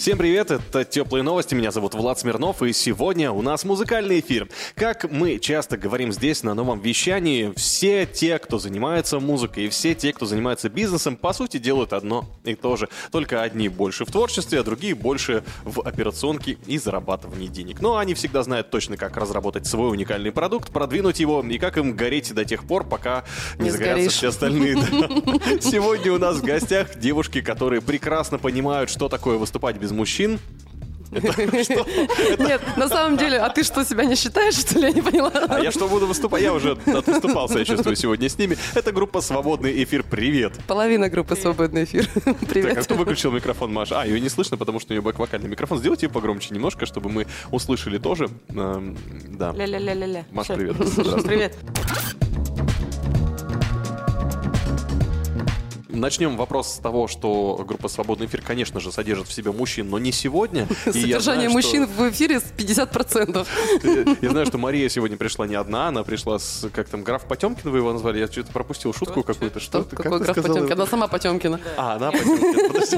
Всем 0.00 0.16
привет, 0.16 0.50
это 0.50 0.82
Теплые 0.82 1.22
новости, 1.22 1.54
меня 1.54 1.70
зовут 1.70 1.92
Влад 1.92 2.18
Смирнов, 2.18 2.62
и 2.62 2.72
сегодня 2.72 3.32
у 3.32 3.42
нас 3.42 3.66
музыкальный 3.66 4.20
эфир. 4.20 4.48
Как 4.74 5.10
мы 5.10 5.38
часто 5.38 5.76
говорим 5.76 6.10
здесь 6.10 6.42
на 6.42 6.54
новом 6.54 6.80
вещании, 6.80 7.52
все 7.54 8.06
те, 8.06 8.38
кто 8.38 8.58
занимается 8.58 9.20
музыкой, 9.20 9.66
и 9.66 9.68
все 9.68 9.94
те, 9.94 10.14
кто 10.14 10.24
занимается 10.24 10.70
бизнесом, 10.70 11.16
по 11.16 11.34
сути 11.34 11.58
делают 11.58 11.92
одно 11.92 12.24
и 12.44 12.54
то 12.54 12.76
же. 12.76 12.88
Только 13.12 13.42
одни 13.42 13.68
больше 13.68 14.06
в 14.06 14.10
творчестве, 14.10 14.60
а 14.60 14.62
другие 14.62 14.94
больше 14.94 15.44
в 15.64 15.82
операционке 15.82 16.56
и 16.66 16.78
зарабатывании 16.78 17.48
денег. 17.48 17.82
Но 17.82 17.98
они 17.98 18.14
всегда 18.14 18.42
знают 18.42 18.70
точно, 18.70 18.96
как 18.96 19.18
разработать 19.18 19.66
свой 19.66 19.90
уникальный 19.90 20.32
продукт, 20.32 20.70
продвинуть 20.70 21.20
его 21.20 21.42
и 21.42 21.58
как 21.58 21.76
им 21.76 21.94
гореть 21.94 22.32
до 22.32 22.46
тех 22.46 22.64
пор, 22.66 22.88
пока 22.88 23.24
не, 23.58 23.64
Не 23.64 23.70
загорятся 23.70 23.96
сгоришь. 23.96 24.12
все 24.12 24.28
остальные. 24.28 24.76
Сегодня 25.60 26.14
у 26.14 26.18
нас 26.18 26.38
в 26.38 26.42
гостях 26.42 26.98
девушки, 26.98 27.42
которые 27.42 27.82
прекрасно 27.82 28.38
понимают, 28.38 28.88
что 28.88 29.10
такое 29.10 29.36
выступать 29.36 29.76
без 29.76 29.89
мужчин. 29.90 30.38
Нет, 31.10 32.62
на 32.76 32.88
самом 32.88 33.16
деле, 33.16 33.38
а 33.38 33.48
ты 33.48 33.64
что, 33.64 33.84
себя 33.84 34.04
не 34.04 34.14
считаешь, 34.14 34.54
что 34.54 34.78
ли? 34.78 34.84
Я 34.86 34.92
не 34.92 35.02
поняла. 35.02 35.32
А 35.48 35.58
я 35.58 35.72
что 35.72 35.88
буду 35.88 36.06
выступать? 36.06 36.40
Я 36.40 36.52
уже 36.54 36.78
отвыступался, 36.86 37.58
я 37.58 37.64
чувствую, 37.64 37.96
сегодня 37.96 38.28
с 38.28 38.38
ними. 38.38 38.56
Это 38.76 38.92
группа 38.92 39.20
«Свободный 39.20 39.82
эфир». 39.82 40.04
Привет. 40.08 40.52
Половина 40.68 41.08
группы 41.08 41.34
«Свободный 41.34 41.82
эфир». 41.82 42.06
Так, 42.24 42.36
а 42.42 42.46
Привет. 42.46 42.84
кто 42.84 42.94
выключил 42.94 43.32
микрофон, 43.32 43.72
Маша? 43.72 44.00
А, 44.02 44.06
ее 44.06 44.20
не 44.20 44.28
слышно, 44.28 44.56
потому 44.56 44.78
что 44.78 44.92
у 44.92 44.96
нее 44.96 45.02
бэк-вокальный 45.02 45.48
микрофон. 45.48 45.78
Сделайте 45.78 46.06
ее 46.06 46.12
погромче 46.12 46.54
немножко, 46.54 46.86
чтобы 46.86 47.10
мы 47.10 47.26
услышали 47.50 47.98
тоже. 47.98 48.28
Эм, 48.50 48.96
Да. 49.36 49.50
Ля-ля-ля-ля-ля. 49.52 50.24
Маш, 50.30 50.44
Всё. 50.46 50.54
привет. 50.54 50.76
Привет. 51.26 51.56
Начнем 55.92 56.36
вопрос 56.36 56.74
с 56.74 56.78
того, 56.78 57.08
что 57.08 57.62
группа 57.66 57.88
«Свободный 57.88 58.26
эфир», 58.26 58.42
конечно 58.42 58.80
же, 58.80 58.92
содержит 58.92 59.26
в 59.28 59.32
себе 59.32 59.50
мужчин, 59.52 59.88
но 59.90 59.98
не 59.98 60.12
сегодня. 60.12 60.66
Содержание 60.84 61.48
знаю, 61.48 61.62
что- 61.62 61.76
мужчин 61.78 61.86
в 61.86 62.10
эфире 62.10 62.40
с 62.40 62.44
50%. 62.56 64.18
Я 64.22 64.30
знаю, 64.30 64.46
что 64.46 64.58
Мария 64.58 64.88
сегодня 64.88 65.16
пришла 65.16 65.46
не 65.46 65.54
одна, 65.54 65.88
она 65.88 66.02
пришла 66.02 66.38
с, 66.38 66.68
как 66.72 66.88
там, 66.88 67.02
граф 67.02 67.26
Потемкин 67.26 67.70
вы 67.70 67.78
его 67.78 67.92
назвали? 67.92 68.18
Я 68.18 68.26
что-то 68.28 68.52
пропустил 68.52 68.92
шутку 68.94 69.22
какую-то. 69.22 69.60
Что 69.60 69.82
Какой 69.84 70.18
граф 70.20 70.36
сказала? 70.36 70.54
Потемкин? 70.54 70.72
Она 70.80 70.86
сама 70.86 71.08
Потемкина. 71.08 71.60
А, 71.76 71.94
она 71.96 72.10
Потемкин. 72.12 72.68
Подожди. 72.72 72.96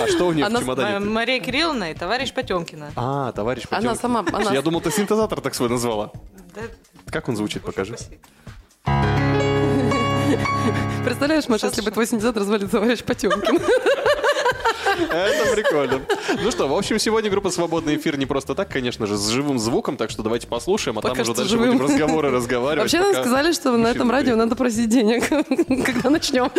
А, 0.00 0.06
что 0.08 0.26
у 0.28 0.32
нее 0.32 0.46
в 0.48 0.58
чемодане? 0.58 0.98
Мария 1.04 1.40
Кирилловна 1.40 1.90
и 1.90 1.94
товарищ 1.94 2.32
Потемкина. 2.32 2.92
А, 2.96 3.32
товарищ 3.32 3.64
Потемкин. 3.68 3.88
Она 3.90 3.96
сама- 3.98 4.52
Я 4.52 4.62
думал, 4.62 4.80
ты 4.80 4.90
синтезатор 4.90 5.40
так 5.40 5.54
свой 5.54 5.68
назвала. 5.68 6.10
Да, 6.54 6.62
Как 7.10 7.28
он 7.28 7.36
звучит, 7.36 7.62
покажи. 7.62 7.96
Представляешь, 11.04 11.48
Маша, 11.48 11.66
если 11.66 11.82
бы 11.82 11.90
твой 11.90 12.06
синтезатор 12.06 12.42
звали 12.44 12.66
товарищ 12.66 13.02
Потемкин? 13.02 13.58
Это 15.10 15.54
прикольно. 15.54 16.00
Ну 16.42 16.50
что, 16.50 16.68
в 16.68 16.74
общем, 16.74 16.98
сегодня 16.98 17.30
группа 17.30 17.50
«Свободный 17.50 17.96
эфир» 17.96 18.16
не 18.18 18.26
просто 18.26 18.54
так, 18.54 18.68
конечно 18.68 19.06
же, 19.06 19.16
с 19.16 19.28
живым 19.28 19.58
звуком, 19.58 19.96
так 19.96 20.10
что 20.10 20.22
давайте 20.22 20.46
послушаем, 20.46 20.98
а 20.98 21.02
там 21.02 21.12
Пока 21.12 21.22
уже 21.22 21.32
что 21.32 21.40
дальше 21.40 21.50
живым. 21.50 21.78
будем 21.78 21.82
разговоры 21.82 22.30
разговаривать. 22.30 22.92
Вообще 22.92 23.12
нам 23.12 23.22
сказали, 23.22 23.52
что 23.52 23.76
на 23.76 23.88
этом 23.88 24.10
радио 24.10 24.36
надо 24.36 24.54
просить 24.54 24.88
денег, 24.90 25.28
когда 25.86 26.10
начнем. 26.10 26.50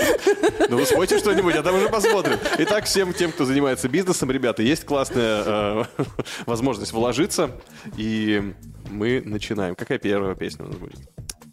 Ну 0.70 0.78
вы 0.78 0.86
спойте 0.86 1.20
что-нибудь, 1.20 1.56
а 1.56 1.64
там 1.64 1.76
уже 1.76 1.90
посмотрим. 1.90 2.38
Итак, 2.60 2.86
всем 2.86 3.14
тем, 3.14 3.32
кто 3.32 3.46
занимается 3.46 3.88
бизнесом, 3.88 4.30
ребята, 4.32 4.62
есть 4.64 4.86
классная 4.86 5.44
э, 5.46 5.84
возможность 6.46 6.92
вложиться, 6.92 7.52
и 7.98 8.54
мы 8.90 9.22
начинаем. 9.24 9.76
Какая 9.76 10.00
первая 10.00 10.36
песня 10.36 10.66
у 10.66 10.68
нас 10.70 10.78
будет? 10.78 11.00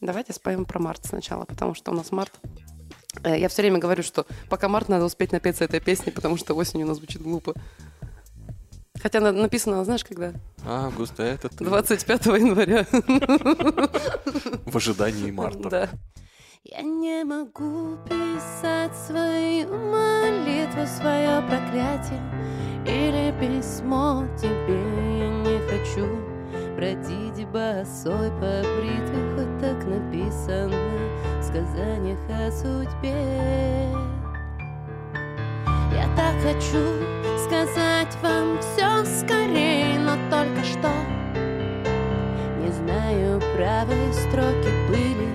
Давайте 0.01 0.33
споем 0.33 0.65
про 0.65 0.81
март 0.81 1.05
сначала, 1.05 1.45
потому 1.45 1.75
что 1.75 1.91
у 1.91 1.95
нас 1.95 2.11
март. 2.11 2.33
Э, 3.25 3.39
Я 3.39 3.49
все 3.49 3.63
время 3.63 3.79
говорю, 3.79 4.03
что 4.03 4.27
пока 4.49 4.69
март 4.69 4.89
надо 4.89 5.05
успеть 5.05 5.33
напеться 5.33 5.65
этой 5.65 5.81
песни, 5.81 6.11
потому 6.11 6.37
что 6.37 6.55
осенью 6.55 6.87
у 6.87 6.89
нас 6.89 6.99
звучит 6.99 7.23
глупо. 7.23 7.55
Хотя 9.03 9.21
на- 9.21 9.33
написано, 9.33 9.83
знаешь, 9.85 10.05
когда? 10.05 10.33
Август, 10.67 11.19
а 11.19 11.25
это 11.25 11.49
ты. 11.49 11.65
25 11.65 12.27
января. 12.27 12.87
в 14.67 14.77
ожидании 14.77 15.31
марта. 15.31 15.71
Да. 15.71 15.89
Я 16.65 16.83
не 16.83 17.25
могу 17.25 17.97
писать 18.07 18.95
свою 19.07 19.67
молитву, 19.79 20.87
свое 20.87 21.41
проклятие 21.49 22.21
Или 22.85 23.33
письмо 23.41 24.27
тебе 24.39 24.79
я 25.19 25.29
не 25.31 25.59
хочу 25.71 26.07
Бродить 26.77 27.47
босой 27.49 28.29
по 28.33 28.63
бритве, 28.77 29.35
хоть 29.35 29.59
так 29.61 29.87
написано 29.87 30.77
В 31.81 31.83
сказаниях 31.83 32.19
о 32.29 32.51
судьбе. 32.53 33.89
Я 35.95 36.07
так 36.15 36.35
хочу 36.43 36.85
сказать 37.39 38.15
вам 38.23 38.59
все 38.61 39.03
скорее, 39.07 39.99
но 39.99 40.13
только 40.31 40.63
что. 40.63 40.91
Не 42.59 42.71
знаю, 42.71 43.41
правые 43.57 44.13
строки 44.13 44.69
были 44.91 45.31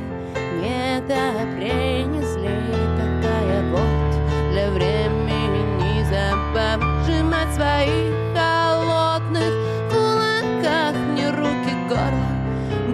не 0.61 1.01
добрей, 1.07 2.03
не 2.03 2.21
злей 2.21 2.75
Такая 2.95 3.63
вот 3.71 4.51
для 4.51 4.69
времени 4.69 6.03
забава 6.03 7.03
Сжимать 7.05 7.49
в 7.49 7.55
своих 7.55 8.13
холодных 8.35 9.51
кулаках 9.91 10.95
Мне 11.11 11.31
руки 11.31 11.73
горло 11.89 12.35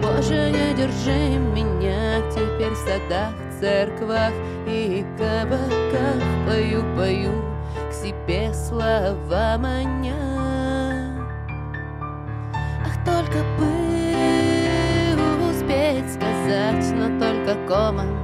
Боже, 0.02 0.52
не 0.52 0.74
держи 0.74 1.38
меня 1.38 1.61
Теперь 2.62 2.76
в 2.76 2.78
садах, 2.78 3.34
церквах 3.60 4.34
и 4.68 5.04
кабаках. 5.18 6.22
Пою, 6.46 6.84
пою 6.96 7.32
к 7.90 7.92
себе 7.92 8.54
слова 8.54 9.58
маня 9.58 10.14
Ах, 12.86 13.04
только 13.04 13.40
бы 13.58 15.50
успеть 15.50 16.14
сказать, 16.14 16.86
но 16.94 17.08
только 17.20 17.56
комом. 17.68 18.22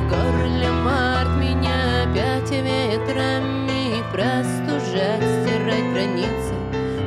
В 0.00 0.08
горле 0.08 0.70
март 0.82 1.28
меня 1.38 2.04
опять 2.04 2.50
ветрами 2.50 4.02
Простужать, 4.10 5.22
стирать 5.42 5.92
границы 5.92 6.54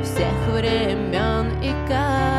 всех 0.04 0.54
времен 0.54 1.60
и 1.60 1.72
карт 1.88 2.29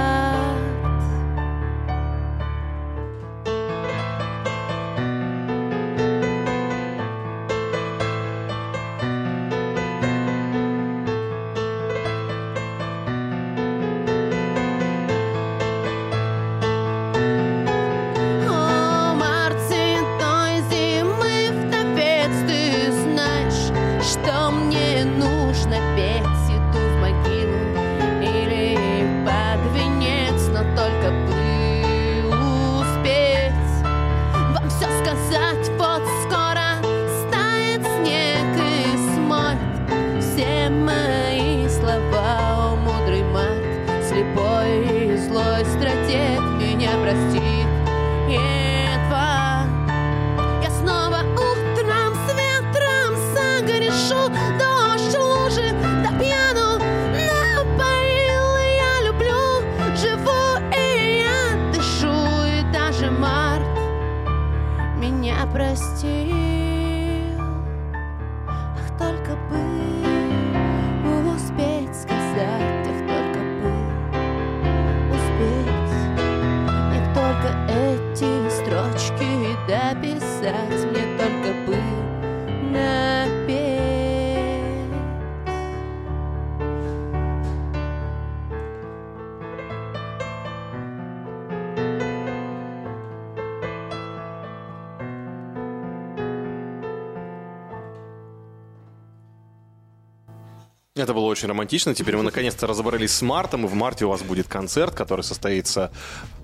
очень 101.32 101.48
романтично. 101.48 101.94
Теперь 101.96 102.18
мы 102.18 102.24
наконец-то 102.24 102.68
разобрались 102.68 103.14
с 103.14 103.22
мартом, 103.22 103.66
и 103.66 103.68
в 103.68 103.74
марте 103.74 104.06
у 104.06 104.10
вас 104.10 104.22
будет 104.22 104.48
концерт, 104.48 104.94
который 104.94 105.24
состоится 105.24 105.92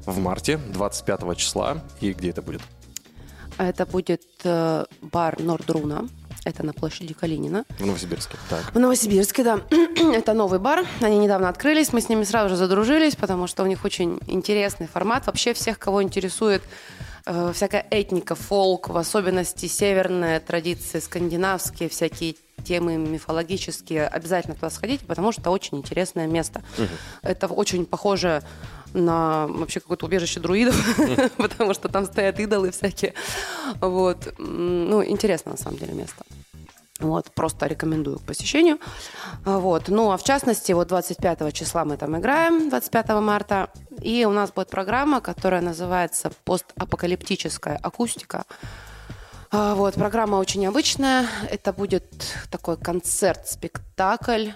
в 0.05 0.17
марте, 0.19 0.57
25 0.57 1.37
числа. 1.37 1.83
И 2.01 2.13
где 2.13 2.29
это 2.29 2.41
будет? 2.41 2.61
Это 3.57 3.85
будет 3.85 4.23
э, 4.43 4.85
бар 5.01 5.39
Нордруна. 5.39 6.07
Это 6.45 6.63
на 6.63 6.71
площади 6.71 7.13
Калинина. 7.13 7.65
В 7.77 7.85
Новосибирске. 7.85 8.37
Так. 8.49 8.73
В 8.73 8.79
Новосибирске, 8.79 9.43
да. 9.43 9.59
Это 10.13 10.33
новый 10.33 10.59
бар. 10.59 10.85
Они 11.01 11.17
недавно 11.17 11.49
открылись. 11.49 11.91
Мы 11.91 11.99
с 11.99 12.07
ними 12.07 12.23
сразу 12.23 12.49
же 12.49 12.55
задружились, 12.55 13.17
потому 13.17 13.47
что 13.47 13.63
у 13.63 13.65
них 13.65 13.83
очень 13.83 14.19
интересный 14.27 14.87
формат. 14.87 15.27
Вообще 15.27 15.53
всех, 15.53 15.77
кого 15.77 16.01
интересует 16.01 16.61
э, 17.27 17.51
всякая 17.53 17.85
этника, 17.91 18.35
фолк, 18.35 18.89
в 18.89 18.97
особенности 18.97 19.67
северные 19.67 20.39
традиции, 20.39 20.99
скандинавские 20.99 21.89
всякие 21.89 22.35
темы 22.63 22.97
мифологические, 22.97 24.07
обязательно 24.07 24.55
туда 24.55 24.69
сходите, 24.69 25.05
потому 25.05 25.31
что 25.31 25.41
это 25.41 25.51
очень 25.51 25.77
интересное 25.77 26.27
место. 26.27 26.63
Это 27.21 27.47
очень 27.47 27.85
похоже 27.85 28.41
на 28.93 29.47
вообще 29.47 29.79
какое-то 29.79 30.05
убежище 30.05 30.39
друидов, 30.39 30.75
потому 31.37 31.73
что 31.73 31.89
там 31.89 32.05
стоят 32.05 32.39
идолы 32.39 32.71
всякие. 32.71 33.13
Вот. 33.79 34.33
Ну, 34.37 35.03
интересно 35.03 35.51
на 35.51 35.57
самом 35.57 35.77
деле 35.77 35.93
место. 35.93 36.25
Вот, 36.99 37.31
просто 37.31 37.67
рекомендую 37.67 38.17
к 38.17 38.23
посещению. 38.23 38.79
Вот. 39.45 39.87
Ну, 39.87 40.11
а 40.11 40.17
в 40.17 40.23
частности, 40.23 40.71
вот 40.71 40.87
25 40.87 41.53
числа 41.53 41.85
мы 41.85 41.95
там 41.97 42.17
играем, 42.17 42.69
25 42.69 43.09
марта, 43.21 43.69
и 44.01 44.25
у 44.25 44.31
нас 44.31 44.51
будет 44.51 44.69
программа, 44.69 45.21
которая 45.21 45.61
называется 45.61 46.31
«Постапокалиптическая 46.43 47.77
акустика». 47.81 48.45
А, 49.51 49.75
Вот, 49.75 49.93
программа 49.93 50.35
очень 50.37 50.61
необычная. 50.61 51.25
Это 51.49 51.71
будет 51.71 52.05
такой 52.49 52.77
концерт-спектакль. 52.77 54.49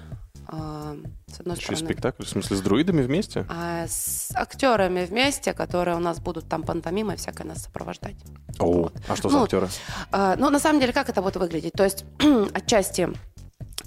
А, 0.47 0.95
С 1.27 1.39
одной 1.39 1.55
Еще 1.55 1.65
стороны, 1.75 1.85
спектакль, 1.85 2.23
в 2.25 2.29
смысле, 2.29 2.57
с 2.57 2.61
друидами 2.61 3.01
вместе? 3.01 3.45
а, 3.49 3.85
с 3.87 4.31
актерами 4.35 5.05
вместе, 5.05 5.53
которые 5.53 5.95
у 5.95 5.99
нас 5.99 6.19
будут 6.19 6.47
там 6.49 6.63
пантомимой 6.63 7.15
всякой 7.17 7.45
нас 7.45 7.63
сопровождать. 7.63 8.15
О, 8.59 8.89
а 9.07 9.15
что 9.15 9.29
за 9.29 9.37
Ну, 9.37 9.43
актеры? 9.43 9.67
А, 10.11 10.35
Ну, 10.37 10.49
на 10.49 10.59
самом 10.59 10.79
деле, 10.79 10.93
как 10.93 11.09
это 11.09 11.21
будет 11.21 11.37
выглядеть? 11.37 11.73
То 11.73 11.83
есть, 11.83 12.05
отчасти 12.53 13.09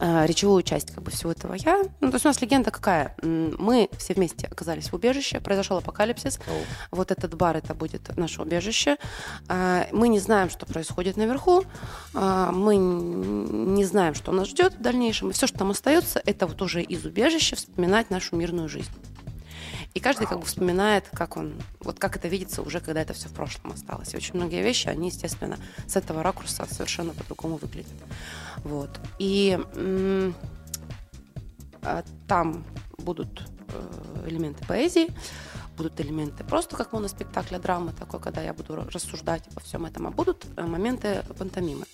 речевую 0.00 0.62
часть 0.62 0.93
как 0.93 1.02
бы 1.02 1.11
всего 1.11 1.32
этого 1.32 1.55
я. 1.55 1.82
Ну, 2.00 2.08
то 2.08 2.14
есть 2.14 2.25
у 2.25 2.29
нас 2.29 2.41
легенда 2.41 2.70
какая? 2.70 3.14
Мы 3.23 3.88
все 3.99 4.14
вместе 4.14 4.46
оказались 4.46 4.91
в 4.91 4.94
убежище, 4.94 5.41
произошел 5.41 5.79
апокалипсис. 5.79 6.38
Вот 6.91 7.11
этот 7.11 7.35
бар, 7.35 7.56
это 7.56 7.75
будет 7.75 8.17
наше 8.17 8.43
убежище. 8.43 8.96
А, 9.49 9.87
Мы 9.93 10.08
не 10.08 10.19
знаем, 10.19 10.50
что 10.50 10.67
происходит 10.67 11.17
наверху. 11.17 11.64
А, 12.14 12.50
Мы 12.52 12.76
не 12.76 13.85
знаем, 13.85 14.14
что 14.14 14.32
нас 14.32 14.49
ждет 14.49 14.75
в 14.75 14.82
дальнейшем. 14.82 15.31
И 15.31 15.32
все, 15.32 15.46
что 15.46 15.58
там 15.58 15.70
остается, 15.70 16.20
это 16.25 16.46
вот 16.46 16.61
уже 16.62 16.82
из 16.82 17.05
убежища 17.05 17.56
вспоминать 17.56 18.11
нашу 18.11 18.37
мирную 18.37 18.69
жизнь. 18.69 18.91
И 19.94 20.00
каждый 20.00 20.26
как 20.26 20.41
бы 20.41 20.44
вспоминает, 20.44 21.08
как 21.12 21.37
он, 21.37 21.55
вот 21.79 22.00
как 22.00 22.17
это 22.17 22.26
видится 22.26 22.62
уже, 22.62 22.81
когда 22.81 23.00
это 23.00 23.12
все 23.14 23.29
в 23.29 23.32
прошлом 23.32 23.73
осталось. 23.73 24.12
И 24.12 24.17
очень 24.17 24.35
многие 24.35 24.61
вещи, 24.61 24.88
они, 24.88 25.08
естественно, 25.08 25.56
с 25.87 25.94
этого 25.94 26.25
ракурса 26.25 26.67
совершенно 26.69 27.12
по-другому 27.12 27.58
выглядят. 27.58 27.93
Вот. 28.62 28.91
И 29.19 29.59
а, 31.83 32.05
там 32.29 32.65
будут 32.99 33.43
э, 33.69 34.27
элементы 34.29 34.65
поэзии, 34.67 35.09
будут 35.77 36.01
элементы 36.01 36.45
просто 36.45 36.77
как 36.77 36.93
моноспектакля, 36.93 37.59
драмы 37.59 37.93
такой, 37.93 38.21
когда 38.21 38.41
я 38.41 38.55
буду 38.55 38.75
ра- 38.75 38.91
рассуждать 38.91 39.47
обо 39.51 39.61
всем 39.61 39.85
этом, 39.85 40.06
а 40.06 40.11
будут 40.11 40.47
э, 40.56 40.62
моменты 40.62 41.23
пантомимы. 41.39 41.85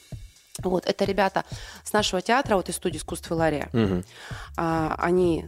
Вот, 0.59 0.87
это 0.87 1.05
ребята 1.05 1.45
с 1.85 1.93
нашего 1.93 2.21
театра, 2.21 2.57
вот 2.57 2.69
из 2.69 2.77
студии 2.77 2.99
искусств 2.99 3.31
Лария. 3.31 3.69
Мгм. 3.73 4.05
А, 4.57 4.95
они 4.99 5.47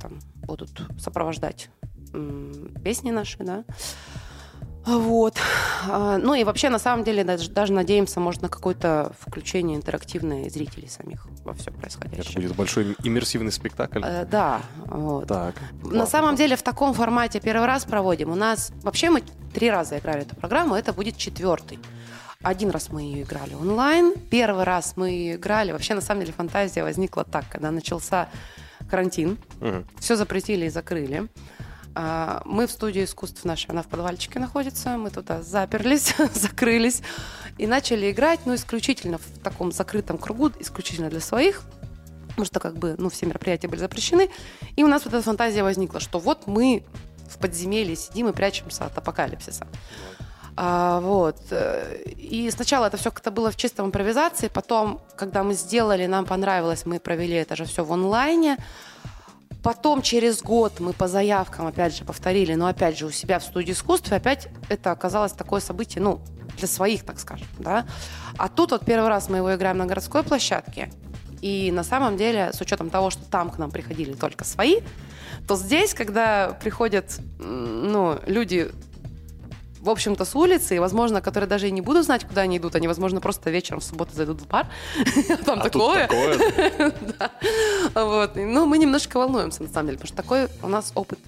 там 0.00 0.18
будут 0.46 0.82
сопровождать 0.98 1.68
м, 2.12 2.74
песни 2.82 3.10
наши, 3.10 3.38
да. 3.38 3.64
А, 4.86 4.96
Вот. 4.98 5.34
А, 5.88 6.18
Ну 6.18 6.34
и 6.34 6.44
вообще, 6.44 6.68
на 6.70 6.78
самом 6.78 7.04
деле, 7.04 7.22
даже, 7.24 7.50
даже 7.50 7.72
надеемся, 7.72 8.20
может, 8.20 8.42
на 8.42 8.48
какое-то 8.48 9.12
включение 9.20 9.76
интерактивное 9.76 10.48
зрителей 10.50 10.88
самих 10.88 11.26
во 11.44 11.52
все 11.54 11.70
Это 11.70 11.78
происходящее. 11.80 12.34
будет 12.42 12.56
большой 12.56 12.96
иммерсивный 13.04 13.52
спектакль. 13.52 14.00
Э, 14.04 14.24
Да, 14.24 14.60
вот. 14.86 15.28
Так. 15.28 15.54
На 15.82 15.90
классно. 15.90 16.06
самом 16.06 16.36
деле 16.36 16.56
в 16.56 16.62
таком 16.62 16.94
формате 16.94 17.40
первый 17.40 17.66
раз 17.66 17.84
проводим. 17.84 18.30
У 18.30 18.34
нас 18.34 18.72
вообще 18.82 19.10
мы 19.10 19.22
три 19.54 19.70
раза 19.70 19.98
играли 19.98 20.22
эту 20.22 20.34
программу, 20.36 20.74
это 20.74 20.92
будет 20.92 21.16
четвертый. 21.16 21.78
Один 22.42 22.70
раз 22.70 22.88
мы 22.90 23.02
ее 23.02 23.22
играли 23.22 23.52
онлайн, 23.54 24.14
первый 24.30 24.64
раз 24.64 24.94
мы 24.96 25.10
ее 25.10 25.36
играли. 25.36 25.72
Вообще, 25.72 25.94
на 25.94 26.00
самом 26.00 26.22
деле, 26.22 26.32
фантазия 26.32 26.82
возникла 26.82 27.22
так, 27.24 27.44
когда 27.50 27.70
начался 27.70 28.28
карантин, 28.90 29.36
Мгм. 29.60 29.84
все 29.98 30.16
запретили 30.16 30.66
и 30.66 30.70
закрыли. 30.70 31.28
А, 32.02 32.40
Мы 32.46 32.66
в 32.66 32.70
студии 32.70 33.04
искусств 33.04 33.44
нашей, 33.44 33.70
она 33.70 33.82
в 33.82 33.86
подвальчике 33.86 34.38
находится, 34.38 34.96
мы 34.96 35.10
туда 35.10 35.42
заперлись, 35.42 36.14
закрылись 36.34 37.02
и 37.58 37.66
начали 37.66 38.10
играть, 38.10 38.40
ну, 38.46 38.54
исключительно 38.54 39.18
в 39.18 39.38
таком 39.42 39.70
закрытом 39.70 40.16
кругу, 40.16 40.50
исключительно 40.60 41.10
для 41.10 41.20
своих, 41.20 41.60
потому 42.28 42.46
что 42.46 42.58
как 42.58 42.78
бы, 42.78 42.94
ну, 42.96 43.10
все 43.10 43.26
мероприятия 43.26 43.68
были 43.68 43.80
запрещены. 43.80 44.30
И 44.76 44.82
у 44.82 44.86
нас 44.86 45.04
вот 45.04 45.12
эта 45.12 45.22
фантазия 45.22 45.62
возникла, 45.62 46.00
что 46.00 46.18
вот 46.18 46.46
мы 46.46 46.84
в 47.28 47.38
подземелье 47.38 47.96
сидим 47.96 48.28
и 48.28 48.32
прячемся 48.32 48.86
от 48.86 48.96
апокалипсиса. 48.96 49.66
А, 50.56 51.00
вот. 51.00 51.36
э, 51.50 52.02
И 52.16 52.50
сначала 52.50 52.86
это 52.86 52.96
все 52.96 53.10
как-то 53.10 53.30
было 53.30 53.50
в 53.50 53.56
чистом 53.56 53.86
импровизации, 53.86 54.48
потом, 54.48 55.02
когда 55.16 55.42
мы 55.42 55.52
сделали, 55.52 56.06
нам 56.06 56.24
понравилось, 56.24 56.86
мы 56.86 56.98
провели 56.98 57.34
это 57.34 57.56
же 57.56 57.66
все 57.66 57.84
в 57.84 57.92
онлайне. 57.92 58.56
Потом 59.62 60.02
через 60.02 60.42
год 60.42 60.80
мы 60.80 60.92
по 60.92 61.06
заявкам, 61.06 61.66
опять 61.66 61.96
же, 61.96 62.04
повторили, 62.04 62.54
но 62.54 62.66
опять 62.66 62.98
же 62.98 63.06
у 63.06 63.10
себя 63.10 63.38
в 63.38 63.44
студии 63.44 63.72
искусств, 63.72 64.10
и 64.10 64.14
опять 64.14 64.48
это 64.68 64.90
оказалось 64.90 65.32
такое 65.32 65.60
событие, 65.60 66.02
ну, 66.02 66.20
для 66.56 66.66
своих, 66.66 67.04
так 67.04 67.18
скажем, 67.18 67.46
да. 67.58 67.86
А 68.38 68.48
тут 68.48 68.70
вот 68.70 68.84
первый 68.84 69.08
раз 69.08 69.28
мы 69.28 69.38
его 69.38 69.54
играем 69.54 69.76
на 69.76 69.86
городской 69.86 70.22
площадке, 70.22 70.90
и 71.42 71.70
на 71.72 71.84
самом 71.84 72.16
деле, 72.16 72.52
с 72.52 72.60
учетом 72.60 72.90
того, 72.90 73.10
что 73.10 73.24
там 73.24 73.50
к 73.50 73.58
нам 73.58 73.70
приходили 73.70 74.12
только 74.14 74.44
свои, 74.44 74.80
то 75.46 75.56
здесь, 75.56 75.94
когда 75.94 76.58
приходят, 76.62 77.18
ну, 77.38 78.18
люди 78.26 78.70
в 79.80 79.88
общем-то, 79.88 80.24
с 80.24 80.34
улицы, 80.36 80.76
и, 80.76 80.78
возможно, 80.78 81.20
которые 81.20 81.48
даже 81.48 81.68
и 81.68 81.70
не 81.70 81.80
будут 81.80 82.04
знать, 82.04 82.24
куда 82.24 82.42
они 82.42 82.58
идут, 82.58 82.74
они, 82.74 82.86
возможно, 82.86 83.20
просто 83.20 83.50
вечером 83.50 83.80
в 83.80 83.84
субботу 83.84 84.14
зайдут 84.14 84.40
в 84.40 84.46
бар, 84.46 84.66
там 85.44 85.60
А 85.60 85.62
такое. 85.62 86.08
Вот. 87.94 88.36
Ну, 88.36 88.66
мы 88.66 88.78
немножко 88.78 89.18
волнуемся, 89.18 89.62
на 89.62 89.68
самом 89.68 89.88
деле, 89.88 89.98
потому 89.98 90.08
что 90.08 90.16
такой 90.16 90.48
у 90.62 90.68
нас 90.68 90.92
опыт 90.94 91.18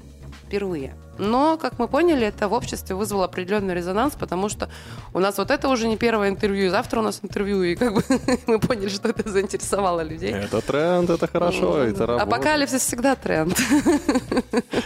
впервые. 0.46 0.94
Но, 1.18 1.58
как 1.58 1.78
мы 1.78 1.88
поняли, 1.88 2.26
это 2.26 2.48
в 2.48 2.52
обществе 2.52 2.96
вызвало 2.96 3.26
определенный 3.26 3.74
резонанс, 3.74 4.14
потому 4.14 4.48
что 4.48 4.68
у 5.12 5.18
нас 5.18 5.38
вот 5.38 5.50
это 5.50 5.68
уже 5.68 5.86
не 5.86 5.96
первое 5.96 6.30
интервью, 6.30 6.66
и 6.66 6.68
завтра 6.68 7.00
у 7.00 7.02
нас 7.02 7.20
интервью, 7.22 7.62
и 7.62 7.74
как 7.74 7.94
бы 7.94 8.02
мы 8.46 8.58
поняли, 8.58 8.88
что 8.88 9.08
это 9.08 9.28
заинтересовало 9.28 10.00
людей. 10.00 10.32
Это 10.32 10.60
тренд, 10.60 11.10
это 11.10 11.26
хорошо, 11.26 11.82
это 11.82 12.06
работает. 12.06 12.32
Апокалипсис 12.32 12.82
всегда 12.82 13.14
тренд. 13.14 13.56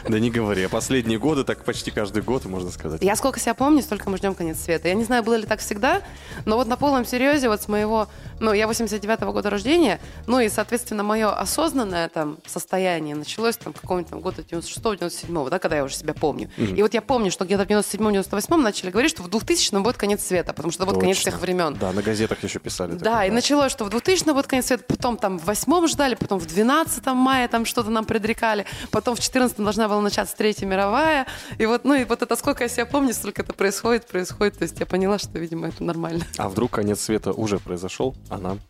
Да 0.09 0.21
не 0.21 0.31
говори, 0.31 0.63
а 0.63 0.69
последние 0.69 1.19
годы 1.19 1.43
так 1.43 1.65
почти 1.65 1.91
каждый 1.91 2.23
год, 2.23 2.45
можно 2.45 2.71
сказать. 2.71 3.03
Я 3.03 3.17
сколько 3.17 3.41
себя 3.41 3.55
помню, 3.55 3.83
столько 3.83 4.09
мы 4.09 4.19
ждем 4.19 4.35
конец 4.35 4.61
света. 4.61 4.89
Я 4.89 4.95
не 4.95 5.05
знаю, 5.05 5.25
было 5.25 5.35
ли 5.35 5.47
так 5.47 5.59
всегда, 5.59 6.03
но 6.45 6.57
вот 6.57 6.69
на 6.69 6.77
полном 6.77 7.05
серьезе 7.05 7.49
вот 7.49 7.61
с 7.61 7.69
моего... 7.69 8.07
Ну, 8.39 8.53
я 8.53 8.67
89-го 8.67 9.33
года 9.33 9.51
рождения, 9.51 9.99
ну 10.27 10.39
и, 10.39 10.49
соответственно, 10.49 11.03
мое 11.03 11.33
осознанное 11.33 12.09
там 12.09 12.39
состояние 12.47 13.17
началось 13.17 13.57
там 13.57 13.73
какого-нибудь 13.73 14.11
там 14.11 14.21
года 14.21 14.43
96-97, 14.43 15.51
да, 15.51 15.59
когда 15.59 15.77
я 15.77 15.85
уже 15.85 15.97
себя 15.97 16.15
помню. 16.17 16.51
И 16.57 16.83
вот 16.83 16.95
я 16.95 17.03
помню, 17.03 17.31
что 17.31 17.45
где-то 17.45 17.65
в 17.65 17.69
97-98 17.69 18.57
начали 18.57 18.91
говорить, 18.91 19.11
что 19.11 19.23
в 19.23 19.29
2000 19.29 19.77
будет 19.77 19.97
конец 19.97 20.25
света, 20.25 20.53
потому 20.53 20.73
что 20.73 20.83
это 20.83 20.93
будет 20.93 21.01
конец 21.01 21.19
всех 21.19 21.41
времен. 21.41 21.77
Да, 21.79 21.93
на 21.93 22.03
газетах 22.03 22.43
еще 22.43 22.59
писали. 22.59 22.93
Да, 22.93 22.99
такое, 22.99 23.27
и 23.27 23.31
началось, 23.31 23.73
что 23.73 23.85
в 23.85 23.91
2000 23.91 24.33
будет 24.33 24.47
конец 24.47 24.67
света, 24.67 24.85
потом 24.87 25.17
там 25.17 25.39
в 25.39 25.45
8 25.47 25.87
ждали, 25.89 26.15
потом 26.15 26.39
в 26.39 26.47
12 26.47 27.07
мая 27.07 27.49
там 27.49 27.65
что-то 27.65 27.91
нам 27.91 28.05
предрекали, 28.05 28.65
потом 28.91 29.15
в 29.15 29.21
14 29.21 29.57
должна 29.59 29.89
была 29.89 30.01
начаться 30.01 30.37
Третья 30.37 30.67
мировая. 30.67 31.27
И 31.59 31.67
вот, 31.67 31.85
ну 31.85 31.95
и 31.95 32.05
вот 32.05 32.23
это 32.23 32.37
сколько 32.37 32.65
я 32.65 32.69
себя 32.69 32.87
помню, 32.87 33.15
столько 33.15 33.43
это 33.43 33.53
происходит, 33.53 34.07
происходит. 34.07 34.59
То 34.59 34.63
есть 34.63 34.79
я 34.81 34.87
поняла, 34.87 35.19
что, 35.19 35.39
видимо, 35.39 35.69
это 35.69 35.85
нормально. 35.85 36.25
А 36.39 36.49
вдруг 36.49 36.73
конец 36.73 37.01
света 37.01 37.33
уже 37.33 37.59
произошел, 37.59 38.15
а 38.29 38.39
нам 38.39 38.61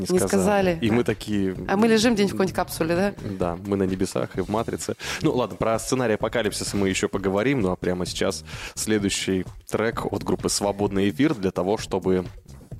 не 0.00 0.06
Не 0.12 0.18
сказали. 0.18 0.28
сказали. 0.28 0.78
И 0.80 0.90
мы 0.90 1.04
такие... 1.04 1.56
А 1.68 1.76
мы 1.76 1.88
лежим 1.88 2.14
где-нибудь 2.14 2.32
в 2.32 2.34
какой-нибудь 2.34 2.56
капсуле, 2.56 2.96
да? 2.96 3.14
Да, 3.38 3.58
мы 3.66 3.76
на 3.76 3.84
небесах 3.84 4.36
и 4.36 4.40
в 4.40 4.48
«Матрице». 4.48 4.94
Ну 5.22 5.32
ладно, 5.32 5.56
про 5.56 5.78
сценарий 5.78 6.14
апокалипсиса 6.14 6.76
мы 6.76 6.88
еще 6.88 7.08
поговорим, 7.08 7.60
ну 7.60 7.70
а 7.70 7.76
прямо 7.76 8.06
сейчас 8.06 8.44
следующий 8.74 9.44
трек 9.68 10.06
от 10.12 10.22
группы 10.24 10.48
«Свободный 10.48 11.10
эфир» 11.10 11.34
для 11.34 11.50
того, 11.50 11.78
чтобы 11.78 12.24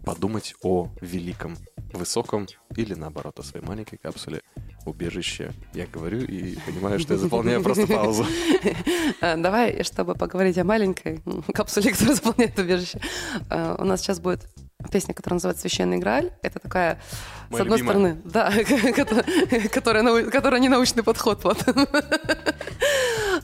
подумать 0.04 0.54
о 0.62 0.88
великом, 1.00 1.56
высоком 1.92 2.46
или 2.76 2.94
наоборот 2.94 3.38
о 3.38 3.42
своей 3.42 3.64
маленькой 3.64 3.98
капсуле 3.98 4.40
убежище. 4.90 5.52
Я 5.74 5.86
говорю 5.86 6.18
и 6.20 6.56
понимаю, 6.66 6.98
что 7.00 7.14
я 7.14 7.18
заполняю 7.24 7.62
просто 7.62 7.86
паузу. 7.86 8.26
А, 9.22 9.36
Давай, 9.36 9.82
чтобы 9.84 10.14
поговорить 10.14 10.56
о 10.58 10.64
маленькой 10.64 11.20
капсуле, 11.54 11.92
которая 11.92 12.14
заполняет 12.14 12.58
убежище. 12.58 13.00
а, 13.50 13.76
У 13.78 13.84
нас 13.84 14.00
сейчас 14.00 14.20
будет 14.20 14.46
песня, 14.90 15.12
которая 15.14 15.36
называется 15.36 15.62
«Священный 15.62 15.98
Грааль». 15.98 16.30
Это 16.42 16.58
такая, 16.58 17.00
с 17.50 17.60
одной 17.60 17.78
любимая. 17.78 18.14
стороны, 18.14 18.22
да, 18.24 18.50
кото- 18.92 19.68
которая, 19.68 20.60
не 20.60 20.68
научный 20.70 21.02
подход. 21.02 21.44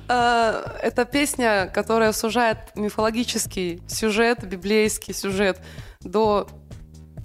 А, 0.08 0.76
Это 0.82 1.04
песня, 1.04 1.70
которая 1.74 2.12
сужает 2.12 2.58
мифологический 2.74 3.82
сюжет, 3.88 4.44
библейский 4.46 5.12
сюжет 5.14 5.60
до 6.00 6.48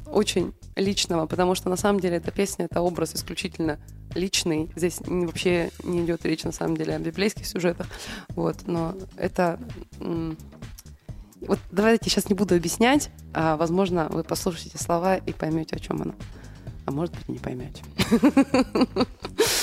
очень 0.08 0.54
личного, 0.76 1.28
потому 1.28 1.56
что 1.56 1.70
на 1.70 1.76
самом 1.76 2.00
деле 2.00 2.18
эта 2.18 2.32
песня 2.32 2.66
это 2.66 2.82
образ 2.82 3.16
исключительно 3.16 3.80
личный. 4.16 4.70
Здесь 4.76 5.00
вообще 5.06 5.72
не 5.84 6.04
идет 6.04 6.26
речь 6.26 6.44
на 6.44 6.52
самом 6.52 6.78
деле 6.78 6.96
о 6.96 7.00
библейских 7.00 7.46
сюжетах. 7.46 7.88
Вот, 8.30 8.68
но 8.68 8.96
это 9.18 9.60
вот 11.42 11.60
давайте 11.72 12.10
сейчас 12.10 12.30
не 12.30 12.36
буду 12.36 12.56
объяснять, 12.56 13.10
а 13.34 13.58
возможно 13.58 14.08
вы 14.10 14.24
послушаете 14.24 14.78
слова 14.78 15.18
и 15.18 15.34
поймете, 15.34 15.76
о 15.76 15.80
чем 15.80 16.02
она. 16.02 16.14
А 16.86 16.92
может 16.92 17.16
быть, 17.16 17.30
не 17.30 17.40
поймете. 17.40 17.84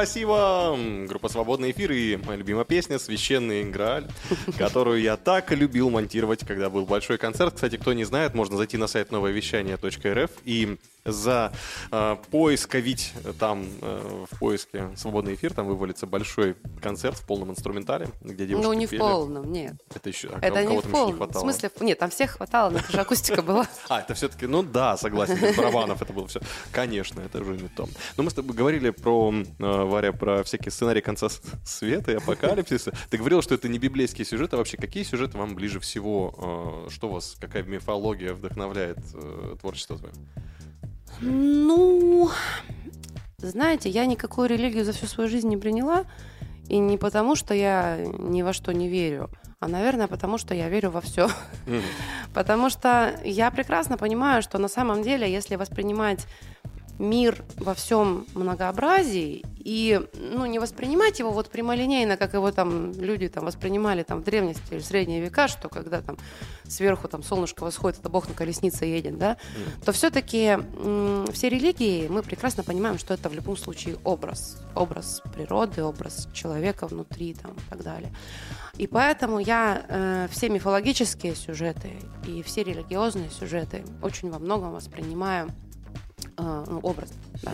Спасибо! 0.00 0.78
Группа 1.08 1.28
«Свободный 1.28 1.72
эфир» 1.72 1.92
и 1.92 2.16
моя 2.16 2.38
любимая 2.38 2.64
песня 2.64 2.98
«Священный 2.98 3.64
Грааль», 3.64 4.08
которую 4.58 5.02
я 5.02 5.18
так 5.18 5.52
любил 5.52 5.90
монтировать, 5.90 6.40
когда 6.46 6.70
был 6.70 6.86
большой 6.86 7.18
концерт. 7.18 7.56
Кстати, 7.56 7.76
кто 7.76 7.92
не 7.92 8.04
знает, 8.04 8.32
можно 8.32 8.56
зайти 8.56 8.78
на 8.78 8.86
сайт 8.86 9.12
нововещание.рф 9.12 10.30
и 10.46 10.78
за 11.12 11.52
э, 11.90 12.16
поисковить 12.30 13.12
там 13.38 13.64
э, 13.80 14.24
в 14.30 14.38
поиске 14.38 14.90
«Свободный 14.96 15.34
эфир» 15.34 15.54
там 15.54 15.66
вывалится 15.66 16.06
большой 16.06 16.56
концерт 16.82 17.16
в 17.16 17.26
полном 17.26 17.50
инструментале, 17.50 18.08
где 18.22 18.46
девушки 18.46 18.66
Ну, 18.66 18.72
не 18.72 18.86
в 18.86 18.90
пели. 18.90 19.00
полном, 19.00 19.52
нет. 19.52 19.74
Это 19.94 20.08
еще, 20.08 20.28
а 20.28 20.38
Это 20.40 20.62
не 20.64 20.76
в 20.76 20.78
еще 20.80 20.88
не 20.88 20.92
полном. 21.12 21.28
В 21.30 21.38
смысле, 21.38 21.70
нет, 21.80 21.98
там 21.98 22.10
всех 22.10 22.32
хватало, 22.32 22.70
но 22.70 22.78
это 22.78 22.92
же 22.92 23.00
акустика 23.00 23.42
была. 23.42 23.66
А, 23.88 24.00
это 24.00 24.14
все-таки, 24.14 24.46
ну 24.46 24.62
да, 24.62 24.96
согласен, 24.96 25.38
барабанов 25.56 26.00
это 26.02 26.12
было 26.12 26.26
все. 26.28 26.40
Конечно, 26.72 27.20
это 27.20 27.40
уже 27.40 27.52
не 27.56 27.68
то. 27.68 27.88
Но 28.16 28.22
мы 28.22 28.30
с 28.30 28.34
тобой 28.34 28.54
говорили 28.54 28.90
про, 28.90 29.32
э, 29.32 29.44
Варя, 29.58 30.12
про 30.12 30.42
всякие 30.44 30.70
сценарии 30.70 31.00
конца 31.00 31.28
света 31.64 32.12
и 32.12 32.14
апокалипсиса. 32.16 32.92
Ты 33.10 33.18
говорил, 33.18 33.42
что 33.42 33.54
это 33.54 33.68
не 33.68 33.78
библейские 33.78 34.24
сюжеты. 34.24 34.56
А 34.56 34.58
вообще, 34.58 34.76
какие 34.76 35.02
сюжеты 35.02 35.38
вам 35.38 35.54
ближе 35.54 35.80
всего? 35.80 36.84
э, 36.86 36.90
Что 36.90 37.08
вас, 37.08 37.36
какая 37.40 37.62
мифология 37.62 38.32
вдохновляет 38.34 38.98
э, 39.14 39.56
творчество 39.60 39.98
твое? 39.98 40.12
Ну, 41.20 42.30
знаете, 43.38 43.88
я 43.88 44.06
никакую 44.06 44.48
религию 44.48 44.84
за 44.84 44.92
всю 44.92 45.06
свою 45.06 45.28
жизнь 45.28 45.48
не 45.48 45.56
приняла. 45.56 46.04
И 46.68 46.78
не 46.78 46.98
потому, 46.98 47.34
что 47.34 47.52
я 47.52 47.98
ни 48.18 48.42
во 48.42 48.52
что 48.52 48.72
не 48.72 48.88
верю, 48.88 49.28
а, 49.58 49.68
наверное, 49.68 50.06
потому 50.06 50.38
что 50.38 50.54
я 50.54 50.68
верю 50.68 50.90
во 50.90 51.00
все. 51.00 51.28
Потому 52.34 52.70
что 52.70 53.12
я 53.24 53.50
прекрасно 53.50 53.98
понимаю, 53.98 54.40
что 54.40 54.58
на 54.58 54.68
самом 54.68 55.02
деле, 55.02 55.30
если 55.30 55.56
воспринимать 55.56 56.26
мир 57.00 57.42
во 57.56 57.74
всем 57.74 58.26
многообразии 58.34 59.44
и 59.58 60.00
ну, 60.14 60.46
не 60.46 60.58
воспринимать 60.58 61.18
его 61.18 61.30
вот 61.30 61.50
прямолинейно, 61.50 62.16
как 62.16 62.34
его 62.34 62.50
там 62.52 62.92
люди 62.92 63.28
там 63.28 63.44
воспринимали 63.44 64.02
там 64.02 64.20
в 64.20 64.24
древности 64.24 64.62
или 64.70 64.80
в 64.80 64.84
средние 64.84 65.20
века, 65.20 65.48
что 65.48 65.68
когда 65.68 66.00
там 66.02 66.18
сверху 66.66 67.08
там 67.08 67.22
солнышко 67.22 67.62
восходит, 67.62 68.00
это 68.00 68.08
Бог 68.08 68.28
на 68.28 68.34
колеснице 68.34 68.84
едет, 68.84 69.18
да, 69.18 69.36
то 69.84 69.92
все-таки 69.92 70.58
все 71.32 71.48
религии 71.48 72.06
мы 72.08 72.22
прекрасно 72.22 72.62
понимаем, 72.62 72.98
что 72.98 73.14
это 73.14 73.28
в 73.28 73.34
любом 73.34 73.56
случае 73.56 73.96
образ, 74.04 74.62
образ 74.74 75.22
природы, 75.34 75.82
образ 75.82 76.28
человека 76.32 76.86
внутри 76.86 77.34
там 77.34 77.52
и 77.52 77.70
так 77.70 77.82
далее. 77.82 78.12
И 78.76 78.86
поэтому 78.86 79.38
я 79.40 79.84
э, 79.88 80.28
все 80.30 80.48
мифологические 80.48 81.34
сюжеты 81.34 81.92
и 82.26 82.42
все 82.42 82.62
религиозные 82.62 83.30
сюжеты 83.30 83.84
очень 84.02 84.30
во 84.30 84.38
многом 84.38 84.72
воспринимаю 84.72 85.50
ну, 86.40 86.80
образно. 86.80 87.16
Да. 87.42 87.52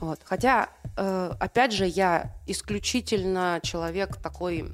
Вот. 0.00 0.20
Хотя, 0.24 0.68
э, 0.96 1.32
опять 1.38 1.72
же, 1.72 1.86
я 1.86 2.34
исключительно 2.46 3.60
человек 3.62 4.16
такой, 4.16 4.64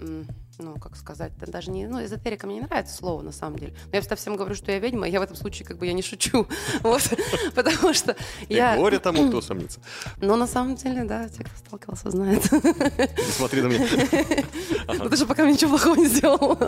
ну, 0.60 0.78
как 0.78 0.96
сказать, 0.96 1.32
это 1.40 1.50
даже 1.50 1.70
не, 1.70 1.86
ну, 1.86 2.04
эзотерика 2.04 2.46
мне 2.46 2.56
не 2.56 2.62
нравится 2.62 2.94
слово, 2.94 3.22
на 3.22 3.32
самом 3.32 3.58
деле. 3.58 3.74
Но 3.86 3.90
я 3.92 4.00
всегда 4.00 4.16
всем 4.16 4.36
говорю, 4.36 4.54
что 4.54 4.72
я 4.72 4.78
ведьма, 4.78 5.08
и 5.08 5.10
я 5.10 5.20
в 5.20 5.22
этом 5.22 5.36
случае 5.36 5.66
как 5.66 5.78
бы 5.78 5.86
я 5.86 5.92
не 5.92 6.02
шучу. 6.02 6.46
Вот. 6.82 7.02
Потому 7.54 7.92
что 7.92 8.16
я... 8.48 8.76
горе 8.76 8.98
тому, 8.98 9.28
кто 9.28 9.40
сомнится. 9.42 9.80
Но 10.20 10.36
на 10.36 10.46
самом 10.46 10.76
деле, 10.76 11.04
да, 11.04 11.28
те, 11.28 11.44
кто 11.44 11.56
сталкивался, 11.56 12.10
знают. 12.10 12.44
Смотри 13.36 13.62
на 13.62 13.66
меня. 13.66 13.86
Ты 15.10 15.16
же 15.16 15.26
пока 15.26 15.50
ничего 15.50 15.70
плохого 15.70 15.96
не 15.96 16.06
сделал. 16.06 16.58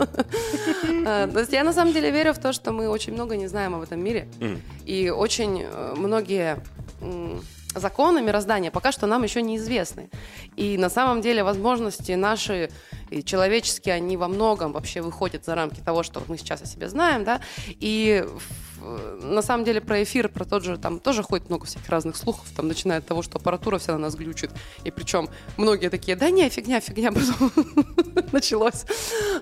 А, 1.05 1.27
То 1.27 1.39
есть 1.39 1.51
я 1.51 1.63
на 1.63 1.73
самом 1.73 1.93
деле 1.93 2.11
верю 2.11 2.33
в 2.33 2.37
то, 2.37 2.53
что 2.53 2.71
мы 2.71 2.87
очень 2.89 3.13
много 3.13 3.35
не 3.37 3.47
знаем 3.47 3.75
об 3.75 3.81
этом 3.81 4.03
мире. 4.03 4.27
И 4.85 5.09
очень 5.09 5.63
э, 5.63 5.93
многие 5.95 6.61
законы 7.75 8.21
мироздания 8.21 8.71
пока 8.71 8.91
что 8.91 9.07
нам 9.07 9.23
еще 9.23 9.41
неизвестны. 9.41 10.09
И 10.55 10.77
на 10.77 10.89
самом 10.89 11.21
деле 11.21 11.43
возможности 11.43 12.13
наши 12.13 12.69
человеческие, 13.25 13.95
они 13.95 14.17
во 14.17 14.27
многом 14.27 14.71
вообще 14.71 15.01
выходят 15.01 15.45
за 15.45 15.55
рамки 15.55 15.79
того, 15.79 16.03
что 16.03 16.21
мы 16.27 16.37
сейчас 16.37 16.61
о 16.61 16.65
себе 16.65 16.89
знаем, 16.89 17.23
да. 17.23 17.41
И 17.67 18.25
на 19.21 19.41
самом 19.41 19.63
деле 19.63 19.81
про 19.81 20.03
эфир, 20.03 20.29
про 20.29 20.45
тот 20.45 20.63
же, 20.63 20.77
там 20.77 20.99
тоже 20.99 21.23
ходит 21.23 21.49
много 21.49 21.65
всяких 21.65 21.89
разных 21.89 22.15
слухов, 22.15 22.45
там, 22.55 22.67
начиная 22.67 22.99
от 22.99 23.05
того, 23.05 23.21
что 23.21 23.37
аппаратура 23.37 23.77
вся 23.77 23.93
на 23.93 23.99
нас 23.99 24.15
глючит, 24.15 24.51
и 24.83 24.91
причем 24.91 25.29
многие 25.57 25.89
такие, 25.89 26.15
да 26.17 26.29
не, 26.29 26.49
фигня, 26.49 26.79
фигня, 26.79 27.11
потом 27.13 27.51
началось. 28.31 28.85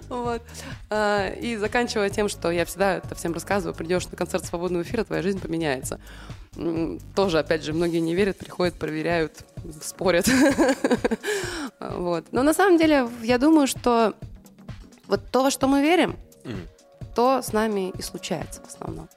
Вот. 0.10 0.42
А, 0.90 1.30
И 1.30 1.58
заканчивая 1.58 2.10
тем, 2.10 2.30
что 2.30 2.52
я 2.52 2.66
всегда 2.66 2.98
это 2.98 3.16
всем 3.16 3.34
рассказываю, 3.34 3.76
придешь 3.76 4.08
на 4.08 4.18
концерт 4.18 4.46
свободного 4.46 4.84
эфира, 4.84 5.04
твоя 5.04 5.22
жизнь 5.22 5.40
поменяется. 5.40 6.00
Тоже, 7.16 7.40
опять 7.40 7.64
же, 7.64 7.74
многие 7.74 8.00
не 8.00 8.14
верят, 8.14 8.38
приходят, 8.38 8.76
проверяют, 8.76 9.46
спорят. 9.82 10.28
Вот. 11.80 12.26
Но 12.32 12.44
на 12.44 12.54
самом 12.54 12.78
деле, 12.78 13.10
я 13.24 13.40
думаю, 13.40 13.66
что 13.66 14.14
вот 15.08 15.32
то, 15.32 15.42
во 15.42 15.50
что 15.50 15.68
мы 15.68 15.82
верим, 15.82 16.16
то 17.16 17.42
с 17.42 17.54
нами 17.54 17.90
и 17.90 18.02
случается 18.04 18.62
в 18.62 18.68
основном. 18.68 19.10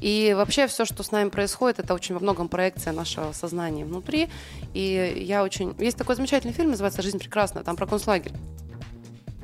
И 0.00 0.34
вообще 0.36 0.66
все, 0.66 0.84
что 0.84 1.02
с 1.02 1.10
нами 1.10 1.28
происходит, 1.28 1.78
это 1.78 1.94
очень 1.94 2.14
во 2.14 2.20
многом 2.20 2.48
проекция 2.48 2.92
нашего 2.92 3.32
сознания 3.32 3.84
внутри. 3.84 4.28
И 4.74 5.24
я 5.26 5.42
очень... 5.42 5.74
Есть 5.78 5.96
такой 5.96 6.16
замечательный 6.16 6.52
фильм, 6.52 6.70
называется 6.70 7.02
«Жизнь 7.02 7.18
прекрасна», 7.18 7.64
там 7.64 7.76
про 7.76 7.86
концлагерь. 7.86 8.32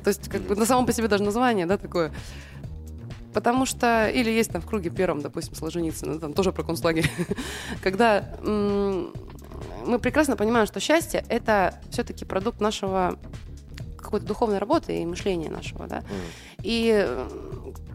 То 0.03 0.09
есть 0.09 0.29
как 0.29 0.41
бы 0.41 0.55
на 0.55 0.65
самом 0.65 0.85
по 0.85 0.93
себе 0.93 1.07
даже 1.07 1.23
название, 1.23 1.65
да, 1.65 1.77
такое. 1.77 2.13
Потому 3.33 3.65
что... 3.65 4.07
Или 4.07 4.29
есть 4.29 4.51
там 4.51 4.61
в 4.61 4.65
круге 4.65 4.89
первом, 4.89 5.21
допустим, 5.21 5.55
Солженицына, 5.55 6.19
там 6.19 6.33
тоже 6.33 6.51
про 6.51 6.63
концлагерь. 6.63 7.09
Когда 7.83 8.37
м, 8.41 9.13
мы 9.85 9.99
прекрасно 9.99 10.37
понимаем, 10.37 10.67
что 10.67 10.79
счастье— 10.79 11.25
это 11.29 11.81
все-таки 11.91 12.23
продукт 12.25 12.61
нашего 12.61 13.17
какой-то 13.97 14.25
духовной 14.25 14.59
работы 14.59 15.01
и 15.01 15.05
мышления 15.05 15.49
нашего, 15.49 15.87
да. 15.87 16.03
И 16.61 16.91
э, 16.95 17.27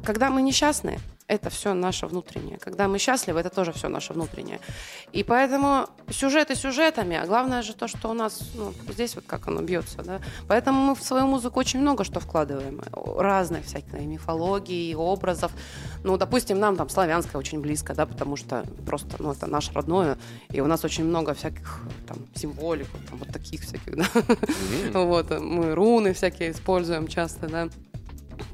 когда 0.05 0.29
мы 0.29 0.43
несчастны, 0.43 0.99
это 1.31 1.49
все 1.49 1.75
наше 1.75 2.07
внутреннее. 2.07 2.59
Когда 2.59 2.89
мы 2.89 2.99
счастливы, 2.99 3.39
это 3.39 3.51
тоже 3.51 3.73
все 3.73 3.89
наше 3.89 4.13
внутреннее. 4.13 4.59
И 5.13 5.23
поэтому 5.23 5.87
сюжеты 6.11 6.57
сюжетами, 6.57 7.17
а 7.17 7.27
главное 7.27 7.63
же 7.63 7.73
то, 7.73 7.87
что 7.87 8.11
у 8.11 8.15
нас 8.15 8.51
ну, 8.55 8.73
здесь 8.89 9.15
вот 9.15 9.25
как 9.27 9.47
оно 9.47 9.63
бьется, 9.63 10.03
да. 10.03 10.21
Поэтому 10.49 10.81
мы 10.87 10.95
в 10.97 11.03
свою 11.03 11.27
музыку 11.27 11.61
очень 11.61 11.81
много 11.81 12.03
что 12.03 12.19
вкладываем. 12.19 12.83
Разных 13.17 13.65
всяких 13.65 13.95
и 13.95 14.07
мифологий, 14.07 14.91
и 14.91 14.95
образов. 14.95 15.53
Ну, 16.03 16.17
допустим, 16.17 16.59
нам 16.59 16.77
там 16.77 16.89
славянское 16.89 17.39
очень 17.39 17.61
близко, 17.61 17.95
да, 17.95 18.07
потому 18.07 18.37
что 18.37 18.65
просто, 18.85 19.17
ну, 19.21 19.31
это 19.31 19.47
наше 19.47 19.73
родное, 19.73 20.19
и 20.51 20.61
у 20.61 20.67
нас 20.67 20.85
очень 20.85 21.05
много 21.05 21.35
всяких 21.35 21.81
там 22.09 22.19
символик, 22.35 22.89
там, 23.09 23.19
вот 23.19 23.29
таких 23.29 23.61
всяких, 23.63 23.97
да. 23.97 24.07
Вот, 25.01 25.31
мы 25.41 25.75
руны 25.75 26.13
всякие 26.13 26.51
используем 26.51 27.07
часто, 27.07 27.47
да. 27.47 27.69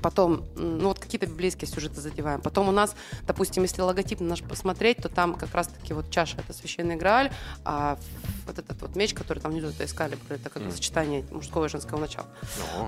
Потом, 0.06 0.44
ну 0.54 0.86
вот 0.86 1.00
какие-то 1.00 1.26
библейские 1.26 1.66
сюжеты 1.68 2.00
задеваем. 2.00 2.40
Потом 2.40 2.68
у 2.68 2.70
нас, 2.70 2.94
допустим, 3.26 3.64
если 3.64 3.82
логотип 3.82 4.20
наш 4.20 4.40
посмотреть, 4.40 4.98
то 4.98 5.08
там 5.08 5.34
как 5.34 5.52
раз-таки 5.52 5.94
вот 5.94 6.12
чаша 6.12 6.36
это 6.38 6.52
священный 6.52 6.94
Грааль, 6.94 7.32
а 7.64 7.98
вот 8.46 8.56
этот 8.56 8.80
вот 8.82 8.94
меч, 8.94 9.14
который 9.14 9.40
там 9.40 9.50
внизу, 9.50 9.66
это 9.66 9.84
эскалибр, 9.84 10.22
это 10.28 10.48
как 10.48 10.62
Мгм. 10.62 10.70
сочетание 10.70 11.24
мужского 11.32 11.64
и 11.64 11.68
женского 11.68 11.98
начала 11.98 12.28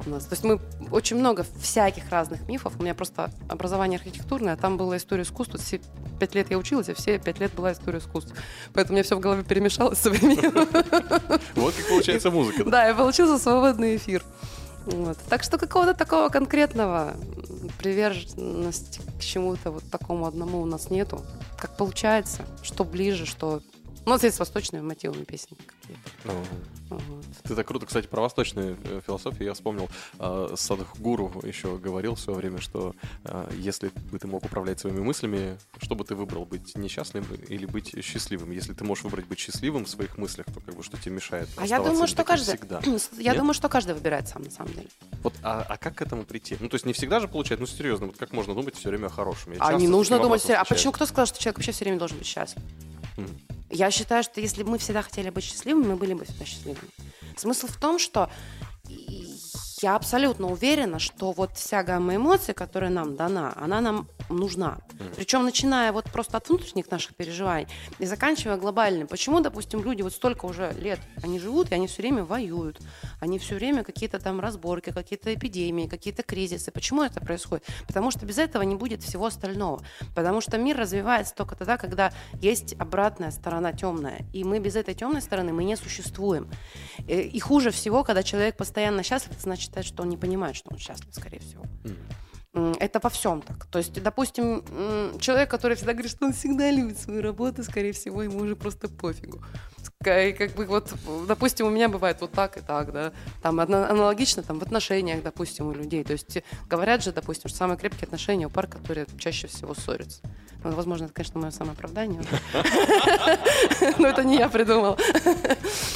у 0.06 0.10
нас. 0.10 0.26
То 0.26 0.34
есть 0.34 0.44
мы 0.44 0.60
очень 0.92 1.16
много 1.16 1.44
всяких 1.60 2.08
разных 2.08 2.46
мифов. 2.46 2.74
У 2.78 2.82
меня 2.84 2.94
просто 2.94 3.32
образование 3.48 3.96
архитектурное, 3.98 4.52
а 4.52 4.56
там 4.56 4.76
была 4.76 4.96
история 4.96 5.24
искусства. 5.24 5.58
Все 5.58 5.80
пять 6.20 6.36
лет 6.36 6.52
я 6.52 6.56
училась, 6.56 6.88
а 6.88 6.94
все 6.94 7.18
пять 7.18 7.40
лет 7.40 7.52
была 7.52 7.72
история 7.72 7.98
искусства. 7.98 8.36
Поэтому 8.74 8.92
у 8.92 8.94
меня 8.94 9.02
все 9.02 9.16
в 9.16 9.20
голове 9.20 9.42
перемешалось 9.42 9.98
со 9.98 10.10
временем. 10.10 10.52
Вот 11.56 11.74
как 11.74 11.88
получается 11.88 12.30
музыка. 12.30 12.62
Да, 12.62 12.88
и 12.88 12.94
получился 12.94 13.38
свободный 13.38 13.96
эфир. 13.96 14.22
Вот. 14.88 15.18
Так 15.28 15.42
что 15.42 15.58
какого-то 15.58 15.92
такого 15.92 16.30
конкретного 16.30 17.14
приверженности 17.78 19.00
к 19.18 19.22
чему-то 19.22 19.70
вот 19.70 19.84
такому 19.90 20.26
одному 20.26 20.62
у 20.62 20.64
нас 20.64 20.90
нету. 20.90 21.20
Как 21.58 21.76
получается, 21.76 22.42
что 22.62 22.84
ближе, 22.84 23.26
что... 23.26 23.60
У 24.08 24.10
нас 24.10 24.22
есть 24.22 24.38
восточные 24.38 24.80
мотивы 24.80 25.22
песни 25.26 25.54
какие-то. 25.54 26.10
Ну, 26.24 26.32
Вот. 26.88 27.24
Ты 27.44 27.54
так 27.54 27.68
круто, 27.68 27.84
кстати, 27.84 28.06
про 28.06 28.22
восточную 28.22 28.78
э, 28.84 29.02
философию. 29.06 29.48
Я 29.48 29.52
вспомнил, 29.52 29.90
э, 30.18 30.54
Садхгуру 30.56 31.42
еще 31.44 31.76
говорил 31.76 32.14
в 32.14 32.18
свое 32.18 32.38
время, 32.38 32.58
что 32.58 32.94
э, 33.24 33.50
если 33.58 33.90
бы 34.10 34.18
ты 34.18 34.26
мог 34.26 34.46
управлять 34.46 34.80
своими 34.80 35.00
мыслями, 35.00 35.58
что 35.76 35.94
бы 35.94 36.06
ты 36.06 36.14
выбрал, 36.14 36.46
быть 36.46 36.74
несчастным 36.74 37.26
или 37.48 37.66
быть 37.66 38.02
счастливым? 38.02 38.50
Если 38.50 38.72
ты 38.72 38.82
можешь 38.82 39.04
выбрать 39.04 39.26
быть 39.26 39.38
счастливым 39.38 39.84
в 39.84 39.90
своих 39.90 40.16
мыслях, 40.16 40.46
то 40.46 40.60
как 40.60 40.74
бы 40.74 40.82
что 40.82 40.96
тебе 40.96 41.16
мешает 41.16 41.50
А 41.58 41.66
я 41.66 41.78
думаю, 41.78 42.06
что 42.06 42.24
каждый... 42.24 42.56
всегда? 42.56 42.80
Я 43.18 43.32
Нет? 43.32 43.36
думаю, 43.36 43.52
что 43.52 43.68
каждый 43.68 43.94
выбирает 43.94 44.26
сам, 44.26 44.40
на 44.40 44.50
самом 44.50 44.72
деле. 44.72 44.88
Вот, 45.22 45.34
а, 45.42 45.66
а 45.68 45.76
как 45.76 45.96
к 45.96 46.00
этому 46.00 46.24
прийти? 46.24 46.56
Ну, 46.60 46.70
то 46.70 46.76
есть 46.76 46.86
не 46.86 46.94
всегда 46.94 47.20
же 47.20 47.28
получается, 47.28 47.60
ну, 47.60 47.66
серьезно, 47.66 48.06
вот 48.06 48.16
как 48.16 48.32
можно 48.32 48.54
думать 48.54 48.74
все 48.74 48.88
время 48.88 49.08
о 49.08 49.10
хорошем? 49.10 49.52
Я 49.52 49.58
А 49.60 49.74
не 49.74 49.86
с 49.86 49.90
нужно 49.90 50.16
думать... 50.16 50.40
вопросом 50.40 50.62
А 50.62 50.64
почему 50.64 50.92
кто 50.94 51.04
сказал, 51.04 51.26
что 51.26 51.38
человек 51.38 51.58
вообще 51.58 51.72
все 51.72 51.84
время 51.84 51.98
должен 51.98 52.16
быть 52.16 52.26
счастлив? 52.26 52.62
Мгм. 53.18 53.57
Я 53.70 53.90
считаю, 53.90 54.22
что 54.22 54.40
если 54.40 54.62
бы 54.62 54.70
мы 54.70 54.78
всегда 54.78 55.02
хотели 55.02 55.30
быть 55.30 55.44
счастливыми, 55.44 55.88
мы 55.88 55.96
были 55.96 56.14
бы 56.14 56.24
всегда 56.24 56.44
счастливыми. 56.44 56.90
Смысл 57.36 57.66
в 57.66 57.76
том, 57.76 57.98
что 57.98 58.30
я 59.82 59.96
абсолютно 59.96 60.48
уверена, 60.50 60.98
что 60.98 61.32
вот 61.32 61.56
вся 61.56 61.82
гамма 61.82 62.16
эмоций, 62.16 62.54
которая 62.54 62.90
нам 62.90 63.16
дана, 63.16 63.52
она 63.56 63.80
нам 63.80 64.08
нужна. 64.28 64.78
Причем 65.16 65.44
начиная 65.44 65.92
вот 65.92 66.04
просто 66.10 66.36
от 66.36 66.48
внутренних 66.48 66.90
наших 66.90 67.14
переживаний 67.14 67.68
и 67.98 68.06
заканчивая 68.06 68.56
глобальным. 68.56 69.06
Почему, 69.06 69.40
допустим, 69.40 69.82
люди 69.82 70.02
вот 70.02 70.12
столько 70.12 70.46
уже 70.46 70.72
лет, 70.78 71.00
они 71.22 71.38
живут, 71.38 71.70
и 71.70 71.74
они 71.74 71.86
все 71.86 72.02
время 72.02 72.24
воюют, 72.24 72.78
они 73.20 73.38
все 73.38 73.54
время 73.54 73.84
какие-то 73.84 74.18
там 74.18 74.40
разборки, 74.40 74.90
какие-то 74.90 75.32
эпидемии, 75.32 75.86
какие-то 75.86 76.22
кризисы. 76.22 76.70
Почему 76.70 77.02
это 77.02 77.20
происходит? 77.20 77.64
Потому 77.86 78.10
что 78.10 78.26
без 78.26 78.38
этого 78.38 78.62
не 78.62 78.74
будет 78.74 79.02
всего 79.02 79.26
остального. 79.26 79.80
Потому 80.14 80.40
что 80.40 80.58
мир 80.58 80.76
развивается 80.76 81.34
только 81.34 81.56
тогда, 81.56 81.76
когда 81.76 82.12
есть 82.40 82.74
обратная 82.78 83.30
сторона 83.30 83.72
темная. 83.72 84.26
И 84.32 84.44
мы 84.44 84.58
без 84.58 84.76
этой 84.76 84.94
темной 84.94 85.22
стороны 85.22 85.52
мы 85.52 85.64
не 85.64 85.76
существуем. 85.76 86.48
Э, 87.06 87.20
И 87.20 87.40
хуже 87.40 87.70
всего, 87.70 88.04
когда 88.04 88.22
человек 88.22 88.56
постоянно 88.56 89.02
счастлив, 89.02 89.32
это 89.32 89.42
значит, 89.72 89.92
что 89.92 90.02
он 90.02 90.08
не 90.08 90.16
понимает, 90.16 90.56
что 90.56 90.70
он 90.70 90.78
счастлив, 90.78 91.14
скорее 91.14 91.40
всего. 91.40 91.64
Это 92.80 92.98
во 93.02 93.10
всем 93.10 93.42
так. 93.42 93.66
То 93.66 93.78
есть, 93.78 94.02
допустим, 94.02 94.64
человек, 95.20 95.50
который 95.50 95.76
всегда 95.76 95.92
говорит, 95.92 96.10
что 96.10 96.26
он 96.26 96.32
всегда 96.32 96.70
любит 96.70 96.98
свою 96.98 97.22
работу, 97.22 97.62
скорее 97.62 97.92
всего, 97.92 98.22
ему 98.22 98.38
уже 98.38 98.56
просто 98.56 98.88
пофигу. 98.88 99.42
И 100.00 100.32
Как 100.32 100.52
бы 100.52 100.64
вот, 100.64 100.92
допустим, 101.26 101.66
у 101.66 101.70
меня 101.70 101.88
бывает 101.88 102.20
вот 102.20 102.32
так 102.32 102.56
и 102.56 102.60
так, 102.60 102.92
да. 102.92 103.12
Там 103.42 103.60
аналогично 103.60 104.42
там 104.42 104.58
в 104.58 104.62
отношениях, 104.62 105.22
допустим, 105.22 105.68
у 105.68 105.72
людей. 105.72 106.04
То 106.04 106.12
есть 106.12 106.38
говорят 106.68 107.04
же, 107.04 107.12
допустим, 107.12 107.48
что 107.48 107.58
самые 107.58 107.78
крепкие 107.78 108.06
отношения 108.06 108.46
у 108.46 108.50
пар, 108.50 108.66
которые 108.66 109.06
чаще 109.18 109.46
всего 109.46 109.74
ссорятся. 109.74 110.22
Ну, 110.64 110.72
Возможно, 110.72 111.04
это, 111.04 111.14
конечно, 111.14 111.40
мое 111.40 111.50
самооправдание. 111.50 112.20
Но 113.98 114.08
это 114.08 114.24
не 114.24 114.38
я 114.38 114.48
придумала. 114.48 114.96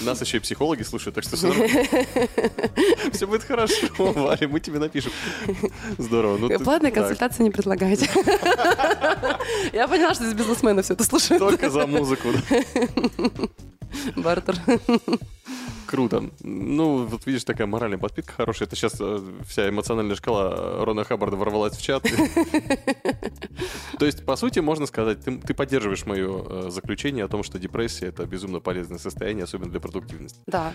Нас 0.01 0.21
еще 0.21 0.39
и 0.39 0.41
психологи 0.41 0.83
слушают, 0.83 1.15
так 1.15 1.25
что 1.25 1.37
все 1.37 1.53
Все 3.13 3.27
будет 3.27 3.45
хорошо, 3.45 3.87
Варя, 3.99 4.49
мы 4.49 4.61
тебе 4.61 4.79
напишем. 4.79 5.13
Здорово. 5.99 6.39
Ну, 6.39 6.59
Платные 6.59 6.93
консультации 6.93 7.43
не 7.43 7.51
предлагайте. 7.51 8.09
Я 9.73 9.89
поняла, 9.89 10.15
что 10.15 10.25
здесь 10.25 10.35
бизнесмены 10.35 10.83
все 10.83 10.95
это 10.95 11.05
слушают. 11.05 11.41
Только 11.41 11.71
за 11.71 11.87
музыку. 11.87 12.29
да. 12.51 13.49
Бартер. 14.17 14.57
Круто. 15.93 16.31
Ну, 16.41 17.05
вот 17.05 17.27
видишь, 17.27 17.45
такая 17.45 17.67
моральная 17.67 17.99
подпитка 17.99 18.33
хорошая. 18.33 18.67
Это 18.67 18.77
сейчас 18.77 18.95
вся 19.47 19.69
эмоциональная 19.69 20.17
шкала 20.17 20.87
Рона 20.87 21.05
Хаббарда 21.05 21.37
ворвалась 21.37 21.77
в 21.77 21.83
чат. 21.83 22.03
То 23.99 24.07
есть, 24.07 24.25
по 24.25 24.37
сути, 24.37 24.61
можно 24.61 24.87
сказать, 24.87 25.19
ты, 25.23 25.53
поддерживаешь 25.53 26.07
мое 26.07 26.71
заключение 26.71 27.27
о 27.27 27.29
том, 27.29 27.43
что 27.43 27.59
депрессия— 27.59 28.07
это 28.09 28.25
безумно 28.25 28.61
полезное 28.61 28.97
состояние, 28.97 29.45
особенно 29.45 29.71
для 29.71 29.81
продуктивности. 29.81 30.41
Да. 30.47 30.73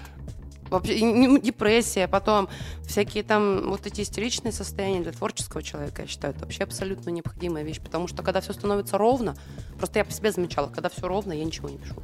Вообще, 0.69 1.03
ну, 1.03 1.39
депрессия, 1.39 2.07
потом 2.07 2.47
всякие 2.85 3.23
там 3.23 3.71
вот 3.71 3.87
эти 3.87 4.01
истеричные 4.01 4.51
состояния 4.51 5.01
для 5.01 5.13
творческого 5.13 5.63
человека, 5.63 6.03
я 6.03 6.07
считаю, 6.07 6.35
это 6.35 6.43
вообще 6.43 6.63
абсолютно 6.63 7.09
необходимая 7.09 7.63
вещь, 7.63 7.81
потому 7.81 8.07
что 8.07 8.21
когда 8.21 8.39
все 8.39 8.53
становится 8.53 8.99
ровно, 8.99 9.35
просто 9.79 9.97
я 9.97 10.05
по 10.05 10.11
себе 10.11 10.31
замечала, 10.31 10.67
когда 10.67 10.89
все 10.89 11.07
ровно, 11.07 11.33
я 11.33 11.43
ничего 11.43 11.69
не 11.69 11.79
пишу. 11.79 11.95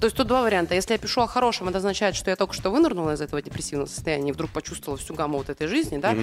То 0.00 0.06
есть 0.06 0.16
тут 0.16 0.26
два 0.26 0.42
варианта. 0.42 0.74
Если 0.74 0.92
я 0.92 0.98
пишу 0.98 1.22
о 1.22 1.26
хорошем, 1.26 1.68
это 1.68 1.78
означает, 1.78 2.16
что 2.16 2.30
я 2.30 2.36
только 2.36 2.52
что 2.52 2.70
вынырнула 2.70 3.14
из 3.14 3.20
этого 3.20 3.40
депрессивного 3.40 3.86
состояния 3.86 4.30
и 4.30 4.32
вдруг 4.32 4.50
почувствовала 4.50 4.98
всю 4.98 5.14
гамму 5.14 5.38
вот 5.38 5.48
этой 5.48 5.66
жизни, 5.66 5.98
да, 5.98 6.14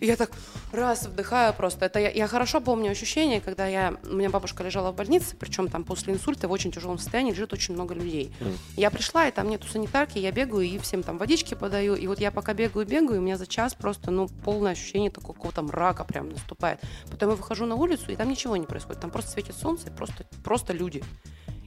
и 0.00 0.06
я 0.06 0.16
так 0.16 0.30
раз 0.72 1.06
вдыхаю 1.06 1.52
просто. 1.52 1.84
Это 1.84 1.98
я, 1.98 2.10
я 2.10 2.26
хорошо 2.26 2.60
помню 2.60 2.90
ощущение, 2.90 3.40
когда 3.40 3.66
я, 3.66 3.94
у 4.04 4.14
меня 4.14 4.30
бабушка 4.30 4.62
лежала 4.62 4.92
в 4.92 4.96
больнице, 4.96 5.36
причем 5.36 5.68
там 5.68 5.84
после 5.84 6.14
инсульта 6.14 6.48
в 6.48 6.52
очень 6.52 6.72
тяжелом 6.72 6.98
состоянии 6.98 7.32
лежит 7.32 7.52
очень 7.52 7.74
много 7.74 7.94
людей. 7.94 8.32
Я 8.76 8.90
пришла, 8.90 9.28
и 9.28 9.30
там 9.30 9.48
нету 9.48 9.68
санитарки, 9.68 10.18
я 10.18 10.32
бегаю 10.32 10.62
и 10.62 10.78
всем 10.78 11.02
там 11.02 11.18
водички 11.18 11.54
подаю, 11.54 11.94
и 11.94 12.06
вот 12.06 12.20
я 12.20 12.30
пока 12.30 12.54
бегаю, 12.54 12.86
бегаю, 12.86 13.20
у 13.20 13.22
меня 13.22 13.36
за 13.36 13.46
час 13.46 13.74
просто, 13.74 14.10
ну, 14.10 14.28
полное 14.44 14.72
ощущение 14.72 15.10
такого 15.10 15.34
какого-то 15.34 15.62
мрака 15.62 16.04
прям 16.04 16.30
наступает. 16.30 16.80
Потом 17.10 17.30
я 17.30 17.36
выхожу 17.36 17.66
на 17.66 17.74
улицу, 17.74 18.10
и 18.10 18.16
там 18.16 18.28
ничего 18.28 18.56
не 18.56 18.66
происходит, 18.66 19.00
там 19.00 19.10
просто 19.10 19.32
светит 19.32 19.54
солнце, 19.54 19.88
и 19.88 19.90
просто, 19.90 20.24
просто 20.42 20.72
люди. 20.72 21.02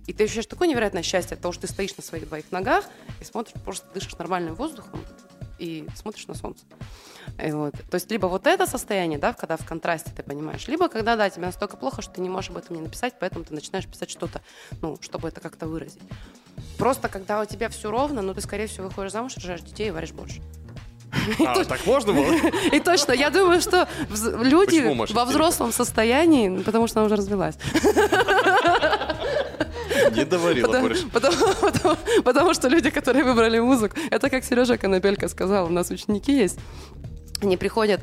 И 0.08 0.14
ты 0.14 0.24
ощущаешь 0.24 0.48
такое 0.48 0.68
невероятное 0.68 1.04
счастье 1.04 1.36
от 1.36 1.42
того, 1.42 1.52
что 1.52 1.68
ты 1.68 1.68
стоишь 1.74 1.96
на 1.96 2.04
своих 2.04 2.28
двоих 2.28 2.52
ногах 2.52 2.86
и 3.20 3.24
смотришь, 3.24 3.54
просто 3.64 3.86
дышишь 3.94 4.18
нормальным 4.18 4.56
воздухом 4.56 5.00
и 5.60 5.88
смотришь 5.96 6.28
на 6.28 6.34
солнце. 6.34 6.64
И 7.44 7.52
вот. 7.52 7.74
То 7.90 7.96
есть 7.96 8.10
либо 8.10 8.26
вот 8.26 8.48
это 8.48 8.66
состояние, 8.66 9.20
да, 9.20 9.34
когда 9.34 9.58
в 9.58 9.66
контрасте 9.66 10.12
ты 10.16 10.24
понимаешь, 10.24 10.68
либо 10.68 10.90
когда, 10.90 11.16
да, 11.16 11.30
тебе 11.30 11.46
настолько 11.46 11.78
плохо, 11.78 12.02
что 12.02 12.14
ты 12.14 12.22
не 12.22 12.30
можешь 12.30 12.50
об 12.50 12.58
этом 12.58 12.76
не 12.76 12.82
написать, 12.82 13.14
поэтому 13.20 13.46
ты 13.46 13.54
начинаешь 13.54 13.88
писать 13.88 14.10
что-то, 14.10 14.42
ну, 14.82 14.98
чтобы 15.02 15.28
это 15.28 15.40
как-то 15.40 15.68
выразить. 15.68 16.02
Просто 16.78 17.10
когда 17.10 17.42
у 17.42 17.46
тебя 17.46 17.70
все 17.70 17.92
ровно, 17.92 18.22
ну, 18.22 18.34
ты, 18.34 18.42
скорее 18.42 18.68
всего, 18.68 18.88
выходишь 18.88 19.12
замуж, 19.12 19.36
рожаешь 19.38 19.62
детей 19.62 19.90
и 19.90 19.92
варишь 19.92 20.12
борщ. 20.14 20.40
А, 21.46 21.64
так 21.66 21.86
можно 21.86 22.14
было? 22.14 22.34
И 22.72 22.80
точно, 22.80 23.12
я 23.12 23.30
думаю, 23.30 23.62
что 23.62 23.88
люди 24.10 24.78
Почему, 24.78 24.96
Маша, 24.96 25.14
во 25.14 25.26
взрослом 25.26 25.72
состоянии, 25.72 26.62
потому 26.64 26.88
что 26.88 27.00
она 27.00 27.08
уже 27.08 27.18
развелась, 27.18 27.56
Не 30.12 30.26
доварила, 30.26 30.68
Потому, 30.68 30.88
Борис. 30.88 31.06
потому- 32.24 32.54
что 32.54 32.68
люди, 32.68 32.90
которые 32.90 33.24
выбрали 33.24 33.60
музыку, 33.60 33.96
это 34.10 34.30
как 34.30 34.44
Сережа 34.44 34.78
Конопелько 34.78 35.28
сказал, 35.28 35.68
у 35.68 35.70
нас 35.70 35.90
ученики 35.90 36.36
есть, 36.38 36.60
они 37.42 37.58
приходят 37.58 38.02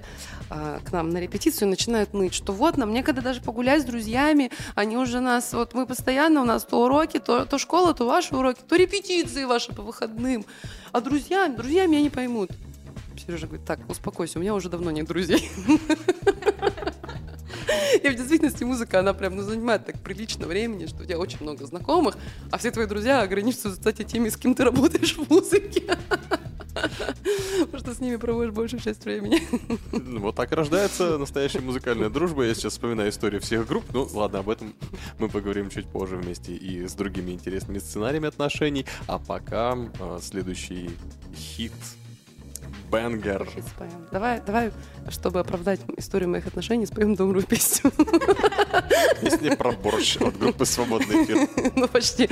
а, 0.50 0.80
к 0.84 0.92
нам 0.92 1.10
на 1.10 1.18
репетицию 1.18 1.68
и 1.68 1.70
начинают 1.70 2.14
ныть, 2.14 2.32
что 2.34 2.52
вот 2.52 2.76
нам 2.76 2.92
некогда 2.92 3.20
даже 3.20 3.40
погулять 3.40 3.82
с 3.82 3.84
друзьями, 3.84 4.50
они 4.74 4.96
уже 4.96 5.20
нас, 5.20 5.52
вот 5.52 5.74
мы 5.74 5.86
постоянно, 5.86 6.40
у 6.40 6.44
нас 6.44 6.64
то 6.64 6.84
уроки, 6.84 7.18
то, 7.18 7.44
то 7.44 7.58
школа, 7.58 7.94
то 7.94 8.06
ваши 8.06 8.34
уроки, 8.34 8.60
то 8.66 8.76
репетиции 8.76 9.44
ваши 9.44 9.72
по 9.72 9.82
выходным, 9.82 10.44
а 10.92 11.00
друзья, 11.00 11.46
друзья 11.48 11.86
меня 11.86 12.00
не 12.02 12.10
поймут. 12.10 12.50
Сережа 13.26 13.46
говорит, 13.46 13.66
так, 13.66 13.80
успокойся, 13.88 14.38
у 14.38 14.42
меня 14.42 14.54
уже 14.54 14.68
давно 14.70 14.90
нет 14.90 15.06
друзей. 15.06 15.50
И 18.02 18.08
в 18.08 18.14
действительности 18.14 18.64
музыка, 18.64 19.00
она 19.00 19.14
прям 19.14 19.36
ну, 19.36 19.42
занимает 19.42 19.86
так 19.86 19.98
прилично 20.00 20.46
времени, 20.46 20.86
что 20.86 21.02
у 21.02 21.04
тебя 21.04 21.18
очень 21.18 21.38
много 21.40 21.66
знакомых, 21.66 22.16
а 22.50 22.58
все 22.58 22.70
твои 22.70 22.86
друзья 22.86 23.22
ограничиваются, 23.22 23.70
кстати, 23.70 24.04
теми, 24.04 24.28
с 24.28 24.36
кем 24.36 24.54
ты 24.54 24.64
работаешь 24.64 25.16
в 25.16 25.30
музыке. 25.30 25.84
Потому 27.60 27.78
что 27.78 27.94
с 27.94 28.00
ними 28.00 28.16
проводишь 28.16 28.52
большую 28.52 28.80
часть 28.80 29.04
времени. 29.04 29.42
Ну, 29.92 30.20
Вот 30.20 30.36
так 30.36 30.52
рождается 30.52 31.18
настоящая 31.18 31.60
музыкальная 31.60 32.08
дружба. 32.08 32.44
Я 32.44 32.54
сейчас 32.54 32.74
вспоминаю 32.74 33.10
историю 33.10 33.40
всех 33.40 33.66
групп. 33.66 33.84
Ну, 33.92 34.08
ладно, 34.12 34.40
об 34.40 34.48
этом 34.48 34.74
мы 35.18 35.28
поговорим 35.28 35.70
чуть 35.70 35.86
позже 35.86 36.16
вместе 36.16 36.52
и 36.52 36.86
с 36.86 36.94
другими 36.94 37.32
интересными 37.32 37.78
сценариями 37.78 38.28
отношений. 38.28 38.86
А 39.06 39.18
пока 39.18 39.76
а, 40.00 40.18
следующий 40.22 40.90
хит 41.34 41.72
Бенгер. 42.90 43.48
Давай, 44.10 44.40
давай, 44.44 44.72
чтобы 45.08 45.40
оправдать 45.40 45.80
историю 45.96 46.30
моих 46.30 46.46
отношений, 46.46 46.86
споем 46.86 47.14
добрую 47.14 47.44
песню. 47.46 47.92
Песня 49.20 49.56
про 49.56 49.72
борщ 49.72 50.16
от 50.16 50.38
группы 50.38 50.64
«Свободный 50.64 51.24
эфир». 51.24 51.48
Ну, 51.76 51.88
почти. 51.88 52.28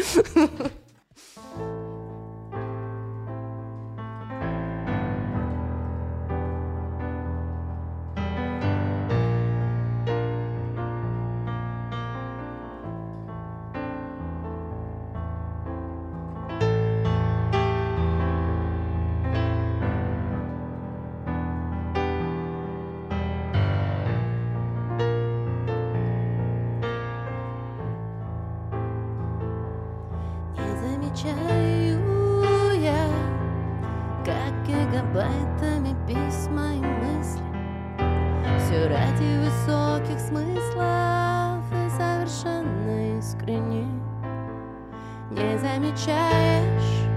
Не 45.31 45.59
замечаешь 45.59 47.11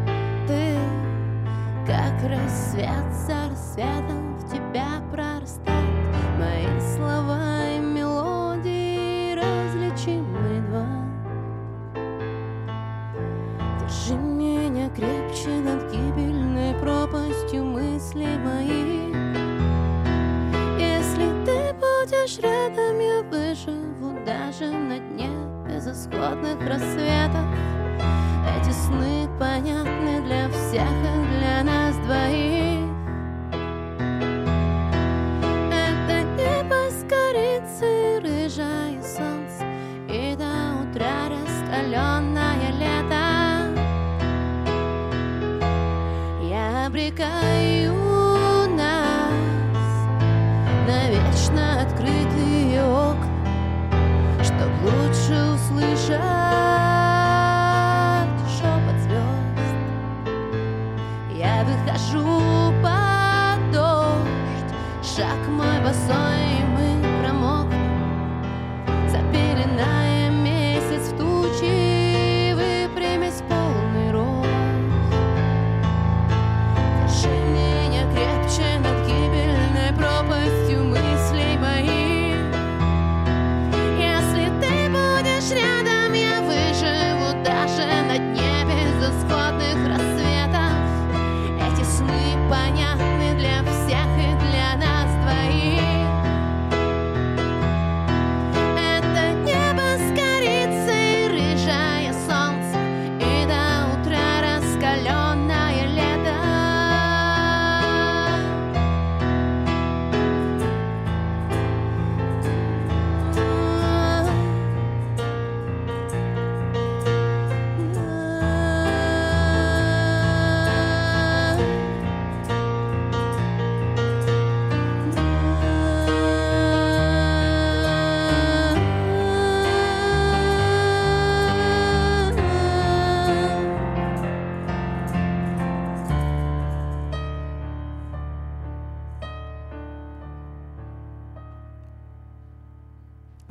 ты, 0.47 0.75
как 1.85 2.13
рассвет 2.23 3.13
за 3.13 3.49
рассветом 3.49 4.35
в 4.39 4.51
тебя 4.51 5.01
прорастает. 5.11 5.79
Мои 6.39 6.79
слова 6.79 7.67
и 7.69 7.79
мелодии 7.79 9.35
различимы 9.35 10.55
едва 10.55 10.87
Держи 13.79 14.15
меня 14.15 14.89
крепче 14.89 15.49
над 15.49 15.91
гибельной 15.91 16.73
пропастью 16.79 17.63
мыслей 17.63 18.37
моих. 18.39 19.15
Если 20.79 21.27
ты 21.45 21.73
будешь 21.75 22.39
рядом, 22.39 22.99
я 22.99 23.21
выживу 23.21 24.17
даже 24.25 24.71
на 24.71 24.97
дне 24.97 25.29
безысходных 25.67 26.59
рассветов 26.67 27.68
сны 28.89 29.29
понятны 29.39 30.21
для 30.25 30.49
всех 30.49 30.89
и 30.89 31.37
для 31.37 31.63
нас 31.63 31.95
двоих 32.05 32.48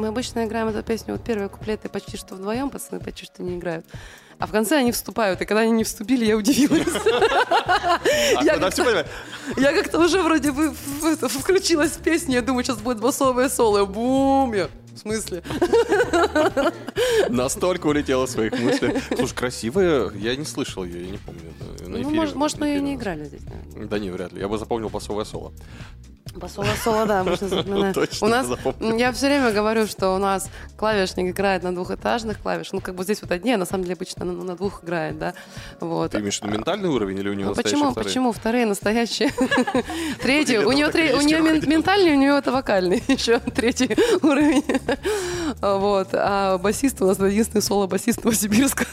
Мы 0.08 0.12
обычно 0.12 0.46
играем 0.46 0.68
эту 0.68 0.82
песню, 0.82 1.12
вот 1.12 1.22
первые 1.22 1.50
куплеты 1.50 1.90
почти 1.90 2.16
что 2.16 2.34
вдвоем, 2.34 2.70
пацаны 2.70 2.98
почти 2.98 3.26
что 3.26 3.42
не 3.42 3.58
играют. 3.58 3.84
А 4.38 4.46
в 4.46 4.50
конце 4.52 4.78
они 4.78 4.90
вступают, 4.90 5.42
и 5.42 5.44
когда 5.44 5.60
они 5.60 5.72
не 5.72 5.84
вступили, 5.84 6.24
я 6.24 6.34
удивилась. 6.38 6.88
А 8.34 8.42
Я 9.58 9.72
как-то- 9.74 9.98
уже 9.98 10.22
вроде 10.22 10.52
бы 10.52 10.72
включилась 10.72 11.90
в 11.90 11.98
песню, 12.02 12.36
я 12.36 12.40
думаю, 12.42 12.64
сейчас 12.64 12.78
будет 12.78 13.00
басовое 13.00 13.50
соло. 13.50 13.84
Бум! 13.84 14.54
Я, 14.54 14.68
в 14.98 15.00
смысле? 15.00 15.42
настолько 17.28 17.86
улетела 17.86 18.26
в 18.26 18.30
своих 18.30 18.52
мыслях. 18.58 19.02
Слушай, 19.16 19.34
красивая, 19.34 20.10
я 20.14 20.36
не 20.36 20.44
слышал 20.44 20.84
ее, 20.84 21.04
я 21.04 21.10
не 21.10 21.18
помню. 21.18 21.40
На 21.80 21.88
Ну, 21.88 22.02
эфире 22.02 22.14
может, 22.16 22.34
может, 22.34 22.58
мы 22.58 22.68
ее 22.68 22.80
не 22.80 22.94
играли 22.94 23.24
здесь, 23.24 23.42
наверное. 23.44 23.88
Да 23.88 23.98
не, 23.98 24.10
вряд 24.10 24.32
ли. 24.32 24.40
Я 24.40 24.48
бы 24.48 24.58
запомнил 24.58 24.88
басовое 24.88 25.24
соло. 25.24 25.52
Басовое 26.34 26.74
соло, 26.84 27.06
да, 27.06 27.24
можно 27.24 27.48
запоминать. 27.48 27.94
Точно 27.94 28.26
У 28.26 28.30
нас, 28.30 28.46
запомнил. 28.46 28.96
я 28.98 29.12
все 29.12 29.26
время 29.26 29.50
говорю, 29.50 29.86
что 29.86 30.14
у 30.14 30.18
нас 30.18 30.50
клавишник 30.76 31.30
играет 31.34 31.62
на 31.62 31.74
двухэтажных 31.74 32.40
клавишах. 32.42 32.74
Ну, 32.74 32.80
как 32.82 32.94
бы 32.94 33.02
здесь 33.04 33.22
вот 33.22 33.30
одни, 33.32 33.52
а 33.54 33.56
на 33.56 33.64
самом 33.64 33.84
деле 33.84 33.94
обычно 33.94 34.26
на, 34.26 34.32
на 34.32 34.54
двух 34.54 34.84
играет, 34.84 35.18
да. 35.18 35.32
Вот. 35.80 36.12
Ты 36.12 36.18
имеешь 36.18 36.38
в 36.38 36.42
виду 36.42 36.52
ментальный 36.52 36.90
уровень 36.90 37.18
или 37.18 37.30
у 37.30 37.32
него 37.32 37.50
Ну, 37.50 37.54
настоящие 37.56 37.78
почему, 37.78 37.90
вторые? 37.92 38.04
почему 38.08 38.32
вторые 38.32 38.66
настоящие? 38.66 39.30
Третий, 40.22 40.58
у 40.58 40.70
нее, 40.70 40.88
ментальный, 41.66 42.12
у 42.12 42.18
нее 42.18 42.36
это 42.36 42.52
вокальный, 42.52 43.02
еще 43.08 43.38
третий 43.40 43.96
уровень. 44.22 44.64
Вот. 45.60 46.08
А 46.12 46.58
басист 46.58 47.00
у 47.02 47.06
нас 47.06 47.18
единственный 47.18 47.62
соло-басист 47.62 48.24
Новосибирска. 48.24 48.86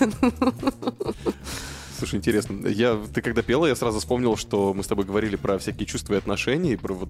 Слушай, 1.97 2.15
интересно. 2.15 2.67
Я, 2.67 2.99
ты 3.13 3.21
когда 3.21 3.41
пела, 3.41 3.67
я 3.67 3.75
сразу 3.75 3.99
вспомнил, 3.99 4.37
что 4.37 4.73
мы 4.73 4.83
с 4.83 4.87
тобой 4.87 5.05
говорили 5.05 5.35
про 5.35 5.57
всякие 5.57 5.85
чувства 5.85 6.15
и 6.15 6.17
отношения, 6.17 6.73
и 6.73 6.75
про 6.75 6.93
вот 6.93 7.09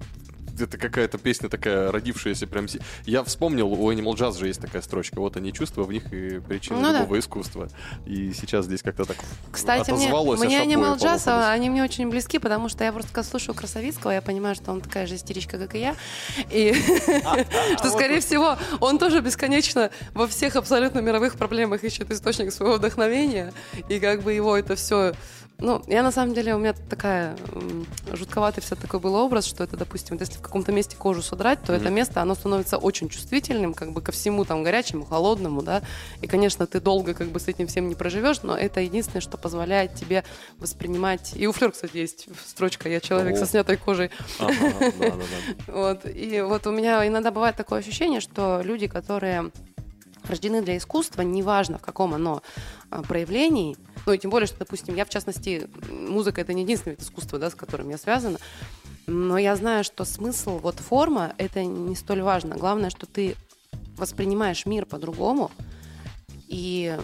это 0.60 0.78
какая-то 0.78 1.18
песня 1.18 1.48
такая, 1.48 1.90
родившаяся 1.92 2.46
прям... 2.46 2.66
Я 3.04 3.22
вспомнил, 3.24 3.68
у 3.72 3.92
Animal 3.92 4.14
Jazz 4.14 4.38
же 4.38 4.46
есть 4.48 4.60
такая 4.60 4.82
строчка, 4.82 5.20
вот 5.20 5.36
они 5.36 5.52
чувства, 5.52 5.84
в 5.84 5.92
них 5.92 6.12
и 6.12 6.40
причина 6.40 6.80
Ну 6.80 6.92
да. 6.92 7.00
любого 7.00 7.18
искусства. 7.18 7.68
И 8.06 8.32
сейчас 8.32 8.66
здесь 8.66 8.82
как-то 8.82 9.04
так 9.04 9.16
Кстати, 9.50 9.90
мне, 9.90 10.04
отозвалось, 10.04 10.40
мне 10.40 10.60
обои 10.60 10.74
Animal 10.74 10.96
Jazz, 10.96 11.24
полопались. 11.24 11.26
они 11.26 11.70
мне 11.70 11.82
очень 11.82 12.08
близки, 12.08 12.38
потому 12.38 12.68
что 12.68 12.84
я 12.84 12.92
просто 12.92 13.10
когда 13.10 13.22
слушаю 13.28 13.54
Красовицкого, 13.54 14.12
я 14.12 14.22
понимаю, 14.22 14.54
что 14.54 14.72
он 14.72 14.80
такая 14.80 15.06
же 15.06 15.16
истеричка, 15.16 15.58
как 15.58 15.74
и 15.74 15.80
я. 15.80 15.96
И 16.50 16.74
что, 17.78 17.90
скорее 17.90 18.20
всего, 18.20 18.56
он 18.80 18.98
тоже 18.98 19.20
бесконечно 19.20 19.90
во 20.14 20.26
всех 20.26 20.56
абсолютно 20.56 21.00
мировых 21.00 21.36
проблемах 21.36 21.84
ищет 21.84 22.10
источник 22.10 22.52
своего 22.52 22.76
вдохновения. 22.76 23.52
И 23.88 24.00
как 24.00 24.22
бы 24.22 24.32
его 24.32 24.56
это 24.56 24.75
все... 24.76 25.14
Ну, 25.58 25.82
я 25.86 26.02
на 26.02 26.12
самом 26.12 26.34
деле, 26.34 26.54
у 26.54 26.58
меня 26.58 26.74
такая 26.74 27.34
жутковатый 28.12 28.62
все 28.62 28.74
такой 28.74 29.00
был 29.00 29.14
образ, 29.14 29.46
что 29.46 29.64
это, 29.64 29.74
допустим, 29.78 30.16
вот 30.16 30.20
если 30.20 30.36
в 30.36 30.42
каком-то 30.42 30.70
месте 30.70 30.96
кожу 30.98 31.22
содрать, 31.22 31.62
то 31.62 31.72
это 31.72 31.88
место, 31.88 32.20
оно 32.20 32.34
становится 32.34 32.76
очень 32.76 33.08
чувствительным, 33.08 33.72
как 33.72 33.92
бы 33.92 34.02
ко 34.02 34.12
всему 34.12 34.44
там 34.44 34.62
горячему, 34.62 35.06
холодному, 35.06 35.62
да, 35.62 35.80
и, 36.20 36.26
конечно, 36.26 36.66
ты 36.66 36.78
долго 36.78 37.14
как 37.14 37.28
бы 37.28 37.40
с 37.40 37.48
этим 37.48 37.68
всем 37.68 37.88
не 37.88 37.94
проживешь, 37.94 38.42
но 38.42 38.54
это 38.54 38.80
единственное, 38.80 39.22
что 39.22 39.38
позволяет 39.38 39.94
тебе 39.94 40.24
воспринимать... 40.58 41.32
И 41.34 41.46
у 41.46 41.52
Флёр, 41.52 41.72
кстати, 41.72 41.96
есть 41.96 42.28
строчка 42.46 42.90
«Я 42.90 43.00
человек 43.00 43.36
О. 43.36 43.38
со 43.38 43.46
снятой 43.46 43.78
кожей». 43.78 44.10
Вот. 45.68 46.02
И 46.04 46.42
вот 46.42 46.66
у 46.66 46.70
меня 46.70 47.06
иногда 47.06 47.30
бывает 47.30 47.56
такое 47.56 47.78
ощущение, 47.78 48.20
что 48.20 48.60
люди, 48.62 48.88
которые 48.88 49.50
рождены 50.28 50.62
для 50.62 50.76
искусства, 50.76 51.22
неважно 51.22 51.78
в 51.78 51.82
каком 51.82 52.14
оно 52.14 52.42
а, 52.90 53.02
проявлении, 53.02 53.76
ну 54.06 54.12
и 54.12 54.18
тем 54.18 54.30
более, 54.30 54.46
что, 54.46 54.60
допустим, 54.60 54.94
я 54.94 55.04
в 55.04 55.10
частности, 55.10 55.68
музыка 55.90 56.40
это 56.40 56.54
не 56.54 56.62
единственный 56.62 56.92
вид 56.92 57.02
искусства, 57.02 57.38
да, 57.38 57.50
с 57.50 57.54
которым 57.54 57.90
я 57.90 57.98
связана, 57.98 58.38
но 59.06 59.36
я 59.36 59.54
знаю, 59.56 59.84
что 59.84 60.04
смысл, 60.04 60.58
вот 60.58 60.76
форма, 60.76 61.34
это 61.38 61.64
не 61.64 61.94
столь 61.94 62.22
важно. 62.22 62.56
Главное, 62.56 62.90
что 62.90 63.06
ты 63.06 63.36
воспринимаешь 63.96 64.66
мир 64.66 64.86
по-другому, 64.86 65.50
и 66.48 66.96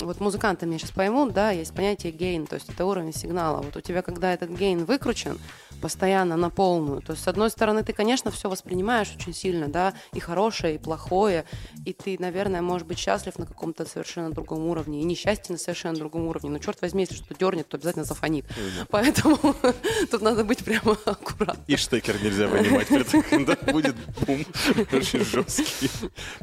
вот 0.00 0.20
музыканты 0.20 0.66
меня 0.66 0.78
сейчас 0.78 0.90
поймут, 0.90 1.32
да, 1.32 1.50
есть 1.50 1.74
понятие 1.74 2.12
гейн, 2.12 2.46
то 2.46 2.54
есть 2.54 2.68
это 2.68 2.84
уровень 2.84 3.12
сигнала. 3.12 3.62
Вот 3.62 3.76
у 3.76 3.80
тебя, 3.80 4.02
когда 4.02 4.32
этот 4.32 4.50
гейн 4.50 4.84
выкручен 4.84 5.38
постоянно 5.80 6.36
на 6.36 6.50
полную, 6.50 7.02
то 7.02 7.12
есть 7.12 7.24
с 7.24 7.28
одной 7.28 7.50
стороны 7.50 7.82
ты, 7.82 7.92
конечно, 7.92 8.30
все 8.30 8.48
воспринимаешь 8.48 9.12
очень 9.16 9.34
сильно, 9.34 9.68
да, 9.68 9.94
и 10.12 10.20
хорошее, 10.20 10.76
и 10.76 10.78
плохое, 10.78 11.44
и 11.84 11.92
ты, 11.92 12.16
наверное, 12.18 12.62
можешь 12.62 12.86
быть 12.86 12.98
счастлив 12.98 13.38
на 13.38 13.46
каком-то 13.46 13.84
совершенно 13.84 14.30
другом 14.30 14.66
уровне, 14.66 15.00
и 15.00 15.04
несчастье 15.04 15.52
на 15.52 15.58
совершенно 15.58 15.96
другом 15.98 16.26
уровне. 16.26 16.50
Но 16.50 16.58
черт 16.58 16.80
возьми, 16.80 17.02
если 17.02 17.16
что 17.16 17.34
дернет, 17.34 17.68
то 17.68 17.76
обязательно 17.76 18.04
зафонит. 18.04 18.46
Поэтому 18.88 19.38
тут 20.10 20.22
надо 20.22 20.44
быть 20.44 20.64
прямо 20.64 20.96
аккуратным. 21.04 21.64
И 21.66 21.76
штекер 21.76 22.22
нельзя 22.22 22.48
вынимать, 22.48 22.88
при 22.88 23.00
этом, 23.00 23.44
да, 23.44 23.56
будет 23.72 23.96
бум 24.26 24.44
очень 24.92 25.24
жесткий. 25.24 25.90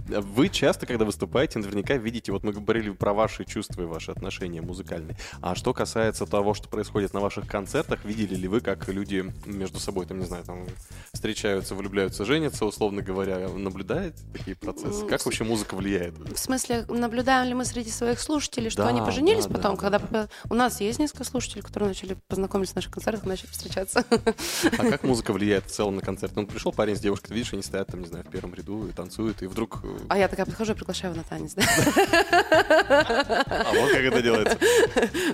Вы 0.08 0.50
часто, 0.50 0.86
когда 0.86 1.06
выступаете, 1.06 1.60
наверняка 1.60 1.96
видите, 1.96 2.32
вот 2.32 2.44
мы 2.44 2.54
говорили 2.54 2.92
про 2.92 3.14
ваши 3.14 3.41
чувства 3.46 3.84
и 3.84 3.86
ваши 3.86 4.12
отношения 4.12 4.62
музыкальные. 4.62 5.18
А 5.42 5.56
что 5.56 5.74
касается 5.74 6.26
того, 6.26 6.54
что 6.54 6.68
происходит 6.70 7.14
на 7.14 7.20
ваших 7.20 7.48
концертах, 7.48 8.04
видели 8.06 8.36
ли 8.36 8.48
вы, 8.48 8.62
как 8.62 8.88
люди 8.88 9.32
между 9.46 9.80
собой, 9.80 10.06
там, 10.06 10.20
не 10.20 10.26
знаю, 10.26 10.44
там, 10.44 10.66
встречаются, 11.14 11.76
влюбляются, 11.76 12.26
женятся, 12.26 12.66
условно 12.66 13.02
говоря, 13.02 13.48
наблюдают 13.50 14.16
такие 14.34 14.56
процессы? 14.56 15.06
Как 15.08 15.24
вообще 15.26 15.44
музыка 15.44 15.76
влияет? 15.76 16.16
В 16.18 16.38
смысле, 16.38 16.86
наблюдаем 16.90 17.48
ли 17.48 17.54
мы 17.54 17.66
среди 17.66 17.90
своих 17.90 18.20
слушателей, 18.20 18.70
что 18.70 18.84
Да, 18.84 18.90
они 18.90 19.00
поженились 19.00 19.46
да, 19.46 19.56
потом, 19.56 19.76
да, 19.76 19.82
когда 19.82 20.00
да, 20.00 20.28
у 20.50 20.54
нас 20.56 20.82
есть 20.82 21.00
несколько 21.00 21.24
слушателей, 21.24 21.62
которые 21.62 21.90
начали 21.90 22.18
познакомиться 22.28 22.76
на 22.76 22.80
наших 22.80 22.92
концертах, 22.94 23.26
начали 23.26 23.48
встречаться. 23.48 24.04
А 24.10 24.86
как 24.90 25.04
музыка 25.04 25.34
влияет 25.34 25.66
в 25.66 25.72
целом 25.72 25.96
на 25.96 26.02
концерт? 26.02 26.34
Ну, 26.36 26.46
пришел 26.48 26.72
парень 26.72 26.96
с 26.96 27.00
девушкой, 27.00 27.30
ты 27.30 27.34
видишь, 27.34 27.54
они 27.54 27.62
стоят 27.64 27.88
там, 27.88 28.02
не 28.02 28.08
знаю, 28.08 28.24
в 28.26 28.30
первом 28.30 28.54
ряду 28.54 28.88
и 28.88 28.92
танцуют, 28.92 29.42
и 29.42 29.48
вдруг... 29.48 29.80
э, 29.84 29.98
А 30.10 30.18
я 30.18 30.28
такая 30.28 30.46
подхожу 30.46 30.74
и 30.74 30.76
приглашаю 30.76 31.14
его 31.14 31.24
на 31.24 31.28
танец, 31.30 31.54
да? 31.54 31.64
А 33.28 33.72
вот 33.74 33.92
как 33.92 34.02
это 34.02 34.22
делается. 34.22 34.58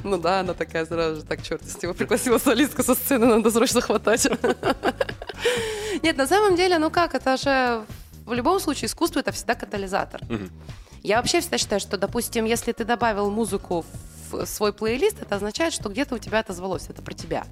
Ну 0.03 0.17
да, 0.17 0.41
она 0.41 0.53
такая 0.53 0.85
сразу 0.85 1.17
же, 1.17 1.23
так, 1.23 1.41
черт, 1.43 1.61
если 1.63 1.85
его 1.85 1.93
пригласила 1.93 2.37
солистка 2.37 2.83
со 2.83 2.95
сцены, 2.95 3.25
надо 3.25 3.51
срочно 3.51 3.81
хватать. 3.81 4.27
Нет, 6.03 6.17
на 6.17 6.27
самом 6.27 6.55
деле, 6.55 6.77
ну 6.77 6.89
как, 6.89 7.15
это 7.15 7.37
же 7.37 7.85
в 8.25 8.33
любом 8.33 8.59
случае 8.59 8.87
искусство 8.87 9.19
это 9.19 9.31
всегда 9.31 9.55
катализатор. 9.55 10.21
Мгм. 10.29 10.51
Я 11.03 11.17
вообще 11.17 11.39
всегда 11.39 11.57
считаю, 11.57 11.79
что, 11.79 11.97
допустим, 11.97 12.45
если 12.45 12.71
ты 12.71 12.83
добавил 12.83 13.31
музыку 13.31 13.85
в 14.29 14.45
свой 14.45 14.73
плейлист, 14.73 15.21
это 15.21 15.35
означает, 15.35 15.73
что 15.73 15.89
где-то 15.89 16.15
у 16.15 16.17
тебя 16.17 16.39
отозвалось, 16.39 16.87
это 16.89 17.01
про 17.01 17.13
тебя. 17.13 17.45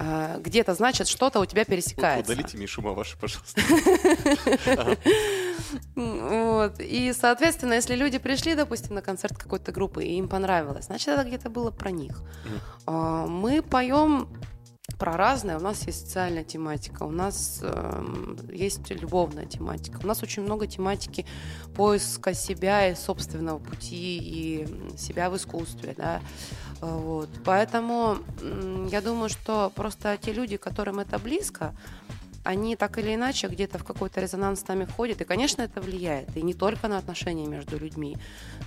А, 0.00 0.38
Где-то, 0.38 0.74
значит, 0.74 1.08
что-то 1.08 1.40
у 1.40 1.46
тебя 1.46 1.64
пересекается. 1.64 2.32
Удалите 2.32 2.56
Мишу 2.56 2.82
ваши, 2.82 3.18
пожалуйста. 3.18 3.60
Вот. 5.96 6.80
И, 6.80 7.12
соответственно, 7.12 7.74
если 7.74 7.94
люди 7.96 8.18
пришли, 8.18 8.54
допустим, 8.54 8.94
на 8.94 9.02
концерт 9.02 9.36
какой-то 9.36 9.72
группы, 9.72 10.04
и 10.04 10.16
им 10.16 10.28
понравилось, 10.28 10.86
значит, 10.86 11.08
это 11.08 11.24
где-то 11.24 11.50
было 11.50 11.70
про 11.70 11.90
них. 11.90 12.22
А, 12.86 13.26
Мы 13.26 13.60
поем 13.60 14.28
про 14.98 15.16
разное. 15.16 15.58
У 15.58 15.60
нас 15.60 15.86
есть 15.86 16.06
социальная 16.06 16.44
тематика, 16.44 17.04
у 17.04 17.10
нас 17.10 17.60
эм, 17.62 18.36
есть 18.50 18.90
любовная 18.90 19.46
тематика. 19.46 20.00
У 20.02 20.06
нас 20.06 20.22
очень 20.22 20.42
много 20.42 20.66
тематики 20.66 21.26
поиска 21.76 22.34
себя 22.34 22.88
и 22.88 22.94
собственного 22.94 23.58
пути, 23.58 24.18
и 24.18 24.96
себя 24.96 25.30
в 25.30 25.36
искусстве, 25.36 25.94
да. 25.96 26.20
А, 26.20 26.22
Вот. 26.80 27.28
Поэтому 27.44 28.18
я 28.90 29.00
думаю, 29.00 29.28
что 29.28 29.72
просто 29.74 30.16
те 30.16 30.32
люди, 30.32 30.56
которым 30.56 31.00
это 31.00 31.18
близко, 31.18 31.74
они 32.44 32.76
так 32.76 32.98
или 32.98 33.14
иначе 33.14 33.48
где-то 33.48 33.78
в 33.78 33.84
какой-то 33.84 34.20
резонанс 34.20 34.60
с 34.60 34.68
нами 34.68 34.84
входят. 34.84 35.20
И, 35.20 35.24
конечно, 35.24 35.62
это 35.62 35.80
влияет. 35.80 36.34
И 36.36 36.42
не 36.42 36.54
только 36.54 36.88
на 36.88 36.98
отношения 36.98 37.46
между 37.46 37.78
людьми. 37.78 38.16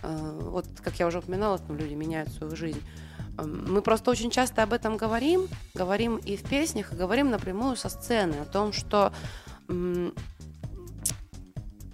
Э, 0.04 0.40
Вот, 0.42 0.66
как 0.84 1.00
я 1.00 1.08
уже 1.08 1.20
упоминала, 1.20 1.58
там 1.58 1.78
люди 1.78 1.94
меняют 1.96 2.30
свою 2.30 2.56
жизнь. 2.56 2.82
Эм, 3.38 3.74
Мы 3.74 3.82
просто 3.82 4.12
очень 4.12 4.30
часто 4.30 4.62
об 4.64 4.74
этом 4.74 4.98
говорим, 4.98 5.48
говорим 5.74 6.18
и 6.18 6.36
в 6.36 6.44
песнях, 6.44 6.94
и 6.94 6.96
говорим 6.96 7.30
напрямую 7.30 7.76
со 7.76 7.90
сцены 7.90 8.36
о 8.36 8.46
том, 8.46 8.74
что 8.74 9.14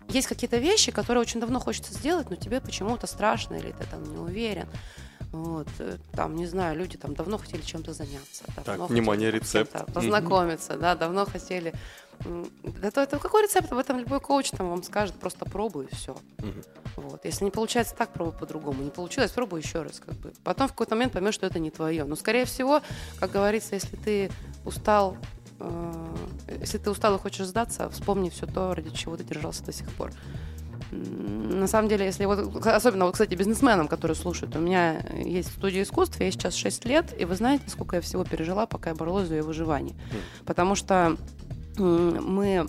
есть 0.09 0.27
какие-то 0.27 0.57
вещи, 0.57 0.91
которые 0.91 1.21
очень 1.21 1.39
давно 1.39 1.59
хочется 1.59 1.93
сделать, 1.93 2.29
но 2.29 2.35
тебе 2.35 2.59
почему-то 2.59 3.07
страшно 3.07 3.55
или 3.55 3.71
ты 3.71 3.85
там 3.85 4.03
не 4.03 4.17
уверен. 4.17 4.67
Вот, 5.31 5.67
э, 5.79 5.97
там, 6.13 6.35
не 6.35 6.45
знаю, 6.45 6.77
люди 6.77 6.97
там 6.97 7.13
давно 7.13 7.37
хотели 7.37 7.61
чем-то 7.61 7.93
заняться. 7.93 8.45
давно 8.65 8.87
внимание, 8.87 9.31
хотели 9.31 9.43
рецепт. 9.43 9.93
Познакомиться, 9.93 10.77
да, 10.77 10.95
давно 10.95 11.25
хотели. 11.25 11.73
Да 12.81 12.91
то 12.91 13.01
это 13.01 13.19
какой 13.19 13.43
рецепт? 13.43 13.71
Об 13.71 13.77
этом 13.77 13.99
любой 13.99 14.19
коуч 14.19 14.49
там 14.51 14.69
вам 14.69 14.83
скажет, 14.83 15.15
просто 15.15 15.45
пробуй 15.45 15.85
и 15.85 15.95
все. 15.95 16.17
Мгм. 16.39 16.63
Вот. 16.95 17.25
Если 17.25 17.45
не 17.45 17.51
получается 17.51 17.95
так, 17.95 18.11
пробуй 18.11 18.33
по-другому. 18.33 18.81
Не 18.83 18.89
получилось, 18.89 19.31
пробуй 19.31 19.61
еще 19.61 19.83
раз. 19.83 19.99
Как 19.99 20.15
бы. 20.15 20.33
Потом 20.43 20.67
в 20.67 20.71
какой-то 20.71 20.95
момент 20.95 21.13
поймешь, 21.13 21.35
что 21.35 21.45
это 21.45 21.59
не 21.59 21.69
твое. 21.69 22.05
Но, 22.05 22.15
скорее 22.15 22.45
всего, 22.45 22.81
как 23.19 23.31
говорится, 23.31 23.75
если 23.75 23.95
ты 23.97 24.31
устал, 24.65 25.15
э, 25.59 26.15
если 26.59 26.79
ты 26.79 26.89
устал 26.89 27.15
и 27.15 27.19
хочешь 27.19 27.45
сдаться, 27.45 27.89
вспомни 27.89 28.29
все 28.29 28.47
то, 28.47 28.73
ради 28.73 28.89
чего 28.89 29.15
ты 29.15 29.23
держался 29.23 29.63
до 29.63 29.71
сих 29.71 29.89
пор. 29.91 30.11
На 30.91 31.67
самом 31.67 31.89
деле, 31.89 32.05
если 32.05 32.25
вот, 32.25 32.65
особенно, 32.65 33.05
вот, 33.05 33.13
кстати, 33.13 33.35
бизнесменам, 33.35 33.87
которые 33.87 34.15
слушают, 34.15 34.55
у 34.55 34.59
меня 34.59 35.01
есть 35.13 35.51
студия 35.51 35.83
искусства, 35.83 36.23
я 36.23 36.31
сейчас 36.31 36.55
6 36.55 36.85
лет, 36.85 37.13
и 37.19 37.25
вы 37.25 37.35
знаете, 37.35 37.69
сколько 37.69 37.97
я 37.97 38.01
всего 38.01 38.23
пережила, 38.23 38.65
пока 38.65 38.91
я 38.91 38.95
боролась 38.95 39.27
за 39.27 39.35
ее 39.35 39.43
выживание. 39.43 39.95
Потому 40.45 40.75
что 40.75 41.17
мы 41.77 42.67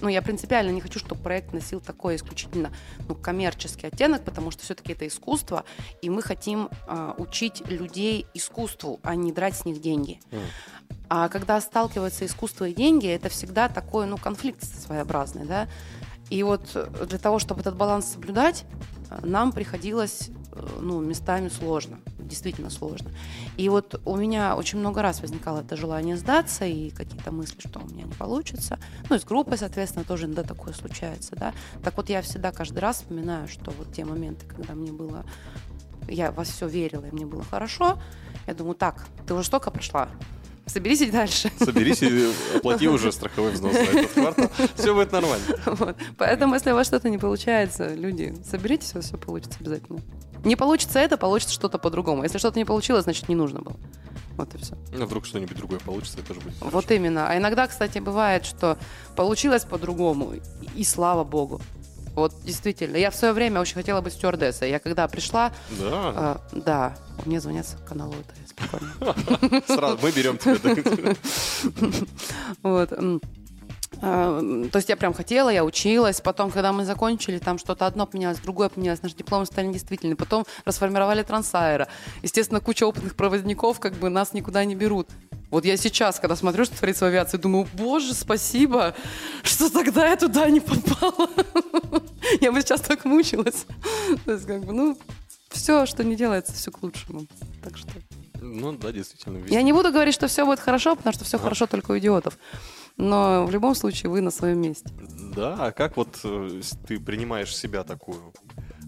ну, 0.00 0.08
я 0.08 0.22
принципиально 0.22 0.70
не 0.70 0.80
хочу, 0.80 0.98
чтобы 0.98 1.20
проект 1.20 1.52
носил 1.52 1.80
такой 1.80 2.16
исключительно 2.16 2.70
ну, 3.08 3.14
коммерческий 3.14 3.88
оттенок, 3.88 4.22
потому 4.22 4.50
что 4.50 4.62
все-таки 4.62 4.92
это 4.92 5.06
искусство, 5.06 5.64
и 6.02 6.10
мы 6.10 6.22
хотим 6.22 6.68
а, 6.86 7.14
учить 7.18 7.66
людей 7.68 8.26
искусству, 8.34 9.00
а 9.02 9.14
не 9.14 9.32
драть 9.32 9.56
с 9.56 9.64
них 9.64 9.80
деньги. 9.80 10.20
А 11.08 11.28
когда 11.28 11.60
сталкиваются 11.60 12.26
искусство 12.26 12.68
и 12.68 12.74
деньги, 12.74 13.08
это 13.08 13.28
всегда 13.28 13.68
такой, 13.68 14.06
ну, 14.06 14.18
конфликт 14.18 14.62
своеобразный, 14.62 15.46
да. 15.46 15.66
И 16.30 16.42
вот 16.42 16.70
э, 16.74 17.06
для 17.08 17.18
того, 17.18 17.38
чтобы 17.38 17.60
этот 17.60 17.76
баланс 17.76 18.12
соблюдать, 18.12 18.64
э, 19.10 19.18
нам 19.22 19.52
приходилось, 19.52 20.30
э, 20.52 20.66
ну, 20.80 21.00
местами 21.00 21.48
сложно, 21.48 21.98
действительно 22.18 22.70
сложно. 22.70 23.10
И 23.56 23.68
вот 23.68 24.00
у 24.04 24.16
меня 24.16 24.56
очень 24.56 24.78
много 24.78 25.02
раз 25.02 25.20
возникало 25.20 25.60
это 25.60 25.76
желание 25.76 26.16
сдаться 26.16 26.64
и 26.66 26.90
какие-то 26.90 27.32
мысли, 27.32 27.60
что 27.60 27.80
у 27.80 27.86
меня 27.86 28.04
не 28.04 28.12
получится. 28.12 28.78
Ну, 29.08 29.16
и 29.16 29.18
с 29.18 29.24
группой, 29.24 29.58
соответственно, 29.58 30.04
тоже 30.04 30.26
иногда 30.26 30.42
такое 30.42 30.74
случается, 30.74 31.34
да. 31.36 31.54
Так 31.82 31.96
вот 31.96 32.08
я 32.10 32.22
всегда 32.22 32.52
каждый 32.52 32.78
раз 32.80 32.98
вспоминаю, 32.98 33.48
что 33.48 33.70
вот 33.70 33.92
те 33.92 34.04
моменты, 34.04 34.46
когда 34.46 34.74
мне 34.74 34.92
было 34.92 35.24
я 36.10 36.32
во 36.32 36.44
все 36.44 36.66
верила, 36.66 37.04
и 37.04 37.10
мне 37.10 37.26
было 37.26 37.44
хорошо. 37.44 37.98
Я 38.46 38.54
думаю, 38.54 38.74
так, 38.74 39.06
ты 39.26 39.34
уже 39.34 39.44
столько 39.44 39.70
прошла, 39.70 40.08
соберись 40.68 41.00
и 41.00 41.10
дальше. 41.10 41.50
Соберись 41.58 42.02
и 42.02 42.32
оплати 42.56 42.88
уже 42.88 43.12
страховой 43.12 43.52
взнос 43.52 43.72
на 43.72 43.78
этот 43.78 44.12
квартал. 44.12 44.50
Все 44.74 44.94
будет 44.94 45.12
нормально. 45.12 45.44
Вот. 45.66 45.96
Поэтому, 46.16 46.54
если 46.54 46.72
у 46.72 46.74
вас 46.74 46.86
что-то 46.86 47.08
не 47.10 47.18
получается, 47.18 47.94
люди, 47.94 48.34
соберитесь, 48.48 48.92
у 48.92 48.98
вас 48.98 49.06
все 49.06 49.16
получится 49.16 49.58
обязательно. 49.60 50.00
Не 50.44 50.56
получится 50.56 50.98
это, 50.98 51.16
получится 51.16 51.54
что-то 51.54 51.78
по-другому. 51.78 52.22
Если 52.22 52.38
что-то 52.38 52.58
не 52.58 52.64
получилось, 52.64 53.04
значит, 53.04 53.28
не 53.28 53.34
нужно 53.34 53.60
было. 53.60 53.76
Вот 54.36 54.54
и 54.54 54.58
все. 54.58 54.76
Ну, 54.92 55.04
вдруг 55.04 55.26
что-нибудь 55.26 55.56
другое 55.56 55.80
получится, 55.80 56.18
это 56.18 56.28
тоже 56.28 56.40
будет 56.40 56.56
хорошо. 56.58 56.76
Вот 56.76 56.90
именно. 56.92 57.28
А 57.28 57.36
иногда, 57.36 57.66
кстати, 57.66 57.98
бывает, 57.98 58.44
что 58.46 58.78
получилось 59.16 59.64
по-другому, 59.64 60.34
и, 60.76 60.84
слава 60.84 61.24
богу. 61.24 61.60
Вот 62.14 62.32
действительно. 62.44 62.96
Я 62.96 63.10
в 63.10 63.16
свое 63.16 63.32
время 63.32 63.60
очень 63.60 63.74
хотела 63.74 64.00
быть 64.00 64.12
стюардессой. 64.12 64.70
Я 64.70 64.78
когда 64.78 65.06
пришла, 65.08 65.52
Да, 65.70 65.90
а, 65.92 66.40
да, 66.52 66.96
мне 67.24 67.40
звонят 67.40 67.66
с 67.66 67.76
канала 67.88 68.12
ОТС, 68.12 68.47
прикольно. 68.58 69.62
сразу 69.66 69.98
мы 70.02 70.10
берем 70.12 70.38
тебя. 70.38 71.14
Вот. 72.62 72.92
А, 74.00 74.40
То 74.70 74.76
есть 74.76 74.88
я 74.88 74.96
прям 74.96 75.12
хотела, 75.12 75.48
я 75.50 75.64
училась. 75.64 76.20
Потом, 76.20 76.50
когда 76.50 76.72
мы 76.72 76.84
закончили, 76.84 77.38
там 77.38 77.58
что-то 77.58 77.86
одно 77.86 78.06
поменялось, 78.06 78.38
другое 78.38 78.68
поменялось. 78.68 79.02
Наши 79.02 79.16
дипломы 79.16 79.46
стали 79.46 79.66
недействительны. 79.66 80.16
Потом 80.16 80.44
расформировали 80.64 81.22
трансайра. 81.22 81.88
Естественно, 82.22 82.60
куча 82.60 82.84
опытных 82.84 83.16
проводников 83.16 83.80
как 83.80 83.94
бы 83.94 84.08
нас 84.08 84.32
никуда 84.32 84.64
не 84.64 84.74
берут. 84.74 85.08
Вот 85.50 85.64
я 85.64 85.76
сейчас, 85.78 86.20
когда 86.20 86.36
смотрю, 86.36 86.66
что 86.66 86.76
творится 86.76 87.06
в 87.06 87.08
авиации, 87.08 87.38
думаю, 87.38 87.66
боже, 87.72 88.12
спасибо, 88.12 88.94
что 89.42 89.70
тогда 89.70 90.08
я 90.08 90.16
туда 90.16 90.48
не 90.50 90.60
попала. 90.60 91.30
Я 92.42 92.52
бы 92.52 92.60
сейчас 92.60 92.82
так 92.82 93.06
мучилась. 93.06 93.64
То 94.26 94.32
есть, 94.32 94.46
как 94.46 94.62
бы, 94.64 94.74
ну, 94.74 94.98
все, 95.48 95.86
что 95.86 96.04
не 96.04 96.16
делается, 96.16 96.52
все 96.52 96.70
к 96.70 96.82
лучшему. 96.82 97.26
Так 97.62 97.78
что... 97.78 97.90
Ну 98.40 98.72
да, 98.72 98.92
действительно. 98.92 99.44
Я 99.48 99.62
не 99.62 99.72
буду 99.72 99.90
говорить, 99.92 100.14
что 100.14 100.26
все 100.28 100.44
будет 100.44 100.60
хорошо, 100.60 100.96
потому 100.96 101.12
что 101.12 101.24
все 101.24 101.36
А. 101.38 101.40
хорошо 101.40 101.66
только 101.66 101.92
у 101.92 101.98
идиотов. 101.98 102.38
Но 102.96 103.46
в 103.46 103.50
любом 103.50 103.74
случае 103.74 104.10
вы 104.10 104.20
на 104.20 104.30
своем 104.30 104.60
месте. 104.60 104.88
Да, 105.36 105.56
а 105.58 105.70
как 105.72 105.96
вот 105.96 106.18
э, 106.24 106.60
ты 106.86 106.98
принимаешь 106.98 107.56
себя 107.56 107.84
такую? 107.84 108.32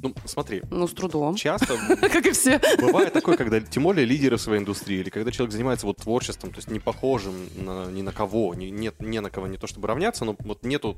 Ну, 0.03 0.15
смотри, 0.25 0.63
Ну, 0.71 0.89
с 0.89 0.93
трудом. 0.93 1.35
часто 1.37 1.77
Как 2.01 2.27
и 2.27 2.31
все. 2.33 2.61
бывает 2.81 3.13
такое, 3.13 3.37
когда, 3.37 3.61
тем 3.61 3.83
более 3.85 4.07
лидеры 4.07 4.39
своей 4.39 4.61
индустрии, 4.61 4.99
или 5.01 5.11
когда 5.11 5.31
человек 5.31 5.53
занимается 5.53 5.87
вот 5.87 5.99
творчеством, 5.99 6.51
то 6.51 6.57
есть 6.57 6.71
не 6.71 6.81
похожим 6.81 7.35
на, 7.55 7.87
ни 7.87 8.03
на 8.03 8.11
кого, 8.13 8.55
ни, 8.55 8.67
нет, 8.67 9.01
не 9.01 9.21
на 9.21 9.31
кого 9.31 9.47
не 9.47 9.59
то 9.59 9.67
чтобы 9.67 9.87
равняться, 9.89 10.25
но 10.25 10.35
вот 10.41 10.65
нету 10.65 10.97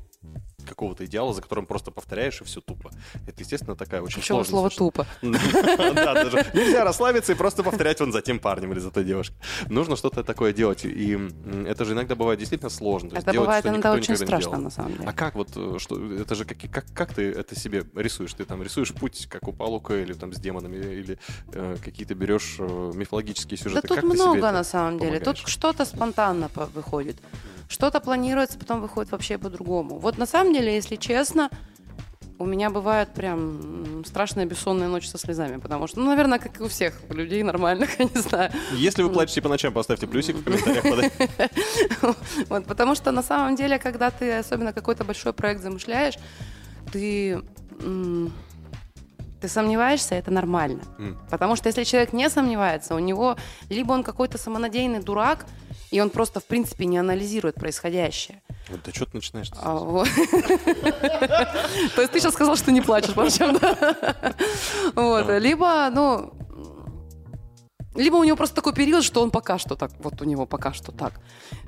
какого-то 0.65 1.05
идеала, 1.05 1.33
за 1.33 1.41
которым 1.41 1.65
просто 1.65 1.91
повторяешь 1.91 2.41
и 2.41 2.43
все 2.43 2.61
тупо. 2.61 2.91
Это, 3.27 3.41
естественно, 3.41 3.75
такая 3.75 4.01
очень 4.01 4.21
Почему 4.21 4.43
сложная 4.43 4.69
слово 4.69 4.91
тупо? 4.91 5.07
Да, 5.93 6.13
даже 6.13 6.45
нельзя 6.53 6.83
расслабиться 6.83 7.31
и 7.31 7.35
просто 7.35 7.63
повторять 7.63 7.99
вон 7.99 8.11
за 8.11 8.21
тем 8.21 8.39
парнем 8.39 8.71
или 8.71 8.79
за 8.79 8.91
той 8.91 9.03
девушкой. 9.03 9.35
Нужно 9.69 9.95
что-то 9.95 10.23
такое 10.23 10.53
делать. 10.53 10.85
И 10.85 11.17
это 11.65 11.85
же 11.85 11.93
иногда 11.93 12.15
бывает 12.15 12.39
действительно 12.39 12.69
сложно. 12.69 13.11
Это 13.13 13.33
бывает 13.33 13.65
иногда 13.65 13.93
очень 13.93 14.15
страшно, 14.15 14.57
на 14.57 14.69
самом 14.69 14.93
деле. 14.93 15.05
А 15.07 15.13
как 15.13 15.35
вот, 15.35 15.49
э, 15.55 15.75
что, 15.79 15.95
это 16.15 16.35
же 16.35 16.45
как, 16.45 17.13
ты 17.13 17.31
это 17.31 17.59
себе 17.59 17.83
рисуешь? 17.95 18.33
Ты 18.33 18.45
там 18.45 18.63
рисуешь 18.63 18.93
путь, 18.93 19.27
как 19.29 19.47
у 19.47 19.53
Палука, 19.53 19.95
или 19.95 20.13
там 20.13 20.33
с 20.33 20.39
демонами, 20.39 20.77
или 20.77 21.17
э, 21.53 21.77
какие-то 21.83 22.15
берешь 22.15 22.55
э, 22.59 22.91
мифологические 22.93 23.57
Да 23.57 23.63
сюжеты? 23.63 23.87
тут 23.87 24.01
ты 24.01 24.07
себе 24.07 24.23
много 24.23 24.51
на 24.51 24.63
самом 24.63 24.99
деле. 24.99 25.19
Тут 25.19 25.37
что-то 25.37 25.85
спонтанно 25.85 26.49
по- 26.49 26.65
выходит. 26.67 27.17
Что-то 27.67 27.99
планируется, 27.99 28.59
потом 28.59 28.81
выходит 28.81 29.11
вообще 29.11 29.37
по-другому. 29.37 29.97
Вот 29.99 30.17
на 30.17 30.25
самом 30.25 30.53
деле, 30.53 30.73
если 30.73 30.95
честно, 30.95 31.49
у 32.39 32.45
меня 32.45 32.69
бывают 32.69 33.13
прям 33.13 33.39
м, 33.99 34.05
страшные 34.05 34.45
бессонные 34.45 34.89
ночи 34.89 35.07
со 35.07 35.17
слезами, 35.17 35.57
потому 35.57 35.87
что, 35.87 35.99
ну, 35.99 36.07
наверное, 36.07 36.39
как 36.39 36.59
и 36.59 36.63
у 36.63 36.67
всех 36.67 36.93
людей 37.09 37.43
нормальных, 37.43 37.89
я 37.99 38.05
не 38.05 38.21
знаю. 38.21 38.51
Если 38.73 39.01
вы 39.03 39.09
плачете 39.09 39.41
по 39.41 39.49
ночам, 39.49 39.73
поставьте 39.73 40.07
плюсик 40.07 40.35
в 40.37 40.43
комментариях. 40.43 41.11
Вот, 42.49 42.65
потому 42.65 42.95
что 42.95 43.11
на 43.11 43.23
самом 43.23 43.55
деле, 43.55 43.79
когда 43.79 44.09
ты 44.09 44.33
особенно 44.33 44.73
какой-то 44.73 45.03
большой 45.03 45.33
проект 45.33 45.61
замышляешь, 45.61 46.15
ты, 46.91 47.41
ты 49.41 49.47
сомневаешься, 49.47 50.15
это 50.15 50.31
нормально. 50.31 50.81
М. 50.99 51.17
Потому 51.29 51.55
что 51.55 51.69
если 51.69 51.83
человек 51.83 52.13
не 52.13 52.29
сомневается, 52.29 52.95
у 52.95 52.99
него 52.99 53.37
либо 53.69 53.93
он 53.93 54.03
какой-то 54.03 54.37
самонадеянный 54.37 55.01
дурак, 55.01 55.45
и 55.93 56.01
он 56.01 56.09
просто, 56.09 56.39
в 56.39 56.45
принципе, 56.45 56.85
не 56.85 56.97
анализирует 56.97 57.53
происходящее. 57.53 58.41
Вот, 58.67 58.79
Да 58.83 58.91
что 58.91 59.05
ты 59.05 59.17
начинаешь? 59.17 59.51
А, 59.61 59.75
вот. 59.75 60.07
То 61.95 62.01
есть 62.01 62.11
ты 62.11 62.19
сейчас 62.19 62.33
сказал, 62.33 62.55
что 62.55 62.71
не 62.71 62.81
плачешь 62.81 63.15
ночам, 63.15 63.55
да? 63.59 64.33
Вот. 64.95 65.29
Либо, 65.39 65.87
ну, 65.93 66.33
либо 67.93 68.15
у 68.15 68.23
него 68.23 68.35
просто 68.35 68.55
такой 68.55 68.73
период, 68.73 69.03
что 69.03 69.21
он 69.21 69.29
пока 69.29 69.59
что 69.59 69.75
так, 69.75 69.91
вот 69.99 70.19
у 70.19 70.25
него 70.25 70.47
пока 70.47 70.73
что 70.73 70.91
так. 70.91 71.13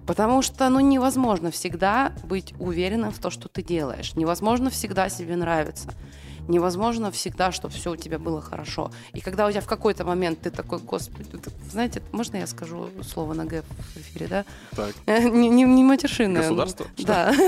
Потому 0.08 0.42
что, 0.42 0.68
ну, 0.70 0.80
невозможно 0.80 1.52
всегда 1.52 2.12
быть 2.24 2.56
уверенным 2.58 3.12
в 3.12 3.20
то, 3.20 3.30
что 3.30 3.48
ты 3.48 3.62
делаешь. 3.62 4.16
Невозможно 4.16 4.72
всегда 4.72 5.08
себе 5.08 5.36
нравиться. 5.36 5.94
Невозможно 6.48 7.12
всегда, 7.12 7.52
чтобы 7.52 7.74
все 7.74 7.92
у 7.92 7.96
тебя 7.96 8.20
было 8.20 8.42
хорошо. 8.42 8.92
И 9.14 9.22
когда 9.22 9.48
у 9.48 9.52
тебя 9.52 9.62
в 9.62 9.66
какой-то 9.68 10.06
момент 10.06 10.42
ты 10.42 10.52
такой, 10.52 10.80
господи, 10.80 11.30
ты- 11.30 11.52
знаете, 11.72 12.02
можно 12.12 12.38
я 12.38 12.48
скажу 12.48 12.90
слово 13.04 13.34
на 13.34 13.46
Г 13.46 13.64
в 13.96 13.98
эфире, 13.98 14.28
да? 14.28 14.46
Так. 14.76 14.94
Не, 15.08 15.50
не, 15.50 15.64
не 15.64 15.84
матершинное. 15.84 16.42
Государство? 16.42 16.86
Да. 17.00 17.34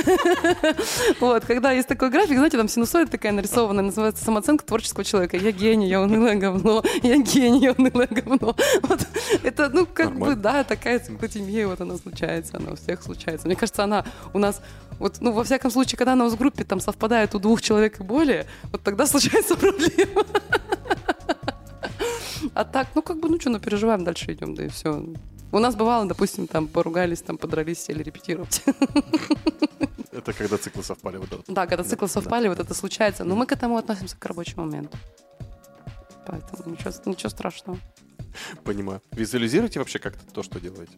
Вот, 1.20 1.46
когда 1.46 1.72
есть 1.72 1.88
такой 1.88 2.10
график, 2.10 2.36
знаете, 2.38 2.58
там 2.58 2.68
синусоида 2.68 3.12
такая 3.12 3.32
нарисованная, 3.32 3.84
называется 3.84 4.24
самооценка 4.24 4.66
творческого 4.66 5.04
человека. 5.04 5.38
Я 5.38 5.52
гений, 5.52 5.88
я 5.88 6.02
унылое 6.02 6.36
говно, 6.36 6.84
я 7.04 7.18
гений, 7.18 7.60
я 7.60 7.72
унылое 7.74 8.08
говно. 8.08 8.56
Вот 8.84 9.08
это, 9.44 9.70
ну, 9.70 9.86
как 9.86 10.18
бы, 10.18 10.36
да, 10.36 10.64
такая 10.64 11.00
симпатия, 11.00 11.68
вот 11.68 11.82
она 11.82 11.98
случается, 11.98 12.58
она 12.58 12.72
у 12.72 12.76
всех 12.76 13.02
случается. 13.02 13.48
Мне 13.48 13.56
кажется, 13.56 13.84
она 13.84 14.06
у 14.34 14.40
нас, 14.40 14.62
вот, 15.00 15.18
ну, 15.22 15.32
во 15.32 15.44
всяком 15.44 15.72
случае, 15.72 15.98
когда 15.98 16.14
она 16.14 16.28
в 16.28 16.38
группе 16.38 16.64
там 16.64 16.80
совпадает 16.80 17.36
у 17.36 17.40
двух 17.40 17.62
человек 17.62 18.00
и 18.00 18.04
более, 18.04 18.48
вот 18.72 18.82
тогда 18.82 19.06
случается 19.06 19.56
проблема. 19.58 20.24
А 22.54 22.64
так, 22.64 22.88
ну 22.96 23.02
как 23.02 23.20
бы, 23.20 23.30
ну 23.30 23.40
что, 23.40 23.50
ну 23.50 23.60
переживаем, 23.60 24.04
дальше 24.04 24.34
идем, 24.34 24.56
да 24.56 24.66
и 24.66 24.68
все. 24.70 25.04
У 25.52 25.60
нас 25.60 25.76
бывало, 25.76 26.06
допустим, 26.06 26.48
там 26.48 26.68
поругались, 26.68 27.22
там 27.22 27.38
подрались, 27.38 27.80
сели 27.80 28.04
репетировать. 28.04 28.64
Это 30.12 30.34
когда 30.34 30.58
циклы 30.58 30.84
совпали. 30.84 31.18
Вот, 31.18 31.32
это. 31.32 31.44
Да, 31.48 31.68
когда 31.68 31.84
циклы 31.84 32.08
совпали, 32.08 32.48
вот 32.48 32.60
это 32.60 32.74
случается. 32.74 33.24
Но 33.24 33.36
мы 33.36 33.46
к 33.46 33.52
этому 33.52 33.78
относимся 33.78 34.18
к 34.18 34.26
рабочему 34.26 34.66
моменту. 34.66 34.98
Поэтому 36.26 36.72
ничего, 36.72 36.92
ничего 37.06 37.30
страшного. 37.30 37.80
Понимаю. 38.64 39.02
Визуализируйте 39.12 39.80
вообще 39.80 40.00
как-то 40.00 40.26
то, 40.34 40.44
что 40.44 40.60
делаете? 40.60 40.94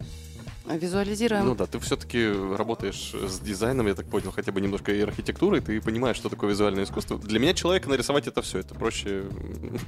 Визуализируем. 0.66 1.46
Ну 1.46 1.56
да, 1.56 1.66
ты 1.66 1.80
все-таки 1.80 2.32
работаешь 2.56 3.14
с 3.14 3.40
дизайном, 3.40 3.88
я 3.88 3.96
так 3.96 4.06
понял, 4.06 4.32
хотя 4.32 4.52
бы 4.52 4.62
немножко 4.62 4.92
и 4.92 5.02
архитектурой, 5.02 5.62
ты 5.62 5.82
понимаешь, 5.82 6.18
что 6.18 6.30
такое 6.30 6.52
визуальное 6.52 6.84
искусство. 6.84 7.18
Для 7.18 7.40
меня 7.40 7.54
человека 7.54 7.90
нарисовать 7.90 8.28
это 8.28 8.42
все, 8.42 8.60
это 8.60 8.76
проще 8.76 9.24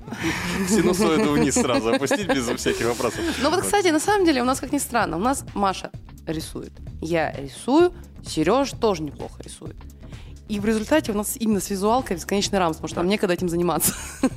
синусоиду 0.68 1.32
вниз 1.34 1.54
сразу 1.56 1.94
опустить 1.94 2.28
без 2.28 2.48
всяких 2.48 2.86
вопросов. 2.86 3.22
Ну 3.42 3.50
вот, 3.50 3.62
кстати, 3.62 3.90
на 3.90 4.00
самом 4.00 4.26
деле 4.26 4.42
у 4.42 4.46
нас, 4.46 4.60
как 4.60 4.72
ни 4.72 4.80
странно, 4.80 5.18
у 5.18 5.22
нас 5.22 5.46
Маша 5.54 5.92
рисует, 6.26 6.72
я 7.02 7.32
рисую, 7.32 7.94
Сереж 8.26 8.72
тоже 8.72 9.04
неплохо 9.04 9.42
рисует. 9.44 9.76
И 10.52 10.60
в 10.60 10.66
результате 10.66 11.14
у 11.14 11.16
нас 11.16 11.38
именно 11.38 11.62
с 11.62 11.70
визуалкой 11.70 12.18
бесконечный 12.18 12.60
рамс, 12.60 12.76
потому 12.76 12.90
что 12.90 12.98
нам 12.98 13.08
некогда 13.08 13.34
этим 13.36 13.48
заниматься. 13.48 13.94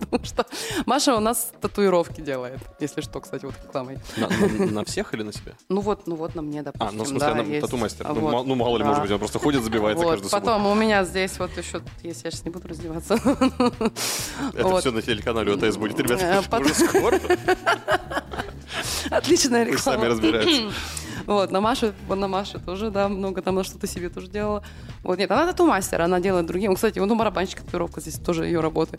Потому 0.00 0.24
что 0.24 0.46
Маша 0.86 1.14
у 1.14 1.20
нас 1.20 1.52
татуировки 1.60 2.22
делает, 2.22 2.58
если 2.80 3.02
что, 3.02 3.20
кстати, 3.20 3.44
вот 3.44 3.54
рекламой. 3.62 3.98
На, 4.16 4.82
всех 4.84 5.12
или 5.12 5.22
на 5.22 5.32
себя? 5.34 5.52
Ну 5.68 5.82
вот, 5.82 6.06
ну 6.06 6.14
вот 6.14 6.34
на 6.34 6.40
мне, 6.40 6.60
А, 6.60 6.62
допустим. 6.62 6.96
ну 6.96 7.04
в 7.04 7.08
смысле, 7.08 7.44
есть. 7.46 7.60
тату-мастер. 7.60 8.06
А 8.08 8.14
Ну, 8.14 8.44
ну, 8.44 8.54
мало 8.54 8.78
ли, 8.78 8.84
может 8.84 9.02
быть, 9.02 9.10
он 9.10 9.18
просто 9.18 9.38
ходит, 9.38 9.62
забивается 9.62 10.04
субботу. 10.04 10.30
Потом 10.30 10.66
у 10.66 10.74
меня 10.74 11.04
здесь 11.04 11.38
вот 11.38 11.50
еще 11.58 11.82
есть, 12.02 12.24
я 12.24 12.30
сейчас 12.30 12.44
не 12.44 12.50
буду 12.50 12.68
раздеваться. 12.68 13.14
Это 14.54 14.78
все 14.80 14.90
на 14.90 15.02
телеканале 15.02 15.52
ОТС 15.52 15.76
будет, 15.76 15.98
ребята, 16.00 16.42
Э, 16.50 16.60
уже 16.60 16.74
скоро. 16.74 17.20
Отличная 19.10 19.66
Пусть 19.66 19.84
сами 19.84 20.06
реклама. 20.06 20.08
разбираются. 20.08 20.62
Вот, 21.26 21.50
на 21.50 21.60
Маше, 21.60 21.94
на 22.08 22.28
Маше 22.28 22.58
тоже, 22.58 22.90
да, 22.90 23.08
много 23.08 23.42
там 23.42 23.54
на 23.54 23.64
что-то 23.64 23.86
себе 23.86 24.08
тоже 24.08 24.28
делала. 24.28 24.62
Вот, 25.02 25.18
нет, 25.18 25.30
она 25.30 25.46
тату-мастер, 25.46 26.02
она 26.02 26.20
делает 26.20 26.46
другим. 26.46 26.74
Кстати, 26.74 26.98
вот 26.98 27.10
у 27.10 27.16
барабанщика 27.16 27.62
татуировка 27.62 28.00
здесь 28.00 28.18
тоже 28.18 28.44
ее 28.44 28.60
работы. 28.60 28.98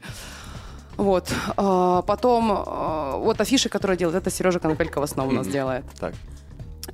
Вот. 0.98 1.32
а, 1.58 2.02
Потом, 2.02 2.52
а, 2.52 3.18
вот 3.18 3.42
афиши, 3.42 3.70
которые 3.70 3.98
делает, 3.98 4.18
это 4.18 4.30
Сережа 4.30 4.60
Конопелька 4.60 5.00
в 5.00 5.04
основном 5.04 5.36
у 5.36 5.38
нас 5.38 5.48
делает. 5.52 5.86
Так. 6.00 6.14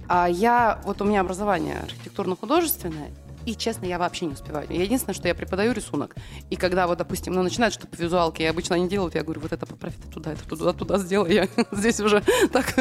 А 0.08 0.28
я, 0.28 0.80
вот 0.86 1.02
у 1.02 1.06
меня 1.06 1.22
образование 1.22 1.80
архитектурно-художественное, 1.84 3.12
и, 3.46 3.56
честно, 3.56 3.86
я 3.86 3.98
вообще 3.98 4.26
не 4.26 4.34
успеваю. 4.34 4.68
Я 4.70 4.84
единственное, 4.84 5.16
что 5.16 5.28
я 5.28 5.36
преподаю 5.36 5.74
рисунок. 5.74 6.16
И 6.50 6.56
когда 6.56 6.88
вот, 6.88 6.98
допустим, 6.98 7.34
ну, 7.34 7.44
начинают 7.44 7.74
что-то 7.74 7.96
по 7.96 8.02
визуалке, 8.02 8.44
я 8.44 8.50
обычно 8.52 8.76
они 8.76 8.88
делают, 8.88 9.16
я 9.16 9.24
говорю, 9.24 9.42
вот 9.42 9.52
это 9.52 9.66
поправь, 9.66 9.94
это 9.98 10.08
туда, 10.08 10.34
это 10.34 10.48
туда, 10.48 10.74
туда 10.74 10.98
сделай. 10.98 11.34
Я 11.34 11.48
здесь 11.72 12.00
уже 12.00 12.24
так... 12.52 12.74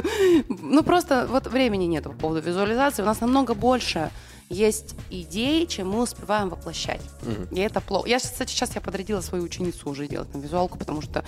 Ну, 0.49 0.83
просто 0.83 1.27
вот 1.31 1.47
времени 1.47 1.85
нет 1.85 2.05
по 2.05 2.11
поводу 2.11 2.41
визуализации. 2.41 3.03
У 3.03 3.07
нас 3.07 3.21
намного 3.21 3.55
больше 3.55 4.11
есть 4.51 4.97
идей, 5.11 5.67
чем 5.67 5.91
мы 5.91 6.03
успеваем 6.03 6.49
воплощать. 6.49 7.01
И 7.53 7.61
это 7.61 7.81
плохо. 7.81 8.09
Я, 8.09 8.19
кстати, 8.19 8.51
сейчас 8.51 8.75
я 8.75 8.81
подрядила 8.81 9.21
свою 9.21 9.45
ученицу 9.45 9.89
уже 9.89 10.09
делать 10.09 10.35
на 10.35 10.39
визуалку, 10.39 10.77
потому 10.77 11.03
что 11.03 11.25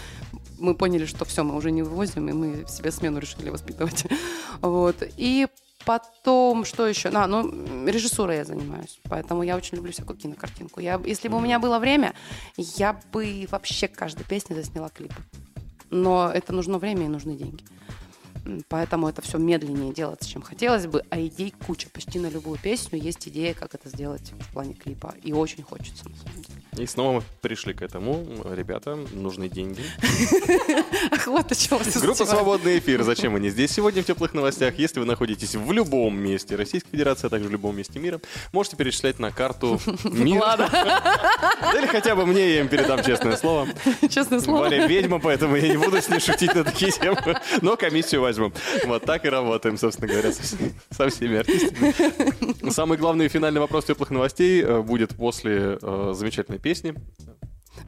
мы 0.59 0.74
поняли, 0.74 1.07
что 1.07 1.24
все, 1.24 1.45
мы 1.45 1.57
уже 1.57 1.70
не 1.70 1.83
вывозим, 1.83 2.28
и 2.28 2.33
мы 2.33 2.64
себе 2.68 2.91
смену 2.91 3.18
решили 3.18 3.51
воспитывать. 3.51 4.05
Вот. 4.61 4.97
И 5.16 5.49
потом, 5.85 6.64
что 6.64 6.87
еще? 6.87 7.11
А, 7.11 7.26
ну, 7.26 7.87
режиссурой 7.87 8.37
я 8.37 8.45
занимаюсь, 8.45 9.01
поэтому 9.09 9.43
я 9.43 9.57
очень 9.57 9.76
люблю 9.76 9.93
всякую 9.93 10.16
кинокартинку. 10.16 10.80
Я, 10.80 11.01
если 11.05 11.28
бы 11.28 11.37
у 11.37 11.41
меня 11.41 11.59
было 11.59 11.78
время, 11.78 12.14
я 12.57 12.99
бы 13.12 13.47
вообще 13.51 13.89
к 13.89 13.97
каждой 13.97 14.24
песне 14.24 14.57
засняла 14.57 14.89
клип. 14.89 15.12
Но 15.91 16.30
это 16.33 16.53
нужно 16.53 16.78
время 16.78 17.05
и 17.05 17.09
нужны 17.09 17.35
деньги. 17.35 17.64
Поэтому 18.68 19.09
это 19.09 19.22
все 19.22 19.38
медленнее 19.38 19.93
делается, 19.93 20.28
чем 20.28 20.43
хотелось 20.43 20.86
бы, 20.86 21.05
а 21.11 21.20
идей 21.20 21.55
куча. 21.66 21.88
Почти 21.93 22.18
на 22.18 22.28
любую 22.28 22.59
песню 22.59 22.99
есть 22.99 23.28
идея, 23.28 23.55
как 23.55 23.74
это 23.74 23.88
сделать 23.88 24.32
в 24.38 24.53
плане 24.53 24.74
клипа. 24.74 25.14
И 25.22 25.32
очень 25.32 25.62
хочется, 25.62 26.09
на 26.09 26.16
самом 26.16 26.43
деле. 26.43 26.84
И 26.84 26.86
снова 26.86 27.16
мы 27.18 27.22
пришли 27.40 27.74
к 27.74 27.82
этому. 27.82 28.26
Ребята, 28.51 28.97
нужны 29.12 29.49
деньги. 29.49 29.82
Ах, 31.11 31.26
вот 31.26 31.53
о 31.53 31.55
чем 31.55 31.78
вас 31.78 31.97
Группа. 32.01 32.24
«Свободный 32.24 32.78
эфир». 32.78 33.03
Зачем 33.03 33.34
они 33.36 33.51
здесь 33.51 33.70
сегодня 33.70 34.03
в 34.03 34.07
теплых 34.07 34.34
новостях? 34.34 34.78
Если 34.78 34.99
вы 34.99 35.07
находитесь 35.07 35.55
в 35.55 35.70
любом 35.70 36.16
месте 36.18 36.57
Российской 36.57 36.90
Федерации, 36.90 37.26
а 37.26 37.30
также 37.30 37.49
в 37.49 37.53
любом 37.53 37.76
месте 37.76 37.99
мира, 37.99 38.20
можете 38.53 38.76
перечислять 38.76 39.18
на 39.18 39.30
карту 39.30 39.80
мир. 40.05 40.40
Ладно, 40.40 40.68
Или 41.76 41.86
хотя 41.86 42.16
бы 42.16 42.26
мне, 42.26 42.55
я 42.55 42.61
им 42.61 42.68
передам 42.68 43.03
честное 43.03 43.36
слово. 43.36 43.68
честное 44.09 44.40
слово. 44.40 44.64
более 44.64 44.86
ведьма, 44.86 45.20
поэтому 45.20 45.57
я 45.57 45.68
не 45.68 45.76
буду 45.76 46.01
с 46.01 46.09
ней 46.09 46.20
шутить 46.20 46.55
на 46.55 46.64
такие 46.64 46.90
темы. 46.90 47.36
Но 47.61 47.76
комиссию 47.76 48.22
возьмем. 48.39 48.53
Вот 48.87 49.05
так 49.05 49.24
и 49.24 49.28
работаем, 49.28 49.76
собственно 49.76 50.09
говоря, 50.09 50.33
со, 50.33 50.43
со 50.91 51.09
всеми 51.09 51.39
артистами. 51.39 52.70
Самый 52.70 52.99
главный 52.99 53.28
финальный 53.28 53.61
вопрос 53.61 53.85
теплых 53.85 54.11
новостей 54.11 54.62
э, 54.62 54.83
будет 54.83 55.14
после 55.16 55.78
э, 55.80 56.12
замечательной 56.14 56.59
песни. 56.59 56.95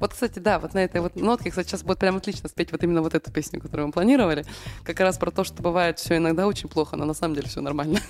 Вот, 0.01 0.13
кстати, 0.13 0.39
да, 0.39 0.59
вот 0.59 0.75
на 0.75 0.85
этой 0.85 1.01
вот 1.01 1.17
нотке, 1.17 1.51
кстати, 1.51 1.69
сейчас 1.69 1.83
будет 1.83 1.99
прям 1.99 2.17
отлично 2.17 2.49
спеть 2.49 2.73
вот 2.73 2.83
именно 2.83 3.03
вот 3.03 3.15
эту 3.15 3.31
песню, 3.31 3.61
которую 3.61 3.89
мы 3.89 3.93
планировали. 3.93 4.45
Как 4.83 4.99
раз 5.01 5.19
про 5.19 5.31
то, 5.31 5.45
что 5.45 5.63
бывает 5.63 5.99
все 5.99 6.17
иногда 6.17 6.47
очень 6.47 6.69
плохо, 6.69 6.97
но 6.97 7.05
на 7.05 7.15
самом 7.15 7.35
деле 7.35 7.49
все 7.49 7.61
нормально. 7.61 8.01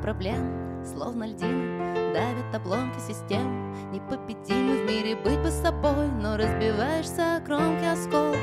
Миллионов 0.00 0.02
проблем, 0.02 0.84
словно 0.84 1.24
льдины, 1.24 2.12
давят 2.12 2.54
обломки 2.54 2.98
систем. 3.00 3.72
Непобедимы 3.92 4.82
в 4.82 4.86
мире 4.86 5.16
быть 5.16 5.38
бы 5.40 5.50
собой, 5.50 6.08
но 6.20 6.36
разбиваешься 6.36 7.36
о 7.36 7.40
кромки 7.40 7.84
осколков, 7.84 8.38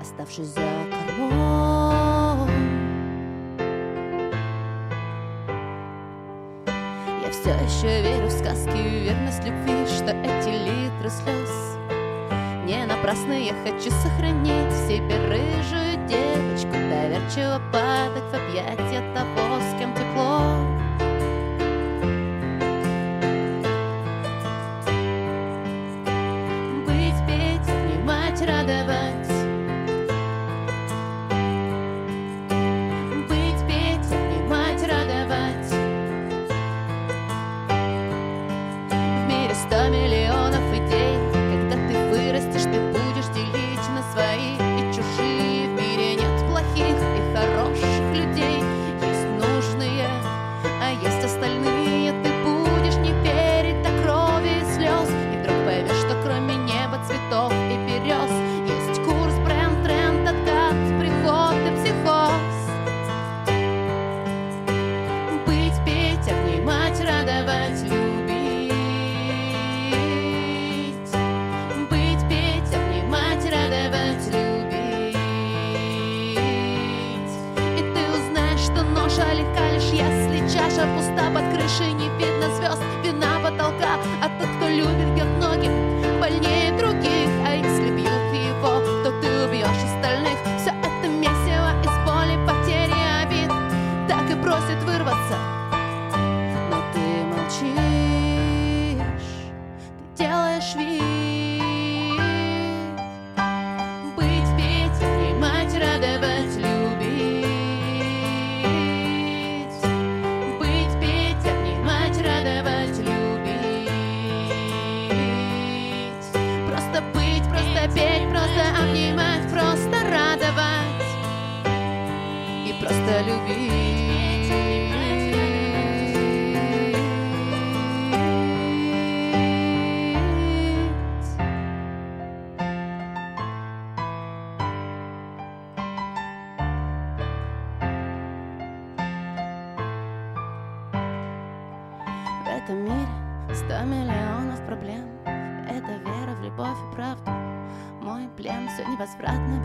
оставшись 0.00 0.48
за 0.48 0.60
кормой. 0.60 2.48
Я 7.22 7.30
все 7.30 7.50
еще 7.50 8.02
верю 8.02 8.26
в 8.26 8.30
сказки 8.30 8.76
верность 8.76 9.44
любви, 9.44 9.86
что 9.86 10.10
эти 10.12 10.48
литры 10.48 11.10
слез 11.10 11.77
не 12.68 12.84
напрасно 12.84 13.32
я 13.32 13.54
хочу 13.64 13.90
сохранить 13.90 14.70
в 14.70 14.86
себе 14.86 15.16
рыжую 15.26 16.06
девочку 16.06 16.72
Доверчиво 16.72 17.62
падать 17.72 18.24
в 18.30 18.34
объятия 18.34 19.02
того, 19.14 19.58
с 19.58 19.78
кем 19.78 19.94
тепло 19.94 20.77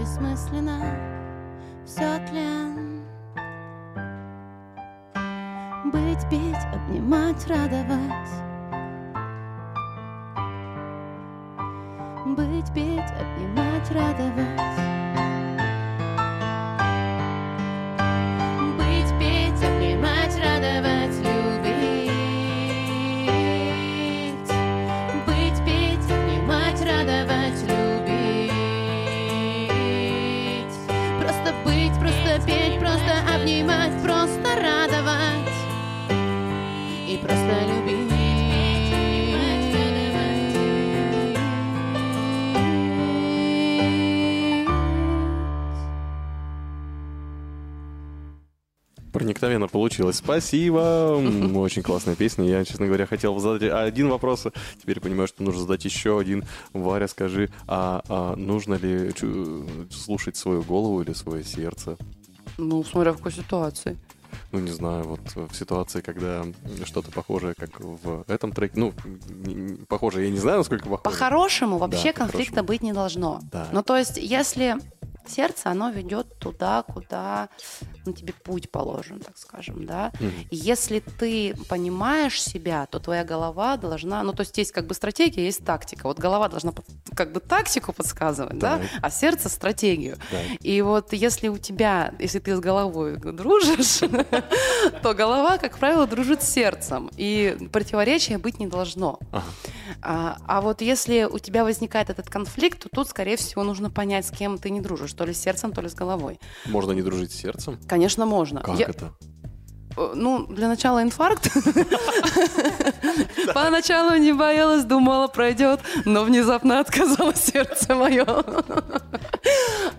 бессмысленно. 0.03 0.79
Все 1.85 2.19
тлен 2.27 3.03
Быть, 5.91 6.29
петь, 6.29 6.65
обнимать, 6.73 7.47
радовать 7.47 7.82
получилось. 49.73 50.15
Спасибо. 50.17 51.17
Очень 51.55 51.83
классная 51.83 52.15
песня. 52.15 52.45
Я, 52.45 52.63
честно 52.63 52.85
говоря, 52.85 53.05
хотел 53.05 53.37
задать 53.39 53.69
один 53.69 54.07
вопрос. 54.07 54.47
Теперь 54.81 55.01
понимаю, 55.01 55.27
что 55.27 55.43
нужно 55.43 55.61
задать 55.61 55.83
еще 55.83 56.17
один. 56.17 56.45
Варя, 56.71 57.07
скажи, 57.09 57.49
а, 57.67 58.01
а 58.07 58.35
нужно 58.37 58.75
ли 58.75 59.11
слушать 59.91 60.37
свою 60.37 60.61
голову 60.63 61.01
или 61.01 61.11
свое 61.13 61.43
сердце? 61.43 61.97
Ну, 62.57 62.83
смотря 62.83 63.11
в 63.11 63.17
какой 63.17 63.31
ситуации. 63.33 63.97
Ну, 64.51 64.59
не 64.59 64.71
знаю, 64.71 65.03
вот 65.03 65.19
в 65.51 65.55
ситуации, 65.55 66.01
когда 66.01 66.43
что-то 66.85 67.11
похожее, 67.11 67.53
как 67.55 67.79
в 67.79 68.23
этом 68.27 68.51
треке. 68.51 68.73
Ну, 68.79 68.93
похоже, 69.87 70.23
я 70.23 70.29
не 70.31 70.37
знаю, 70.39 70.59
насколько 70.59 70.83
похоже. 70.85 71.03
По-хорошему 71.03 71.77
вообще 71.77 72.13
Да, 72.13 72.19
конфликта 72.19 72.51
по-хорошему. 72.63 72.67
быть 72.67 72.81
не 72.83 72.93
должно. 72.93 73.41
Да. 73.51 73.67
Ну, 73.71 73.83
то 73.83 73.97
есть, 73.97 74.17
если 74.17 74.77
сердце, 75.29 75.69
оно 75.69 75.89
ведет 75.89 76.37
туда, 76.39 76.83
куда 76.83 77.49
ну, 78.05 78.13
тебе 78.13 78.33
путь 78.33 78.69
положен, 78.69 79.19
так 79.19 79.37
скажем, 79.37 79.85
да. 79.85 80.11
И 80.49 80.55
если 80.55 80.99
ты 80.99 81.55
понимаешь 81.69 82.41
себя, 82.41 82.85
то 82.85 82.99
твоя 82.99 83.23
голова 83.23 83.77
должна, 83.77 84.23
ну, 84.23 84.33
то 84.33 84.41
есть 84.41 84.57
есть 84.57 84.71
как 84.71 84.87
бы 84.87 84.93
стратегия, 84.93 85.45
есть 85.45 85.65
тактика. 85.65 86.07
Вот 86.07 86.19
голова 86.19 86.49
должна 86.49 86.73
как 87.15 87.31
бы 87.31 87.39
тактику 87.39 87.93
подсказывать, 87.93 88.57
да, 88.57 88.77
Так. 88.77 88.87
а 89.01 89.09
сердце 89.09 89.49
стратегию. 89.49 90.17
Так. 90.31 90.41
И 90.61 90.81
вот 90.81 91.13
если 91.13 91.47
у 91.47 91.57
тебя, 91.57 92.13
если 92.19 92.39
ты 92.39 92.55
с 92.55 92.59
головой 92.59 93.17
дружишь, 93.17 93.99
то 95.01 95.13
голова, 95.13 95.57
как 95.57 95.77
правило, 95.77 96.07
дружит 96.07 96.41
с 96.43 96.49
сердцем. 96.49 97.09
И 97.17 97.69
противоречия 97.71 98.37
быть 98.37 98.59
не 98.59 98.67
должно. 98.67 99.19
А, 100.01 100.37
а 100.47 100.61
вот 100.61 100.81
если 100.81 101.23
у 101.23 101.39
тебя 101.39 101.63
возникает 101.63 102.09
этот 102.09 102.29
конфликт, 102.29 102.79
то 102.79 102.89
тут, 102.89 103.07
скорее 103.07 103.37
всего, 103.37 103.63
нужно 103.63 103.89
понять, 103.89 104.25
с 104.25 104.31
кем 104.31 104.57
ты 104.57 104.69
не 104.69 104.81
дружишь, 104.81 105.12
то 105.13 105.25
ли 105.25 105.33
с 105.33 105.39
сердцем, 105.39 105.71
то 105.71 105.81
ли 105.81 105.89
с 105.89 105.95
головой. 105.95 106.39
Можно 106.65 106.91
не 106.93 107.01
дружить 107.01 107.31
с 107.31 107.35
сердцем? 107.35 107.79
Конечно, 107.87 108.25
можно. 108.25 108.61
Как 108.61 108.79
Я- 108.79 108.87
это? 108.87 109.13
Ну, 109.95 110.45
для 110.47 110.67
начала 110.67 111.01
инфаркт. 111.03 111.49
Поначалу 113.53 114.15
не 114.15 114.33
боялась, 114.33 114.83
думала, 114.83 115.27
пройдет, 115.27 115.79
но 116.05 116.23
внезапно 116.23 116.79
отказало 116.79 117.33
сердце 117.35 117.95
мое. 117.95 118.25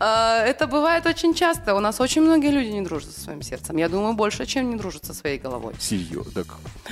А, 0.01 0.39
Это 0.45 0.67
бывает 0.67 1.07
очень 1.07 1.35
часто. 1.35 1.75
У 1.75 1.81
нас 1.81 2.01
очень 2.01 2.23
многие 2.23 2.51
люди 2.51 2.69
не 2.69 2.83
дружат 2.83 3.11
со 3.13 3.21
своим 3.21 3.43
сердцем. 3.43 3.77
Я 3.77 3.89
думаю, 3.89 4.15
больше, 4.15 4.47
чем 4.47 4.71
не 4.71 4.77
дружат 4.77 5.05
со 5.05 5.15
своей 5.15 5.39
головой. 5.39 5.75
Серьезно? 5.79 6.45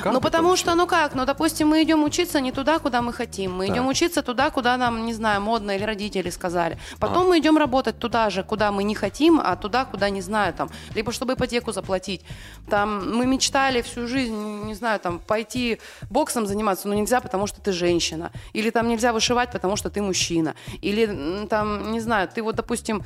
Ну, 0.05 0.21
потому 0.21 0.57
что, 0.57 0.75
ну 0.75 0.87
как, 0.87 1.15
ну, 1.15 1.25
допустим, 1.25 1.69
мы 1.69 1.83
идем 1.83 2.05
учиться 2.05 2.41
не 2.41 2.53
туда, 2.53 2.79
куда 2.79 3.03
мы 3.03 3.13
хотим. 3.13 3.53
Мы 3.57 3.69
идем 3.69 3.87
учиться 3.89 4.23
туда, 4.23 4.51
куда 4.51 4.77
нам, 4.77 5.05
не 5.07 5.15
знаю, 5.15 5.41
модно 5.41 5.73
или 5.77 5.85
родители 5.85 6.31
сказали. 6.31 6.79
Потом 6.99 7.25
А. 7.27 7.29
мы 7.31 7.39
идем 7.39 7.59
работать 7.59 7.99
туда 7.99 8.31
же, 8.31 8.43
куда 8.43 8.71
мы 8.71 8.85
не 8.85 8.95
хотим, 8.95 9.41
а 9.43 9.57
туда, 9.57 9.85
куда 9.85 10.11
не 10.11 10.21
знаю, 10.21 10.53
там, 10.55 10.71
либо 10.95 11.13
чтобы 11.13 11.35
ипотеку 11.35 11.73
заплатить. 11.73 12.23
Там 12.71 12.92
мы 13.01 13.27
мечтали 13.27 13.83
всю 13.83 14.07
жизнь, 14.07 14.65
не 14.65 14.75
знаю, 14.75 15.01
там, 15.01 15.19
пойти 15.19 15.79
боксом 16.11 16.47
заниматься, 16.47 16.89
но 16.89 16.95
нельзя, 16.95 17.21
потому 17.21 17.47
что 17.47 17.61
ты 17.61 17.73
женщина. 17.73 18.31
Или 18.53 18.71
там 18.71 18.89
нельзя 18.89 19.13
вышивать, 19.13 19.53
потому 19.53 19.77
что 19.77 19.91
ты 19.91 20.03
мужчина. 20.03 20.55
Или 20.81 21.47
там, 21.47 21.93
не 21.93 22.01
знаю, 22.01 22.29
ты 22.29 22.43
вот, 22.43 22.57
допустим, 22.57 23.05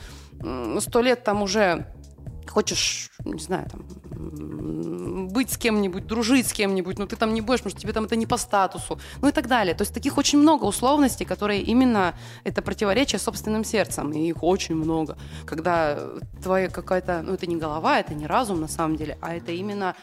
сто 0.80 1.00
лет 1.00 1.24
там 1.24 1.42
уже 1.42 1.86
хочешь, 2.50 3.10
не 3.24 3.38
знаю, 3.38 3.68
там, 3.70 5.28
быть 5.28 5.50
с 5.50 5.58
кем-нибудь, 5.58 6.06
дружить 6.06 6.46
с 6.46 6.52
кем-нибудь, 6.52 6.98
но 6.98 7.06
ты 7.06 7.16
там 7.16 7.34
не 7.34 7.40
будешь, 7.40 7.60
потому 7.60 7.70
что 7.70 7.80
тебе 7.80 7.92
там 7.92 8.04
это 8.04 8.16
не 8.16 8.26
по 8.26 8.36
статусу, 8.36 8.98
ну 9.22 9.28
и 9.28 9.32
так 9.32 9.46
далее. 9.46 9.74
То 9.74 9.82
есть 9.82 9.94
таких 9.94 10.18
очень 10.18 10.38
много 10.38 10.64
условностей, 10.64 11.26
которые 11.26 11.62
именно 11.62 12.14
это 12.44 12.62
противоречие 12.62 13.18
собственным 13.18 13.64
сердцем, 13.64 14.12
и 14.12 14.28
их 14.28 14.42
очень 14.42 14.74
много. 14.74 15.16
Когда 15.44 15.98
твоя 16.42 16.68
какая-то, 16.68 17.22
ну 17.22 17.34
это 17.34 17.46
не 17.46 17.56
голова, 17.56 18.00
это 18.00 18.14
не 18.14 18.26
разум 18.26 18.60
на 18.60 18.68
самом 18.68 18.96
деле, 18.96 19.18
а 19.20 19.34
это 19.34 19.52
именно 19.52 19.94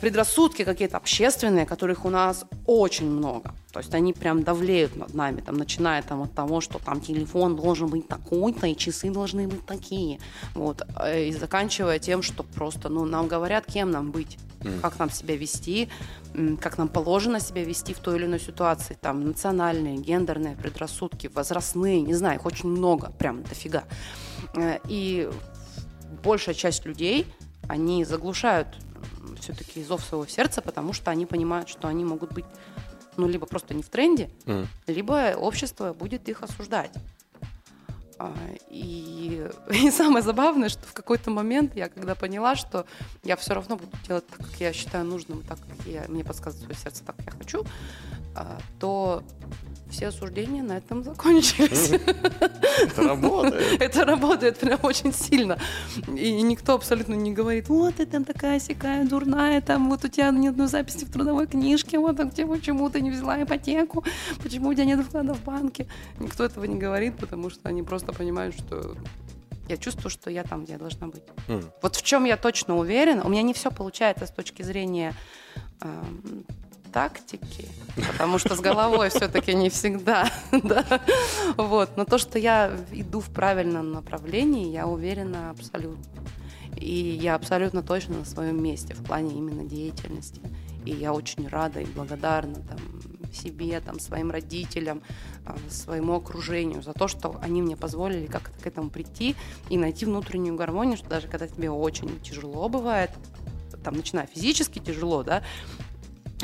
предрассудки 0.00 0.64
какие-то 0.64 0.96
общественные, 0.96 1.66
которых 1.66 2.04
у 2.04 2.10
нас 2.10 2.44
очень 2.66 3.10
много. 3.10 3.54
То 3.72 3.80
есть 3.80 3.94
они 3.94 4.12
прям 4.12 4.42
давлеют 4.42 4.96
над 4.96 5.14
нами, 5.14 5.40
там, 5.40 5.56
начиная 5.56 6.02
там, 6.02 6.22
от 6.22 6.34
того, 6.34 6.60
что 6.60 6.78
там 6.78 7.00
телефон 7.00 7.56
должен 7.56 7.88
быть 7.88 8.06
такой-то, 8.06 8.66
и 8.66 8.76
часы 8.76 9.10
должны 9.10 9.48
быть 9.48 9.66
такие. 9.66 10.20
Вот. 10.54 10.82
э, 11.00 11.28
И 11.28 11.32
заканчивая 11.32 11.98
тем, 11.98 12.22
что 12.22 12.42
просто 12.42 12.88
ну, 12.88 13.04
нам 13.04 13.28
говорят, 13.28 13.66
кем 13.66 13.90
нам 13.90 14.10
быть, 14.10 14.38
как 14.80 14.98
нам 14.98 15.10
себя 15.10 15.36
вести, 15.36 15.88
как 16.60 16.78
нам 16.78 16.88
положено 16.88 17.40
себя 17.40 17.64
вести 17.64 17.94
в 17.94 17.98
той 17.98 18.16
или 18.16 18.26
иной 18.26 18.40
ситуации. 18.40 18.96
Там 19.00 19.24
национальные, 19.24 19.96
гендерные 19.96 20.54
предрассудки, 20.54 21.30
возрастные, 21.34 22.02
не 22.02 22.14
знаю, 22.14 22.38
их 22.38 22.46
очень 22.46 22.68
много, 22.68 23.10
прям 23.18 23.42
дофига. 23.42 23.84
Э, 24.54 24.78
И 24.88 25.28
большая 26.22 26.54
часть 26.54 26.84
людей, 26.86 27.26
они 27.68 28.04
заглушают 28.04 28.68
все-таки 29.42 29.82
зов 29.84 30.02
своего 30.04 30.26
сердца, 30.26 30.62
потому 30.62 30.92
что 30.92 31.10
они 31.10 31.26
понимают, 31.26 31.68
что 31.68 31.88
они 31.88 32.04
могут 32.04 32.32
быть, 32.32 32.44
ну, 33.16 33.26
либо 33.28 33.46
просто 33.46 33.74
не 33.74 33.82
в 33.82 33.88
тренде, 33.88 34.30
Мгм. 34.46 34.68
либо 34.86 35.34
общество 35.36 35.92
будет 35.92 36.28
их 36.28 36.42
осуждать. 36.42 36.92
А, 38.22 38.32
И, 38.70 39.48
и 39.70 39.90
самое 39.90 40.22
забавное, 40.22 40.68
что 40.68 40.86
в 40.86 40.92
какой-то 40.92 41.30
момент 41.30 41.76
я 41.76 41.88
когда 41.88 42.14
поняла, 42.14 42.54
что 42.54 42.86
я 43.24 43.36
все 43.36 43.54
равно 43.54 43.76
буду 43.76 43.90
делать 44.06 44.26
так, 44.28 44.38
как 44.38 44.60
я 44.60 44.72
считаю 44.72 45.04
нужным, 45.04 45.42
так, 45.42 45.58
как 45.58 45.86
я, 45.86 46.04
мне 46.08 46.24
подсказывает 46.24 46.64
свое 46.64 46.78
сердце, 46.78 47.04
так, 47.04 47.16
как 47.16 47.26
я 47.26 47.32
хочу, 47.32 47.64
а, 48.34 48.58
то 48.78 49.22
все 49.92 50.08
осуждения 50.08 50.62
на 50.62 50.78
этом 50.78 51.04
закончились. 51.04 51.90
Это 51.90 53.02
работает. 53.02 53.80
Это 53.80 54.04
работает 54.04 54.58
прям 54.58 54.78
очень 54.82 55.12
сильно. 55.12 55.58
И 56.16 56.42
никто 56.42 56.74
абсолютно 56.74 57.14
не 57.14 57.32
говорит, 57.32 57.68
вот 57.68 57.96
ты 57.96 58.06
там 58.06 58.24
такая 58.24 58.58
сякая 58.58 59.04
дурная, 59.04 59.60
там 59.60 59.90
вот 59.90 60.04
у 60.04 60.08
тебя 60.08 60.30
нет 60.30 60.52
одной 60.52 60.68
записи 60.68 61.04
в 61.04 61.12
трудовой 61.12 61.46
книжке, 61.46 61.98
вот 61.98 62.16
так 62.16 62.34
тебе, 62.34 62.46
почему 62.46 62.88
ты 62.90 63.00
не 63.00 63.10
взяла 63.10 63.42
ипотеку, 63.42 64.04
почему 64.42 64.70
у 64.70 64.74
тебя 64.74 64.86
нет 64.86 65.00
вклада 65.00 65.34
в 65.34 65.44
банке. 65.44 65.86
Никто 66.18 66.44
этого 66.44 66.64
не 66.64 66.76
говорит, 66.76 67.16
потому 67.18 67.50
что 67.50 67.68
они 67.68 67.82
просто 67.82 68.11
понимают, 68.12 68.56
что 68.56 68.96
я 69.68 69.76
чувствую, 69.76 70.10
что 70.10 70.30
я 70.30 70.44
там, 70.44 70.64
где 70.64 70.74
я 70.74 70.78
должна 70.78 71.06
быть. 71.06 71.22
М. 71.48 71.70
Вот 71.82 71.96
в 71.96 72.02
чем 72.02 72.24
я 72.24 72.36
точно 72.36 72.76
уверена, 72.76 73.24
у 73.24 73.28
меня 73.28 73.42
не 73.42 73.54
все 73.54 73.70
получается 73.70 74.26
с 74.26 74.30
точки 74.30 74.62
зрения 74.62 75.14
эм, 75.80 76.44
тактики, 76.92 77.68
потому 78.12 78.38
что 78.38 78.54
с 78.54 78.60
головой 78.60 79.08
все-таки 79.08 79.54
не 79.54 79.70
всегда, 79.70 80.28
да. 80.62 80.84
Вот. 81.56 81.96
Но 81.96 82.04
то, 82.04 82.18
что 82.18 82.38
я 82.38 82.72
иду 82.92 83.20
в 83.20 83.30
правильном 83.30 83.92
направлении, 83.92 84.70
я 84.70 84.86
уверена 84.86 85.50
абсолютно. 85.50 86.04
И 86.76 87.18
я 87.22 87.34
абсолютно 87.34 87.82
точно 87.82 88.18
на 88.18 88.24
своем 88.24 88.62
месте 88.62 88.94
в 88.94 89.04
плане 89.04 89.36
именно 89.36 89.64
деятельности. 89.64 90.40
И 90.84 90.90
я 90.90 91.12
очень 91.12 91.46
рада 91.48 91.80
и 91.80 91.86
благодарна 91.86 92.56
там, 92.56 92.78
себе, 93.34 93.80
там, 93.80 93.98
своим 93.98 94.30
родителям, 94.30 95.02
а, 95.44 95.56
своему 95.70 96.14
окружению 96.14 96.82
за 96.82 96.92
то, 96.92 97.08
что 97.08 97.38
они 97.42 97.62
мне 97.62 97.76
позволили 97.76 98.26
как-то 98.26 98.62
к 98.62 98.66
этому 98.66 98.90
прийти 98.90 99.34
и 99.70 99.76
найти 99.76 100.06
внутреннюю 100.06 100.56
гармонию, 100.56 100.96
что 100.96 101.08
даже 101.08 101.28
когда 101.28 101.46
тебе 101.46 101.70
очень 101.70 102.20
тяжело 102.20 102.68
бывает, 102.68 103.10
там, 103.82 103.94
начиная 103.94 104.26
физически 104.26 104.78
тяжело, 104.78 105.22
да, 105.22 105.42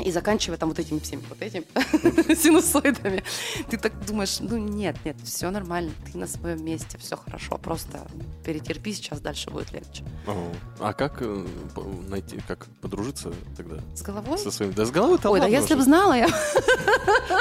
и 0.03 0.11
заканчивая 0.11 0.57
там 0.57 0.69
вот 0.69 0.79
этими 0.79 0.99
всеми 0.99 1.21
вот 1.29 1.41
этими 1.41 1.65
синусоидами, 2.35 3.23
ты 3.69 3.77
так 3.77 3.93
думаешь, 4.05 4.39
ну 4.39 4.57
нет, 4.57 4.95
нет, 5.05 5.15
все 5.23 5.49
нормально, 5.49 5.91
ты 6.11 6.17
на 6.17 6.27
своем 6.27 6.63
месте, 6.63 6.97
все 6.97 7.17
хорошо, 7.17 7.57
просто 7.57 8.07
перетерпи, 8.43 8.93
сейчас 8.93 9.19
дальше 9.21 9.49
будет 9.49 9.71
легче. 9.71 10.03
А 10.79 10.93
как 10.93 11.21
э, 11.21 11.45
найти, 12.07 12.39
как 12.47 12.67
подружиться 12.81 13.33
тогда? 13.57 13.77
С 13.95 14.01
головой? 14.01 14.37
Со 14.37 14.51
своим... 14.51 14.73
Да 14.73 14.85
с 14.85 14.91
головой-то 14.91 15.29
Ой, 15.29 15.39
да 15.39 15.47
если 15.47 15.75
бы 15.75 15.83
знала 15.83 16.13
я. 16.13 16.29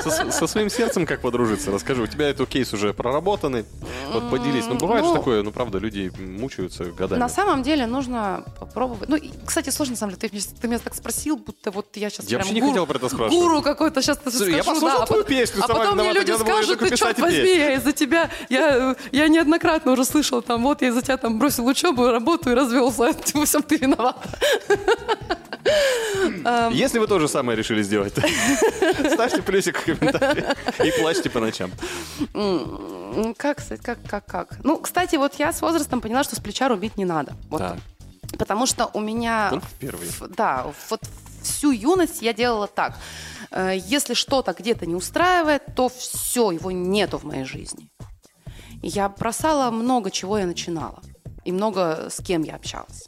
Со, 0.03 0.31
со 0.31 0.47
своим 0.47 0.71
сердцем 0.71 1.07
как 1.07 1.21
подружиться? 1.21 1.71
Расскажи, 1.71 2.03
у 2.03 2.07
тебя 2.07 2.29
этот 2.29 2.49
кейс 2.49 2.73
уже 2.73 2.93
проработанный. 2.93 3.65
Вот 4.13 4.31
поделись. 4.31 4.65
Ну, 4.67 4.77
бывает 4.77 5.05
же 5.05 5.11
Ну, 5.11 5.17
такое, 5.17 5.43
ну, 5.43 5.53
правда, 5.53 5.79
люди 5.79 6.13
мучаются 6.19 6.85
годами. 6.85 7.19
На 7.21 7.29
самом 7.29 7.63
деле 7.63 7.87
нужно 7.87 8.45
попробовать. 8.59 9.09
Ну, 9.09 9.17
и, 9.17 9.31
кстати, 9.45 9.71
сложно, 9.71 9.93
на 9.93 9.99
самом 9.99 10.15
деле. 10.15 10.29
Ты, 10.29 10.37
меня- 10.37 10.47
ты 10.61 10.69
меня 10.69 10.79
так 10.79 10.95
спросил, 10.95 11.37
будто 11.37 11.71
вот 11.71 11.97
я 11.97 12.11
сейчас 12.11 12.27
Я 12.29 12.39
прям 12.39 12.48
вообще 12.49 12.55
не 12.55 12.61
гуру, 12.61 12.73
хотел 12.73 12.87
про 12.87 12.97
это 12.99 13.09
спрашивать. 13.09 13.33
Гуру 13.33 13.63
какой-то 13.63 14.03
сейчас 14.03 14.19
Слушай, 14.23 14.57
я 14.57 14.65
послушал 14.65 15.03
а 15.03 15.07
твою 15.07 15.23
потом- 15.25 15.37
песню, 15.37 15.63
А 15.65 15.69
потом 15.69 15.99
мне 15.99 16.13
люди 16.13 16.33
скажут, 16.33 16.79
только 16.79 16.87
ты 16.91 16.97
черт 16.97 17.19
возьми, 17.19 17.43
песню». 17.43 17.59
я 17.59 17.75
из-за 17.75 17.93
тебя, 17.93 18.31
я, 18.49 18.97
я 19.13 19.29
неоднократно 19.29 19.93
уже 19.93 20.05
слышал, 20.05 20.43
там, 20.43 20.63
вот 20.63 20.83
я 20.83 20.89
из-за 20.89 21.03
тебя 21.03 21.17
там 21.17 21.39
бросил 21.39 21.67
учебу, 21.67 22.11
работу 22.11 22.51
и 22.51 22.55
развелся, 22.55 23.13
во 23.35 23.45
всем 23.47 23.63
ты 23.63 23.77
виновата. 23.77 24.29
Если 26.73 26.99
вы 26.99 27.07
то 27.07 27.19
же 27.19 27.29
самое 27.29 27.57
решили 27.57 27.83
сделать, 27.83 28.15
ставьте 29.13 29.43
плюсик 29.43 29.79
в 29.79 29.85
комментарии 29.85 30.45
и 30.85 30.91
плачьте 31.01 31.31
по 31.31 31.41
ночам. 31.41 31.71
Как, 33.37 33.59
как, 33.83 33.99
как, 34.09 34.25
как? 34.27 34.49
Ну, 34.65 34.79
кстати, 34.79 35.17
вот 35.17 35.35
я 35.39 35.53
с 35.53 35.61
возрастом 35.61 36.01
поняла, 36.01 36.25
что 36.25 36.37
с 36.37 36.41
плеча 36.41 36.69
рубить 36.69 36.97
не 36.97 37.05
надо. 37.05 37.35
Вот. 37.51 37.63
Потому 38.39 38.67
что 38.67 38.91
у 38.93 39.01
меня... 39.01 39.61
Первые. 39.81 40.11
в- 40.11 40.29
Да, 40.29 40.67
вот 40.91 41.01
всю 41.43 41.71
юность 41.73 42.23
я 42.23 42.33
делала 42.33 42.67
так. 42.67 42.99
Э, 43.51 43.77
Если 43.77 44.15
что-то 44.15 44.53
где-то 44.53 44.87
не 44.87 44.95
устраивает, 44.95 45.63
то 45.75 45.89
все, 45.89 46.51
его 46.51 46.71
нету 46.71 47.19
в 47.19 47.25
моей 47.25 47.45
жизни. 47.45 47.91
Я 48.83 49.09
бросала 49.09 49.71
много 49.71 50.11
чего 50.11 50.39
я 50.39 50.47
начинала. 50.47 51.01
и 51.45 51.53
много 51.53 52.09
с 52.11 52.21
кем 52.23 52.43
я 52.43 52.57
общалась. 52.57 53.05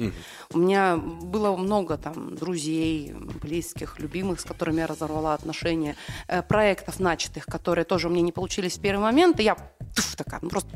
У 0.54 0.58
меня 0.58 0.96
было 0.96 1.54
много 1.56 1.96
там 1.98 2.34
друзей, 2.36 3.12
близких, 3.42 3.98
любимых, 4.00 4.40
с 4.40 4.44
которыми 4.44 4.80
я 4.80 4.86
разорвала 4.86 5.34
отношения, 5.34 5.94
э, 6.26 6.42
проектов 6.42 7.00
начатых, 7.00 7.44
которые 7.44 7.84
тоже 7.84 8.08
у 8.08 8.10
меня 8.10 8.22
не 8.22 8.32
получились 8.32 8.78
в 8.78 8.80
первый 8.80 9.02
момент, 9.02 9.40
и 9.40 9.42
я 9.42 9.56
туф, 9.94 10.16
такая, 10.16 10.40
ну 10.42 10.48
просто... 10.48 10.70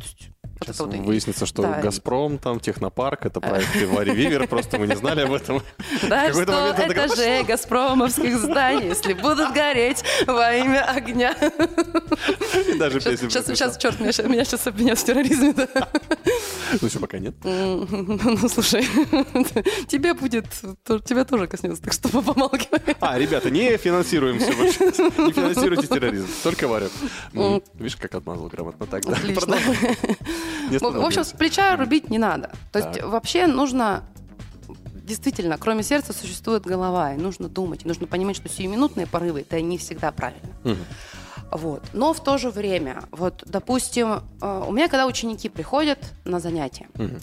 вот 0.61 0.69
Сейчас 0.69 0.81
вот 0.81 0.95
выяснится, 0.95 1.47
что 1.47 1.63
да, 1.63 1.81
Газпром, 1.81 2.39
там, 2.39 2.61
Технопарк, 2.61 3.27
это 3.27 3.41
проект 3.41 3.75
Вари 3.89 4.13
Вивер, 4.15 4.47
просто 4.47 4.79
мы 4.79 4.87
не 4.87 4.97
знали 4.97 5.23
об 5.23 5.33
этом. 5.33 5.63
Да, 6.09 6.33
что 6.33 6.75
этажей 6.77 7.45
газпромовских 7.45 8.39
зданий, 8.39 8.89
если 8.89 9.15
будут 9.15 9.53
гореть 9.53 10.05
во 10.27 10.53
имя 10.55 10.85
огня. 10.85 11.35
И 12.69 12.79
даже 12.79 13.01
песню 13.01 13.31
Сейчас, 13.31 13.47
сейчас, 13.47 13.79
черт, 13.79 14.01
меня 14.01 14.13
сейчас 14.45 14.67
обвинят 14.67 14.99
в 14.99 15.05
терроризме. 15.05 15.55
Ну, 16.81 16.89
еще 16.89 16.99
пока 16.99 17.19
нет. 17.19 17.35
Ну, 17.45 18.49
слушай, 18.49 18.83
тебе 19.89 20.15
будет, 20.15 20.47
тебя 21.05 21.25
тоже 21.25 21.47
коснется, 21.47 21.83
так 21.83 21.93
что 21.93 22.09
помалкивай. 22.23 22.97
А, 23.01 23.19
ребята, 23.19 23.51
не 23.51 23.77
финансируемся 23.77 24.53
вообще. 24.53 24.85
Не 25.23 25.33
финансируйте 25.33 25.87
терроризм. 25.87 26.29
Только 26.43 26.69
Варя. 26.69 26.89
М, 27.33 27.63
Видишь, 27.75 27.97
как 27.97 28.15
отмазал 28.15 28.49
грамотно. 28.49 28.87
Так, 28.87 29.05
да. 29.05 29.17
В 30.71 31.05
общем, 31.05 31.25
с 31.25 31.33
плеча 31.33 31.77
рубить 31.77 32.11
не 32.11 32.19
надо. 32.19 32.53
То 32.73 32.79
есть 32.81 33.03
вообще 33.03 33.47
нужно 33.47 34.05
действительно, 34.95 35.59
кроме 35.59 35.83
сердца 35.83 36.13
существует 36.13 36.65
голова, 36.65 37.13
и 37.15 37.19
нужно 37.19 37.49
думать, 37.49 37.85
и 37.85 37.89
нужно 37.89 38.07
понимать, 38.07 38.37
что 38.37 38.49
сиюминутные 38.49 39.07
порывы 39.07 39.43
это 39.43 39.61
не 39.61 39.77
всегда 39.79 40.11
правильно. 40.13 40.49
Мгм. 40.65 40.79
Вот. 41.53 41.83
Но 41.93 42.13
в 42.13 42.23
то 42.23 42.39
же 42.39 42.51
время, 42.51 43.05
вот, 43.13 43.43
допустим, 43.47 44.23
э, 44.41 44.65
у 44.67 44.73
меня 44.73 44.89
когда 44.89 45.07
ученики 45.07 45.49
приходят 45.49 45.99
на 46.25 46.41
занятия, 46.41 46.89
Мгм. 46.95 47.21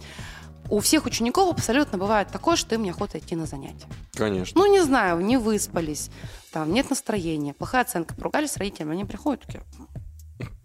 у 0.70 0.80
всех 0.80 1.06
учеников 1.06 1.52
абсолютно 1.52 1.98
бывает 1.98 2.30
такое, 2.30 2.56
что 2.56 2.76
им 2.76 2.84
неохота 2.84 3.20
идти 3.20 3.36
на 3.36 3.46
занятия. 3.46 3.88
Конечно. 4.14 4.60
Ну, 4.62 4.72
не 4.72 4.82
знаю, 4.82 5.20
не 5.20 5.38
выспались, 5.38 6.10
там 6.54 6.72
нет 6.74 6.90
настроения, 6.90 7.54
плохая 7.54 7.82
оценка, 7.84 8.16
поругались 8.16 8.52
с 8.52 8.58
родителями, 8.58 8.94
они 8.94 9.06
приходят 9.06 9.44
такие, 9.46 9.64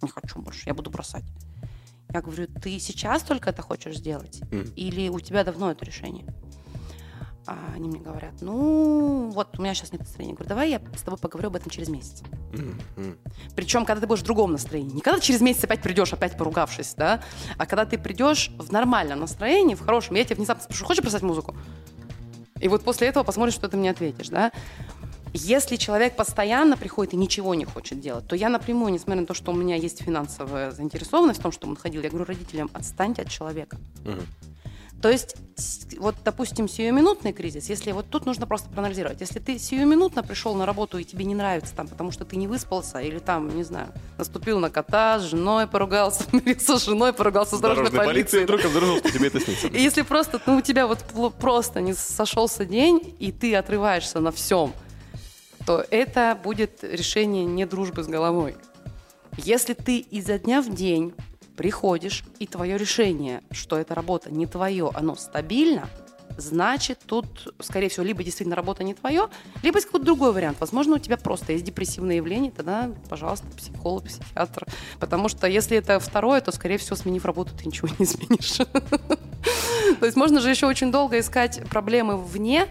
не 0.02 0.08
хочу 0.08 0.40
больше, 0.40 0.62
я 0.66 0.74
буду 0.74 0.90
бросать. 0.90 1.24
Я 2.12 2.22
говорю, 2.22 2.46
ты 2.46 2.78
сейчас 2.78 3.22
только 3.22 3.50
это 3.50 3.62
хочешь 3.62 3.96
сделать? 3.98 4.40
Мгм. 4.52 4.72
Или 4.76 5.08
у 5.08 5.18
тебя 5.18 5.42
давно 5.44 5.72
это 5.72 5.84
решение? 5.84 6.24
А 7.46 7.56
они 7.74 7.88
мне 7.88 8.00
говорят, 8.00 8.34
ну, 8.40 9.30
вот 9.32 9.58
у 9.58 9.62
меня 9.62 9.72
сейчас 9.74 9.92
нет 9.92 10.00
настроения. 10.00 10.32
Я 10.32 10.36
говорю, 10.36 10.48
давай 10.48 10.70
я 10.70 10.80
с 10.96 11.02
тобой 11.02 11.18
поговорю 11.18 11.48
об 11.48 11.56
этом 11.56 11.70
через 11.70 11.88
месяц. 11.88 12.22
М. 12.52 13.18
Причем, 13.54 13.84
когда 13.84 14.00
ты 14.00 14.06
будешь 14.06 14.22
в 14.22 14.24
другом 14.24 14.52
настроении. 14.52 14.92
Не 14.92 15.00
когда 15.00 15.20
через 15.20 15.40
месяц 15.40 15.62
опять 15.64 15.80
придешь, 15.80 16.12
опять 16.12 16.36
поругавшись, 16.36 16.94
да, 16.96 17.22
а 17.56 17.66
когда 17.66 17.84
ты 17.84 17.98
придешь 17.98 18.50
в 18.58 18.72
нормальном 18.72 19.20
настроении, 19.20 19.74
в 19.74 19.80
хорошем. 19.80 20.16
Я 20.16 20.24
тебя 20.24 20.36
внезапно 20.36 20.64
спрошу, 20.64 20.84
хочешь 20.84 21.02
бросать 21.02 21.22
музыку? 21.22 21.54
И 22.60 22.68
вот 22.68 22.82
после 22.82 23.08
этого 23.08 23.22
посмотришь, 23.22 23.54
что 23.54 23.68
ты 23.68 23.76
мне 23.76 23.90
ответишь, 23.90 24.28
да. 24.28 24.50
Если 25.32 25.76
человек 25.76 26.16
постоянно 26.16 26.76
приходит 26.76 27.12
и 27.12 27.16
ничего 27.16 27.54
не 27.54 27.66
хочет 27.66 28.00
делать, 28.00 28.26
то 28.26 28.34
я 28.34 28.48
напрямую, 28.48 28.92
несмотря 28.92 29.20
на 29.20 29.26
то, 29.26 29.34
что 29.34 29.52
у 29.52 29.54
меня 29.54 29.76
есть 29.76 30.02
финансовая 30.02 30.70
заинтересованность 30.70 31.40
в 31.40 31.42
том, 31.42 31.52
что 31.52 31.68
он 31.68 31.76
ходил, 31.76 32.02
я 32.02 32.08
говорю 32.08 32.24
родителям, 32.24 32.70
отстаньте 32.72 33.22
от 33.22 33.28
человека. 33.28 33.76
Мгм. 34.04 34.22
То 35.02 35.10
есть, 35.10 35.36
вот, 35.98 36.14
допустим, 36.24 36.68
сиюминутный 36.68 37.32
кризис, 37.32 37.68
если 37.68 37.92
вот 37.92 38.08
тут 38.08 38.24
нужно 38.24 38.46
просто 38.46 38.68
проанализировать. 38.70 39.20
Если 39.20 39.38
ты 39.38 39.58
сиюминутно 39.58 40.22
пришел 40.22 40.54
на 40.54 40.64
работу 40.64 40.98
и 40.98 41.04
тебе 41.04 41.24
не 41.24 41.34
нравится 41.34 41.74
там, 41.74 41.86
потому 41.86 42.12
что 42.12 42.24
ты 42.24 42.36
не 42.36 42.48
выспался, 42.48 42.98
или 42.98 43.18
там, 43.18 43.54
не 43.54 43.62
знаю, 43.62 43.92
наступил 44.16 44.58
на 44.58 44.70
кота, 44.70 45.18
с 45.18 45.24
женой 45.24 45.66
поругался, 45.66 46.24
помирился 46.30 46.78
с 46.78 46.84
женой, 46.84 47.12
поругался 47.12 47.56
с 47.56 47.60
дорожной, 47.60 47.90
Дорожной 47.90 48.06
полицией. 48.06 48.44
вдруг 48.44 48.64
обнаружил, 48.64 48.98
что 48.98 49.12
тебе 49.12 49.28
это 49.28 49.40
снится. 49.44 49.66
И 49.68 49.80
если 49.80 50.02
просто, 50.02 50.40
ну, 50.46 50.56
у 50.56 50.60
тебя 50.62 50.86
вот 50.86 51.04
просто 51.38 51.80
не 51.80 51.92
сошелся 51.92 52.64
день, 52.64 53.14
и 53.18 53.32
ты 53.32 53.54
отрываешься 53.54 54.20
на 54.20 54.32
всем, 54.32 54.72
то 55.66 55.84
это 55.90 56.38
будет 56.42 56.82
решение 56.82 57.44
не 57.44 57.66
дружбы 57.66 58.02
с 58.02 58.06
головой. 58.06 58.56
Если 59.36 59.74
ты 59.74 59.98
изо 59.98 60.38
дня 60.38 60.62
в 60.62 60.74
день 60.74 61.12
приходишь, 61.56 62.24
и 62.38 62.46
твое 62.46 62.76
решение, 62.76 63.42
что 63.50 63.78
эта 63.78 63.94
работа 63.94 64.30
не 64.32 64.46
твое, 64.46 64.90
оно 64.94 65.14
стабильно, 65.16 65.88
значит, 66.38 67.00
тут, 67.06 67.54
скорее 67.60 67.88
всего, 67.88 68.04
либо 68.04 68.22
действительно 68.22 68.56
работа 68.56 68.84
не 68.84 68.94
твое, 68.94 69.28
либо 69.62 69.78
есть 69.78 69.86
какой-то 69.86 70.06
другой 70.06 70.32
вариант. 70.32 70.58
Возможно, 70.60 70.96
у 70.96 70.98
тебя 70.98 71.16
просто 71.16 71.52
есть 71.52 71.64
депрессивное 71.64 72.16
явление, 72.16 72.50
тогда, 72.50 72.90
пожалуйста, 73.08 73.46
психолог, 73.56 74.04
психиатр. 74.04 74.66
Потому 75.00 75.28
что 75.28 75.46
если 75.46 75.78
это 75.78 75.98
второе, 75.98 76.40
то, 76.40 76.52
скорее 76.52 76.78
всего, 76.78 76.96
сменив 76.96 77.24
работу, 77.24 77.52
ты 77.56 77.66
ничего 77.66 77.88
не 77.98 78.04
изменишь. 78.04 78.56
То 79.98 80.04
есть 80.04 80.16
можно 80.16 80.40
же 80.40 80.50
еще 80.50 80.66
очень 80.66 80.92
долго 80.92 81.18
искать 81.18 81.62
проблемы 81.70 82.16
вне, 82.16 82.66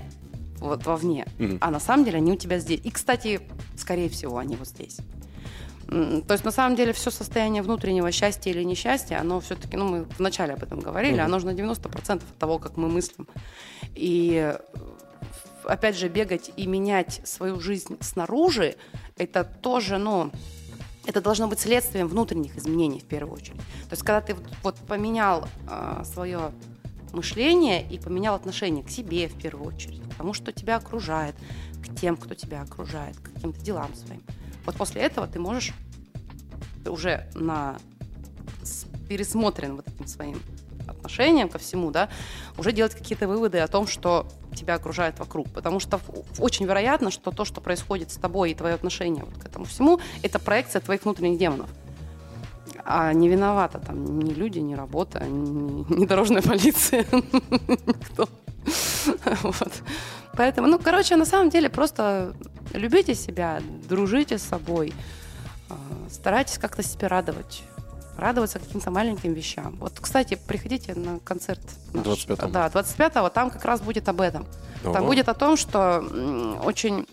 вот 0.59 0.85
вовне, 0.85 1.25
а 1.61 1.71
на 1.71 1.79
самом 1.79 2.05
деле 2.05 2.17
они 2.17 2.31
у 2.31 2.35
тебя 2.35 2.59
здесь. 2.59 2.81
И, 2.83 2.91
кстати, 2.91 3.41
скорее 3.77 4.09
всего, 4.09 4.37
они 4.37 4.55
вот 4.55 4.67
здесь. 4.67 4.97
То 5.87 6.33
есть, 6.33 6.43
на 6.43 6.51
самом 6.51 6.75
деле, 6.75 6.93
все 6.93 7.11
состояние 7.11 7.61
внутреннего 7.61 8.11
счастья 8.11 8.49
или 8.51 8.63
несчастья, 8.63 9.19
оно 9.19 9.39
все-таки, 9.39 9.77
ну, 9.77 9.85
мы 9.87 10.05
вначале 10.17 10.53
об 10.53 10.63
этом 10.63 10.79
говорили, 10.79 11.15
Мгм. 11.15 11.25
оно 11.25 11.39
же 11.39 11.45
на 11.45 11.53
90% 11.53 12.23
от 12.29 12.37
того, 12.37 12.57
как 12.59 12.77
мы 12.77 12.87
мыслим. 12.87 13.27
И, 13.93 14.33
э, 14.35 14.59
опять 15.63 15.95
же, 15.97 16.09
бегать 16.09 16.51
и 16.57 16.65
менять 16.65 17.21
свою 17.23 17.59
жизнь 17.59 17.97
снаружи, 18.01 18.75
это 19.17 19.43
тоже, 19.43 19.97
ну, 19.97 20.31
это 21.05 21.21
должно 21.21 21.47
быть 21.47 21.59
следствием 21.59 22.07
внутренних 22.07 22.57
изменений 22.57 22.99
в 22.99 23.05
первую 23.05 23.35
очередь. 23.35 23.57
То 23.57 23.91
есть, 23.91 24.01
когда 24.01 24.21
ты 24.21 24.33
вот, 24.33 24.43
вот 24.63 24.75
поменял 24.87 25.47
свое 26.03 26.51
мышление 27.13 27.87
и 27.87 27.99
поменял 27.99 28.35
отношение 28.35 28.83
к 28.83 28.89
себе 28.89 29.27
в 29.27 29.37
первую 29.37 29.67
очередь, 29.67 30.01
к 30.01 30.15
тому, 30.15 30.33
что 30.33 30.51
тебя 30.51 30.77
окружает, 30.77 31.35
к 31.83 31.95
тем, 31.95 32.17
кто 32.17 32.33
тебя 32.33 32.61
окружает, 32.61 33.17
к 33.17 33.33
каким-то 33.33 33.59
делам 33.61 33.93
своим. 33.95 34.23
Вот 34.65 34.75
после 34.75 35.01
этого 35.01 35.27
ты 35.27 35.39
можешь 35.39 35.73
уже 36.85 37.27
на 37.35 37.77
пересмотрен 39.07 39.75
вот 39.75 39.87
этим 39.87 40.07
своим 40.07 40.39
отношением 40.87 41.49
ко 41.49 41.57
всему, 41.57 41.91
да, 41.91 42.09
уже 42.57 42.71
делать 42.71 42.93
какие-то 42.93 43.27
выводы 43.27 43.59
о 43.59 43.67
том, 43.67 43.87
что 43.87 44.27
тебя 44.55 44.75
окружает 44.75 45.19
вокруг. 45.19 45.49
Потому 45.51 45.79
что 45.79 45.99
очень 46.39 46.65
вероятно, 46.65 47.11
что 47.11 47.31
то, 47.31 47.45
что 47.45 47.61
происходит 47.61 48.11
с 48.11 48.15
тобой 48.15 48.51
и 48.51 48.55
твое 48.55 48.75
отношение 48.75 49.23
вот 49.23 49.35
к 49.37 49.45
этому 49.45 49.65
всему, 49.65 49.99
это 50.21 50.39
проекция 50.39 50.81
твоих 50.81 51.03
внутренних 51.03 51.37
демонов. 51.37 51.69
А 52.83 53.13
не 53.13 53.29
виновата 53.29 53.79
там 53.79 54.19
ни 54.19 54.31
люди, 54.31 54.59
ни 54.59 54.75
работа, 54.75 55.23
ни, 55.25 55.91
ни 55.93 56.05
дорожная 56.05 56.41
полиция, 56.41 57.05
никто. 57.11 58.29
Вот. 59.43 59.83
Поэтому, 60.37 60.67
ну, 60.67 60.79
короче, 60.79 61.15
на 61.15 61.25
самом 61.25 61.49
деле 61.49 61.69
просто 61.69 62.33
любите 62.73 63.15
себя, 63.15 63.61
дружите 63.87 64.37
с 64.37 64.43
собой, 64.43 64.93
а, 65.69 65.75
старайтесь 66.11 66.57
как-то 66.57 66.83
себя 66.83 67.07
радовать. 67.07 67.63
Радоваться 68.17 68.59
каким-то 68.59 68.91
маленьким 68.91 69.33
вещам. 69.33 69.75
Вот, 69.77 69.99
кстати, 69.99 70.35
приходите 70.47 70.95
на 70.95 71.19
концерт. 71.19 71.61
наш. 71.93 72.05
25-го. 72.05 72.47
Да, 72.47 72.67
25-го, 72.67 73.29
там 73.29 73.49
как 73.49 73.65
раз 73.65 73.81
будет 73.81 74.07
об 74.07 74.21
этом. 74.21 74.45
Там 74.83 74.95
Ого. 74.97 75.07
будет 75.07 75.27
о 75.29 75.33
том, 75.33 75.57
что 75.57 75.99
очень... 76.63 77.07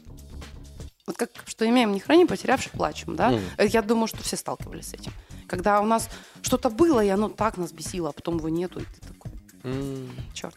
Вот 1.06 1.16
как, 1.16 1.30
что 1.46 1.68
имеем, 1.68 1.92
не 1.92 1.98
храним, 1.98 2.28
потерявших 2.28 2.72
плачем, 2.72 3.16
да? 3.16 3.36
Э, 3.56 3.66
Я 3.66 3.82
думаю, 3.82 4.06
что 4.06 4.22
все 4.22 4.36
сталкивались 4.36 4.90
с 4.90 4.94
этим. 4.94 5.12
Когда 5.48 5.80
у 5.80 5.84
нас 5.86 6.08
что-то 6.42 6.70
было, 6.70 7.02
и 7.04 7.08
оно 7.08 7.28
так 7.28 7.56
нас 7.56 7.72
бесило, 7.72 8.10
а 8.10 8.12
потом 8.12 8.36
его 8.36 8.48
нету, 8.48 8.78
и 8.78 8.84
ты 8.84 9.00
такой, 9.12 9.32
М, 9.64 10.08
черт. 10.32 10.54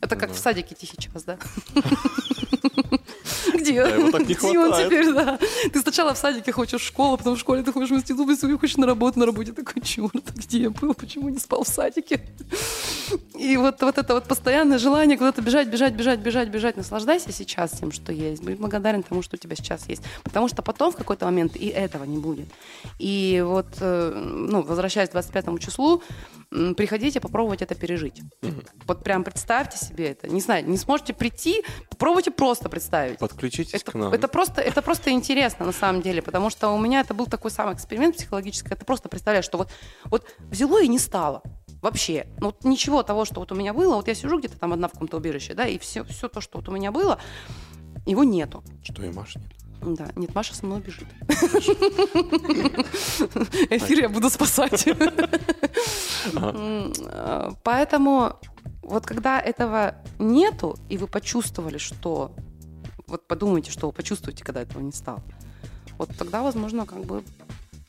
Это 0.00 0.16
как 0.16 0.30
в 0.30 0.38
садике 0.38 0.74
тихий 0.74 0.98
час, 0.98 1.24
да? 1.24 1.38
Где? 3.54 3.82
Да, 3.82 3.88
его 3.88 4.10
так 4.10 4.28
не 4.28 4.34
Где 4.34 4.58
он 4.58 4.72
теперь, 4.72 5.12
да? 5.12 5.38
Ты 5.72 5.80
сначала 5.80 6.14
в 6.14 6.18
садике 6.18 6.52
хочешь 6.52 6.80
в 6.80 6.84
школу, 6.84 7.16
потом 7.16 7.36
в 7.36 7.38
школе 7.38 7.62
ты 7.62 7.72
хочешь 7.72 7.90
в 7.90 7.94
институт, 7.94 8.28
институте 8.28 8.58
хочешь 8.58 8.76
на 8.76 8.86
работу, 8.86 9.18
на 9.18 9.26
работе 9.26 9.52
такой, 9.52 9.82
черт, 9.82 10.12
где 10.34 10.62
я 10.62 10.70
был, 10.70 10.94
почему 10.94 11.28
не 11.28 11.38
спал 11.38 11.64
в 11.64 11.68
садике? 11.68 12.20
И 13.38 13.56
вот, 13.56 13.82
вот 13.82 13.98
это 13.98 14.14
вот 14.14 14.24
постоянное 14.24 14.78
желание 14.78 15.16
куда-то 15.16 15.42
бежать, 15.42 15.68
бежать, 15.68 15.94
бежать, 15.94 16.20
бежать, 16.20 16.48
бежать. 16.48 16.76
Наслаждайся 16.76 17.32
сейчас 17.32 17.72
тем, 17.72 17.92
что 17.92 18.12
есть. 18.12 18.42
Будь 18.42 18.58
благодарен 18.58 19.02
тому, 19.02 19.22
что 19.22 19.36
у 19.36 19.38
тебя 19.38 19.56
сейчас 19.56 19.88
есть. 19.88 20.02
Потому 20.22 20.48
что 20.48 20.62
потом 20.62 20.92
в 20.92 20.96
какой-то 20.96 21.26
момент 21.26 21.56
и 21.56 21.66
этого 21.68 22.04
не 22.04 22.18
будет. 22.18 22.48
И 22.98 23.42
вот, 23.44 23.66
э, 23.80 24.12
ну, 24.14 24.62
возвращаясь 24.62 25.08
к 25.08 25.12
25 25.12 25.58
числу, 25.60 26.02
приходите 26.50 27.20
попробовать 27.20 27.62
это 27.62 27.74
пережить. 27.74 28.22
Вот 28.86 29.02
прям 29.02 29.24
представьте 29.24 29.78
себе 29.78 30.10
это. 30.10 30.28
Не 30.28 30.40
знаю, 30.40 30.68
не 30.68 30.76
сможете 30.76 31.12
прийти, 31.12 31.62
попробуйте 31.90 32.30
просто 32.36 32.68
представить. 32.68 33.18
Подключитесь 33.18 33.74
Это, 33.74 33.92
к 33.92 33.94
нам. 33.94 34.12
это 34.12 34.28
просто, 34.28 34.60
это 34.60 34.82
просто 34.82 35.10
интересно 35.10 35.66
на 35.66 35.72
самом 35.72 36.02
деле, 36.02 36.22
потому 36.22 36.50
что 36.50 36.68
у 36.70 36.78
меня 36.78 37.00
это 37.00 37.14
был 37.14 37.26
такой 37.26 37.50
самый 37.50 37.74
эксперимент 37.74 38.16
психологический. 38.16 38.74
Ты 38.74 38.84
просто 38.84 39.08
представляешь, 39.08 39.44
что 39.44 39.58
вот, 39.58 39.70
вот 40.04 40.26
взяло 40.38 40.82
и 40.82 40.88
не 40.88 40.98
стало. 40.98 41.42
Вообще. 41.82 42.26
Ну, 42.40 42.46
вот 42.46 42.64
ничего 42.64 43.02
того, 43.02 43.24
что 43.24 43.40
вот 43.40 43.52
у 43.52 43.54
меня 43.54 43.72
было, 43.72 43.96
вот 43.96 44.08
я 44.08 44.14
сижу 44.14 44.38
где-то 44.38 44.58
там 44.58 44.72
одна 44.72 44.88
в 44.88 44.92
каком-то 44.92 45.16
убежище, 45.18 45.54
да, 45.54 45.66
и 45.66 45.78
все, 45.78 46.04
все 46.04 46.28
то, 46.28 46.40
что 46.40 46.58
вот 46.58 46.68
у 46.68 46.72
меня 46.72 46.90
было, 46.90 47.18
его 48.06 48.24
нету. 48.24 48.62
Что 48.82 49.04
и 49.04 49.10
Маш 49.10 49.36
нет. 49.36 49.52
Да, 49.82 50.08
нет, 50.16 50.34
Маша 50.34 50.54
со 50.54 50.64
мной 50.66 50.80
бежит. 50.80 51.06
Эфир 53.70 54.00
я 54.00 54.08
буду 54.08 54.30
спасать. 54.30 54.86
Э, 56.34 57.50
Поэтому 57.62 58.32
вот 58.86 59.04
когда 59.04 59.40
этого 59.40 59.96
нету, 60.18 60.78
и 60.88 60.96
вы 60.96 61.08
почувствовали, 61.08 61.78
что... 61.78 62.34
Вот 63.06 63.26
подумайте, 63.26 63.70
что 63.70 63.86
вы 63.88 63.92
почувствуете, 63.92 64.44
когда 64.44 64.62
этого 64.62 64.80
не 64.80 64.92
стало. 64.92 65.22
Вот 65.98 66.10
тогда, 66.16 66.42
возможно, 66.42 66.86
как 66.86 67.04
бы 67.04 67.22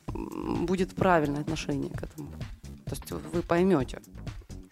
будет 0.06 0.94
правильное 0.94 1.40
отношение 1.42 1.90
к 1.90 2.02
этому. 2.02 2.30
То 2.84 2.92
есть 2.94 3.10
вы 3.10 3.42
поймете, 3.42 4.00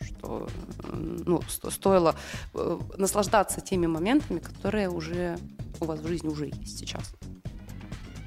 что 0.01 0.49
ну, 0.93 1.43
сто- 1.49 1.70
стоило 1.70 2.16
э, 2.55 2.79
наслаждаться 2.97 3.61
теми 3.61 3.87
моментами, 3.87 4.39
которые 4.39 4.89
уже 4.89 5.39
у 5.81 5.85
вас 5.85 6.01
в 6.01 6.07
жизни 6.07 6.29
уже 6.29 6.47
есть 6.47 6.79
сейчас. 6.79 7.14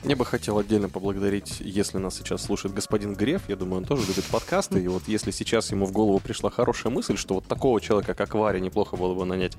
Я 0.03 0.15
бы 0.15 0.25
хотел 0.25 0.57
отдельно 0.57 0.87
поблагодарить, 0.87 1.57
если 1.59 1.97
нас 1.97 2.15
сейчас 2.15 2.43
слушает 2.43 2.73
господин 2.73 3.15
Греф, 3.15 3.41
я 3.49 3.57
думаю, 3.57 3.79
он 3.79 3.85
тоже 3.85 4.07
любит 4.07 4.23
подкасты, 4.25 4.81
и 4.81 4.87
вот 4.87 5.03
если 5.07 5.31
сейчас 5.31 5.71
ему 5.71 5.85
в 5.85 5.91
голову 5.91 6.19
пришла 6.19 6.49
хорошая 6.49 6.91
мысль, 6.91 7.17
что 7.17 7.35
вот 7.35 7.45
такого 7.45 7.81
человека, 7.81 8.13
как 8.13 8.33
Варя, 8.33 8.59
неплохо 8.61 8.95
было 8.95 9.13
бы 9.13 9.25
нанять 9.25 9.57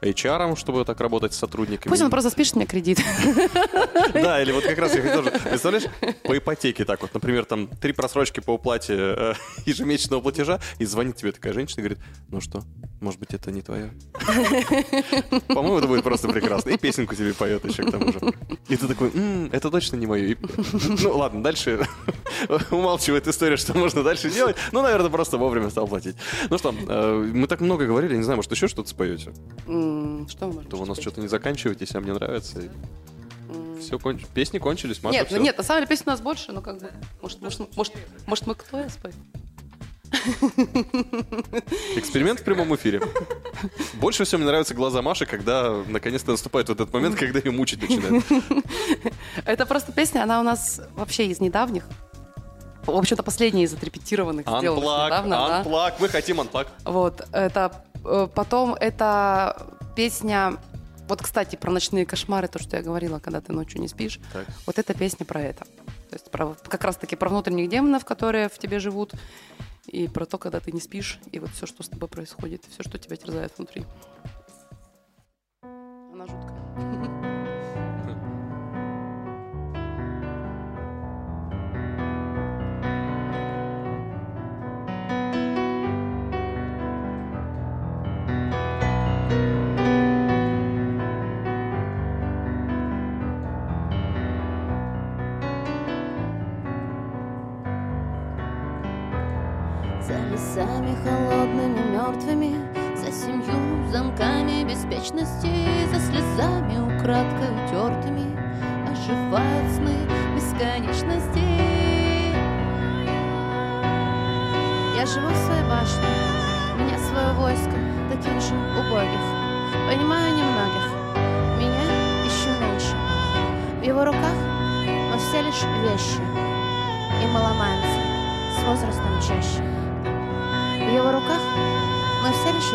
HR, 0.00 0.56
чтобы 0.56 0.86
так 0.86 0.98
работать 1.00 1.34
с 1.34 1.36
сотрудниками. 1.38 1.90
Пусть 1.90 2.00
он 2.02 2.10
просто 2.10 2.30
спишет 2.30 2.56
мне 2.56 2.64
кредит. 2.66 3.00
Да, 4.14 4.40
или 4.42 4.50
вот 4.52 4.64
как 4.64 4.78
раз 4.78 4.94
я 4.94 5.02
хотел 5.02 5.22
же, 5.24 5.30
представляешь, 5.30 5.84
по 6.24 6.36
ипотеке 6.38 6.84
так 6.86 7.02
вот, 7.02 7.12
например, 7.12 7.44
там 7.44 7.68
три 7.68 7.92
просрочки 7.92 8.40
по 8.40 8.52
уплате 8.52 8.94
э, 8.96 9.34
ежемесячного 9.66 10.20
платежа, 10.22 10.58
и 10.78 10.86
звонит 10.86 11.16
тебе 11.16 11.32
такая 11.32 11.52
женщина 11.52 11.80
и 11.80 11.84
говорит, 11.84 11.98
ну 12.28 12.40
что, 12.40 12.62
может 13.00 13.20
быть, 13.20 13.34
это 13.34 13.50
не 13.50 13.60
твоя? 13.60 13.90
По-моему, 15.48 15.78
это 15.78 15.86
будет 15.86 16.02
просто 16.02 16.28
прекрасно. 16.28 16.70
И 16.70 16.78
песенку 16.78 17.14
тебе 17.14 17.34
поет 17.34 17.64
еще 17.64 17.82
к 17.84 17.90
тому 17.90 18.10
же. 18.12 18.20
И 18.68 18.76
ты 18.76 18.88
такой, 18.88 19.10
«М, 19.14 19.50
это 19.52 19.70
точно 19.70 19.81
не 19.90 20.06
мое. 20.06 20.32
И- 20.32 20.36
Ну 21.02 21.16
ладно, 21.16 21.42
дальше 21.42 21.86
умалчивает 22.70 23.26
история, 23.28 23.56
что 23.56 23.76
можно 23.76 24.02
дальше 24.02 24.30
делать. 24.30 24.56
Ну, 24.72 24.82
наверное, 24.82 25.10
просто 25.10 25.36
вовремя 25.38 25.70
стал 25.70 25.86
платить. 25.88 26.16
Ну 26.50 26.58
что, 26.58 26.72
э, 26.72 27.30
мы 27.32 27.46
так 27.46 27.60
много 27.60 27.86
говорили, 27.86 28.16
не 28.16 28.22
знаю, 28.22 28.36
может, 28.36 28.52
еще 28.52 28.68
что-то 28.68 28.88
споете? 28.88 29.32
Что 29.64 30.46
вы 30.46 30.52
можете 30.52 30.70
То 30.70 30.76
у 30.76 30.86
нас 30.86 30.98
что-то 31.00 31.20
не 31.20 31.28
заканчиваетесь, 31.28 31.94
а 31.94 32.00
мне 32.00 32.12
нравится. 32.12 32.62
Все, 33.80 33.98
песни 34.34 34.58
кончились, 34.58 35.02
Маша, 35.02 35.14
Нет, 35.18 35.26
ну 35.30 35.36
всё. 35.36 35.42
нет, 35.44 35.58
на 35.58 35.64
самом 35.64 35.80
деле 35.80 35.88
песен 35.88 36.04
у 36.06 36.10
нас 36.10 36.20
больше, 36.20 36.52
но 36.52 36.60
как 36.60 36.78
бы, 36.78 36.90
может, 37.20 37.42
может, 37.42 37.76
может, 37.76 37.92
может 38.26 38.46
мы 38.46 38.54
кто 38.54 38.78
я 38.78 38.88
спою? 38.88 39.12
Эксперимент 41.96 42.40
в 42.40 42.44
прямом 42.44 42.74
эфире. 42.76 43.00
Больше 43.94 44.24
всего 44.24 44.38
мне 44.38 44.46
нравятся 44.46 44.74
глаза 44.74 45.02
Маши, 45.02 45.26
когда 45.26 45.82
наконец-то 45.88 46.32
наступает 46.32 46.68
вот 46.68 46.80
этот 46.80 46.92
момент, 46.92 47.16
когда 47.16 47.38
ее 47.38 47.50
мучить 47.50 47.80
начинают. 47.82 48.24
Это 49.44 49.66
просто 49.66 49.92
песня, 49.92 50.22
она 50.22 50.40
у 50.40 50.42
нас 50.42 50.80
вообще 50.94 51.26
из 51.26 51.40
недавних. 51.40 51.84
В 52.84 52.90
общем-то, 52.90 53.22
последняя 53.22 53.64
из 53.64 53.72
отрепетированных 53.74 54.46
сделанных 54.46 54.84
недавно. 54.84 55.36
да. 55.36 55.56
анплак, 55.58 56.00
мы 56.00 56.08
хотим 56.08 56.40
анплак. 56.40 56.68
Вот, 56.84 57.26
это 57.32 57.84
э, 58.04 58.28
потом 58.34 58.74
это 58.74 59.68
песня. 59.94 60.58
Вот, 61.08 61.22
кстати, 61.22 61.56
про 61.56 61.70
ночные 61.70 62.06
кошмары, 62.06 62.48
то, 62.48 62.58
что 62.58 62.76
я 62.76 62.82
говорила, 62.82 63.18
когда 63.18 63.40
ты 63.40 63.52
ночью 63.52 63.80
не 63.80 63.88
спишь. 63.88 64.18
Так. 64.32 64.46
Вот 64.66 64.78
эта 64.78 64.94
песня 64.94 65.24
про 65.26 65.40
это. 65.40 65.64
То 65.64 66.16
есть 66.16 66.30
про, 66.30 66.56
как 66.66 66.84
раз-таки 66.84 67.16
про 67.16 67.28
внутренних 67.28 67.68
демонов, 67.68 68.04
которые 68.04 68.48
в 68.48 68.58
тебе 68.58 68.80
живут, 68.80 69.12
и 69.86 70.08
про 70.08 70.26
то, 70.26 70.38
когда 70.38 70.60
ты 70.60 70.72
не 70.72 70.80
спишь, 70.80 71.18
и 71.30 71.38
вот 71.38 71.50
все, 71.50 71.66
что 71.66 71.82
с 71.82 71.88
тобой 71.88 72.08
происходит, 72.08 72.64
все, 72.70 72.82
что 72.82 72.98
тебя 72.98 73.16
терзает 73.16 73.52
внутри. 73.56 73.84
Она 75.62 76.26
жуткая. 76.26 77.18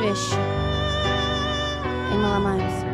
вещи, 0.07 0.35
и 2.11 2.15
мы 2.15 2.27
ломаемся. 2.29 2.85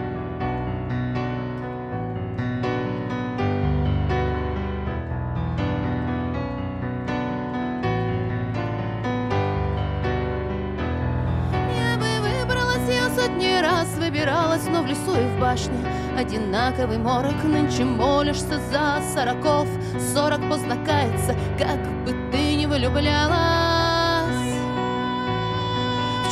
Я 11.76 11.98
бы 11.98 12.22
выбралась, 12.22 12.90
я 12.90 13.10
сотни 13.10 13.62
раз 13.62 13.88
выбиралась, 14.00 14.66
но 14.68 14.82
в 14.82 14.88
лесу 14.88 15.16
и 15.16 15.28
в 15.28 15.40
башне 15.40 15.78
Одинаковый 16.18 16.98
морок, 16.98 17.44
нынче 17.44 17.84
молишься 17.84 18.60
за 18.72 19.02
сороков 19.14 19.68
Сорок 20.14 20.42
поздно 20.50 20.83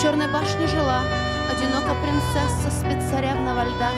В 0.01 0.03
черной 0.03 0.27
башне 0.29 0.65
жила 0.65 1.03
одинока 1.47 1.93
принцесса 2.01 2.71
Спецаревна 2.71 3.53
во 3.53 3.65
льдах 3.65 3.93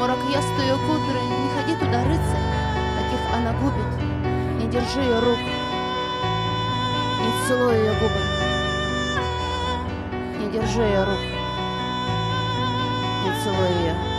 Морок 0.00 0.18
ест 0.28 0.48
ее 0.58 0.74
кудры, 0.74 1.20
не 1.22 1.48
ходи 1.54 1.76
туда, 1.78 2.02
рыцарь 2.02 2.42
Таких 2.98 3.20
она 3.32 3.52
губит, 3.60 4.58
не 4.58 4.66
держи 4.68 5.00
ее 5.00 5.20
рук 5.20 5.38
Не 7.20 7.46
целуй 7.46 7.76
ее 7.76 7.92
губы 8.00 8.18
не 10.40 10.50
держи 10.50 10.82
ее 10.82 11.04
рук. 11.04 11.20
Не 13.24 13.44
целуй 13.44 13.68
ее. 13.80 14.13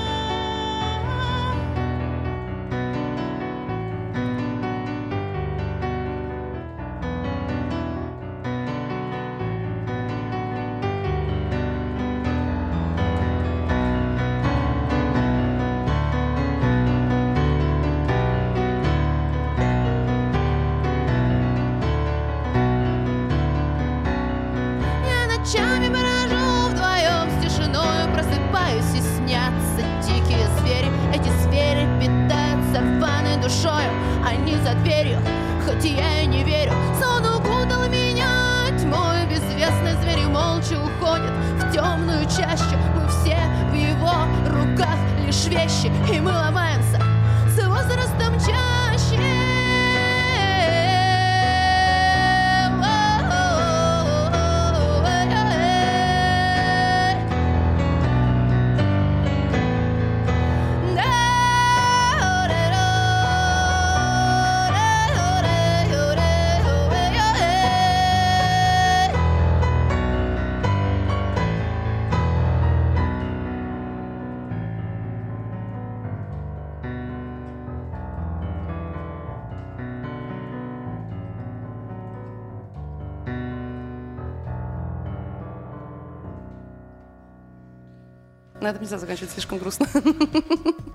На 88.65 88.69
этом 88.71 88.81
нельзя 88.81 88.97
заканчивать, 88.97 89.31
слишком 89.31 89.59
грустно. 89.59 89.87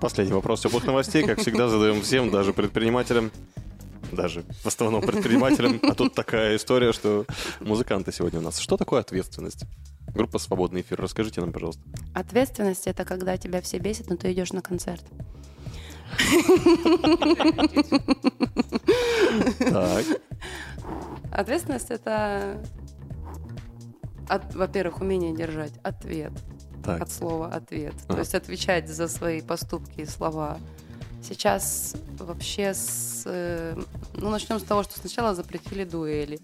Последний 0.01 0.33
вопрос 0.33 0.61
теплых 0.61 0.85
новостей, 0.85 1.23
как 1.23 1.39
всегда, 1.39 1.69
задаем 1.69 2.01
всем, 2.01 2.29
даже 2.29 2.51
предпринимателям, 2.51 3.31
даже 4.11 4.43
в 4.61 4.65
основном 4.65 5.01
предпринимателям. 5.01 5.79
А 5.83 5.95
тут 5.95 6.13
такая 6.13 6.57
история, 6.57 6.91
что 6.91 7.25
музыканты 7.61 8.11
сегодня 8.11 8.39
у 8.39 8.41
нас. 8.43 8.59
Что 8.59 8.75
такое 8.75 8.99
ответственность? 8.99 9.63
Группа 10.13 10.37
«Свободный 10.37 10.81
эфир». 10.81 10.99
Расскажите 10.99 11.39
нам, 11.39 11.53
пожалуйста. 11.53 11.81
Ответственность 12.13 12.87
это 12.87 13.05
когда 13.05 13.37
тебя 13.37 13.61
все 13.61 13.77
бесит, 13.77 14.09
но 14.09 14.17
ты 14.17 14.33
идешь 14.33 14.51
на 14.51 14.61
концерт. 14.61 15.05
Так. 19.59 20.05
Ответственность 21.31 21.89
это, 21.89 22.61
во-первых, 24.53 24.99
умение 24.99 25.33
держать 25.33 25.71
ответ 25.83 26.33
Так. 26.83 27.01
от 27.01 27.11
слова 27.11 27.47
ответ. 27.47 27.93
Ага. 28.07 28.13
То 28.15 28.19
есть 28.19 28.35
отвечать 28.35 28.89
за 28.89 29.07
свои 29.07 29.41
поступки 29.41 30.01
и 30.01 30.05
слова. 30.05 30.57
Сейчас 31.23 31.95
вообще 32.17 32.73
с... 32.73 33.23
э, 33.25 33.75
Ну, 34.15 34.29
начнем 34.29 34.59
с 34.59 34.63
того, 34.63 34.83
что 34.83 34.99
сначала 34.99 35.35
запретили 35.35 35.83
дуэли, 35.83 36.39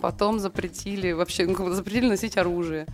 потом 0.00 0.38
запретили 0.40 1.12
вообще, 1.12 1.46
ну, 1.46 1.72
запретили 1.72 2.08
носить 2.08 2.36
оружие, 2.38 2.86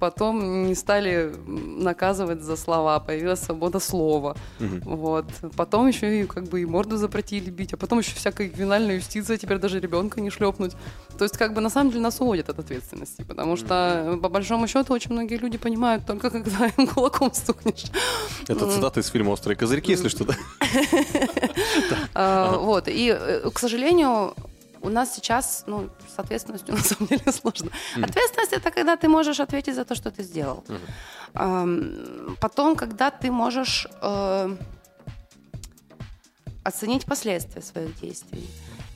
потом 0.00 0.66
не 0.66 0.74
стали 0.74 1.32
наказывать 1.46 2.42
за 2.42 2.56
слова, 2.56 2.98
появилась 2.98 3.40
свобода 3.40 3.78
слова. 3.78 4.36
Мгм. 4.58 4.80
Вот. 4.84 5.26
Потом 5.56 5.86
еще 5.86 6.22
и 6.22 6.26
как 6.26 6.44
бы 6.44 6.62
и 6.62 6.64
морду 6.64 6.96
запретили 6.96 7.50
бить, 7.50 7.72
а 7.74 7.76
потом 7.76 7.98
еще 7.98 8.14
всякая 8.14 8.48
ювенальная 8.48 8.96
юстиция, 8.96 9.36
теперь 9.36 9.58
даже 9.58 9.78
ребенка 9.78 10.20
не 10.20 10.30
шлепнуть. 10.30 10.72
То 11.18 11.24
есть 11.24 11.36
как 11.36 11.54
бы 11.54 11.60
на 11.60 11.70
самом 11.70 11.90
деле 11.90 12.02
нас 12.02 12.20
уводят 12.20 12.48
от 12.48 12.58
ответственности, 12.58 13.22
потому 13.22 13.56
что 13.56 13.74
э, 14.06 14.16
по 14.16 14.28
большому 14.28 14.66
счету 14.66 14.94
очень 14.94 15.12
многие 15.12 15.36
люди 15.36 15.58
понимают 15.58 16.06
только 16.06 16.30
когда 16.30 16.66
им 16.78 16.86
кулаком 16.86 17.32
стукнешь. 17.34 17.84
Это 18.48 18.70
цитата 18.70 19.00
из 19.00 19.08
фильма 19.08 19.30
«Острые 19.30 19.56
козырьки», 19.56 19.92
если 19.92 20.08
что, 20.08 20.24
да? 20.24 20.34
А, 22.14 22.58
Вот. 22.58 22.88
И, 22.88 23.14
э, 23.16 23.50
к 23.52 23.58
сожалению, 23.58 24.34
у 24.82 24.88
нас 24.88 25.14
сейчас, 25.14 25.64
ну, 25.66 25.90
с 26.14 26.18
ответственностью 26.18 26.74
на 26.76 26.80
самом 26.82 27.06
деле 27.08 27.32
сложно. 27.32 27.70
Ответственность 28.02 28.52
это 28.52 28.70
когда 28.70 28.96
ты 28.96 29.08
можешь 29.08 29.40
ответить 29.40 29.74
за 29.74 29.84
то, 29.84 29.94
что 29.94 30.10
ты 30.10 30.22
сделал. 30.22 30.64
Ам, 31.34 32.36
Потом, 32.40 32.76
когда 32.76 33.10
ты 33.10 33.30
можешь 33.30 33.86
э, 34.02 34.56
оценить 36.64 37.04
последствия 37.04 37.62
своих 37.62 37.98
действий. 38.00 38.46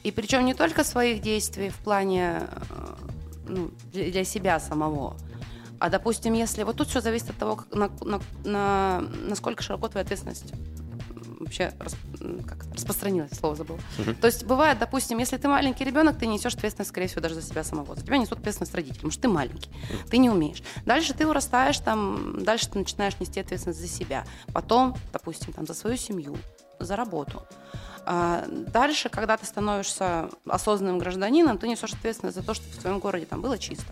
И 0.03 0.11
причем 0.11 0.45
не 0.45 0.55
только 0.55 0.85
своих 0.85 1.20
действий 1.22 1.70
в 1.70 1.76
плане 1.78 2.43
э, 2.70 2.95
ну, 3.49 3.70
для 3.93 4.24
себя 4.24 4.61
самого, 4.61 5.16
а, 5.80 5.89
допустим, 5.91 6.35
если... 6.35 6.62
Вот 6.64 6.76
тут 6.76 6.89
все 6.89 7.01
зависит 7.01 7.30
от 7.30 7.37
того, 7.37 7.57
как- 7.57 7.72
на, 7.74 7.91
на- 8.05 8.20
на- 8.45 9.01
насколько 9.01 9.62
широко 9.62 9.89
твоя 9.89 10.05
ответственность 10.05 10.53
вообще 11.41 11.72
рас- 11.78 11.97
м, 12.20 12.43
как 12.43 12.64
это, 12.64 12.74
распространилась, 12.74 13.32
слово 13.32 13.57
забыла. 13.57 13.78
То 14.20 14.26
есть 14.26 14.45
бывает, 14.45 14.78
допустим, 14.78 15.18
если 15.18 15.37
ты 15.37 15.49
маленький 15.49 15.85
ребенок, 15.85 16.18
ты 16.18 16.26
несешь 16.26 16.55
ответственность, 16.55 16.91
скорее 16.91 17.07
всего, 17.09 17.20
даже 17.20 17.35
за 17.37 17.43
себя 17.43 17.64
самого. 17.64 17.95
За 17.95 18.03
тебя 18.03 18.16
несут 18.18 18.39
ответственность 18.39 18.74
родители, 18.74 18.97
потому 18.97 19.12
что 19.12 19.22
ты 19.22 19.28
маленький, 19.28 19.70
ты 20.11 20.18
не 20.18 20.30
умеешь. 20.30 20.62
Дальше 20.87 21.14
ты 21.14 21.26
вырастаешь, 21.26 21.78
там, 21.78 22.43
дальше 22.45 22.68
ты 22.68 22.78
начинаешь 22.78 23.18
нести 23.20 23.41
ответственность 23.41 23.80
за 23.80 23.89
себя. 23.89 24.24
Потом, 24.53 24.97
допустим, 25.12 25.53
там, 25.53 25.66
за 25.66 25.74
свою 25.74 25.97
семью, 25.97 26.37
за 26.80 26.97
работу. 26.97 27.43
А 28.07 28.45
дальше, 28.49 29.09
когда 29.09 29.37
ты 29.37 29.47
становишься 29.47 30.28
осознанным 30.47 30.99
гражданином, 30.99 31.57
ты 31.59 31.68
несешь 31.68 31.95
ответственность 31.95 32.37
за 32.37 32.43
то, 32.43 32.53
чтобы 32.53 32.70
в 32.72 32.78
твоем 32.78 32.99
городе 32.99 33.24
там 33.26 33.41
было 33.41 33.57
чисто. 33.59 33.91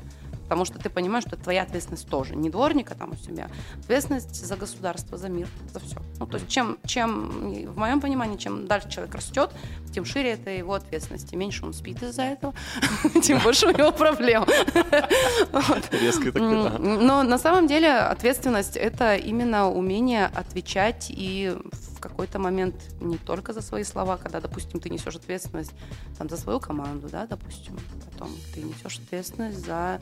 Потому 0.53 0.67
что 0.67 0.79
ты 0.79 0.91
понимаешь, 0.91 1.25
что 1.25 1.37
это 1.37 1.45
твоя 1.45 1.63
ответственность 1.63 2.07
тоже. 2.11 2.37
Не 2.37 2.51
дворника 2.51 2.95
там 2.95 3.13
у 3.13 3.17
себя. 3.17 3.49
Ответственность 3.85 4.45
за 4.45 4.55
государство, 4.55 5.17
за 5.17 5.31
мир, 5.31 5.49
за 5.73 5.81
все. 5.81 5.97
Ну, 6.19 6.27
то 6.27 6.37
есть 6.37 6.47
чем, 6.51 6.77
чем, 6.85 7.65
в 7.73 7.79
моем 7.79 8.03
понимании, 8.03 8.37
чем 8.37 8.67
дальше 8.67 8.91
человек 8.91 9.15
растет, 9.15 9.51
тем 9.95 10.05
шире 10.05 10.33
это 10.33 10.51
его 10.51 10.75
ответственность. 10.75 11.31
Тем 11.31 11.41
меньше 11.41 11.65
он 11.65 11.73
спит 11.73 12.03
из-за 12.03 12.25
этого, 12.25 12.53
тем 13.23 13.39
больше 13.39 13.67
у 13.67 13.71
него 13.71 13.93
проблем. 13.93 14.45
Резко 15.91 16.33
так. 16.33 16.79
Но 16.79 17.23
на 17.23 17.39
самом 17.39 17.67
деле 17.67 17.91
ответственность 17.91 18.77
это 18.77 19.17
именно 19.17 19.71
умение 19.71 20.27
отвечать 20.27 21.07
и 21.09 21.57
в 21.73 21.99
какой-то 21.99 22.39
момент 22.39 22.75
не 23.01 23.17
только 23.17 23.55
за 23.55 23.63
свои 23.63 23.85
слова, 23.85 24.19
когда, 24.19 24.43
допустим, 24.43 24.81
ты 24.81 24.91
несешь 24.91 25.17
ответственность 25.17 25.73
там, 26.19 26.29
за 26.29 26.37
свою 26.37 26.61
команду, 26.61 27.09
да, 27.09 27.27
допустим, 27.27 27.79
потом 28.05 28.29
ты 28.55 28.61
несешь 28.61 28.99
ответственность 28.99 29.65
за... 29.65 29.99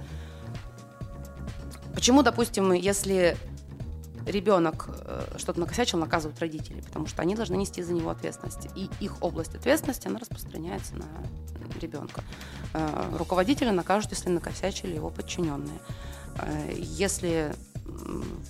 Почему, 1.95 2.23
допустим, 2.23 2.73
если 2.73 3.37
ребенок 4.27 4.89
э, 4.89 5.37
что-то 5.39 5.61
накосячил, 5.61 5.99
наказывают 5.99 6.39
родители, 6.41 6.81
потому 6.81 7.07
что 7.07 7.23
они 7.23 7.35
должны 7.35 7.57
нести 7.57 7.83
за 7.83 7.93
него 7.93 8.11
ответственность. 8.11 8.69
И 8.77 8.89
их 9.01 9.23
область 9.23 9.55
ответственности, 9.55 10.09
она 10.09 10.19
распространяется 10.19 10.95
на 10.97 11.07
ребенка. 11.81 12.23
Э, 12.75 13.17
Руководителя 13.19 13.73
накажут, 13.73 14.11
если 14.13 14.31
накосячили 14.31 14.95
его 14.95 15.11
подчиненные. 15.11 15.79
Э, 16.37 16.73
Если, 16.77 17.55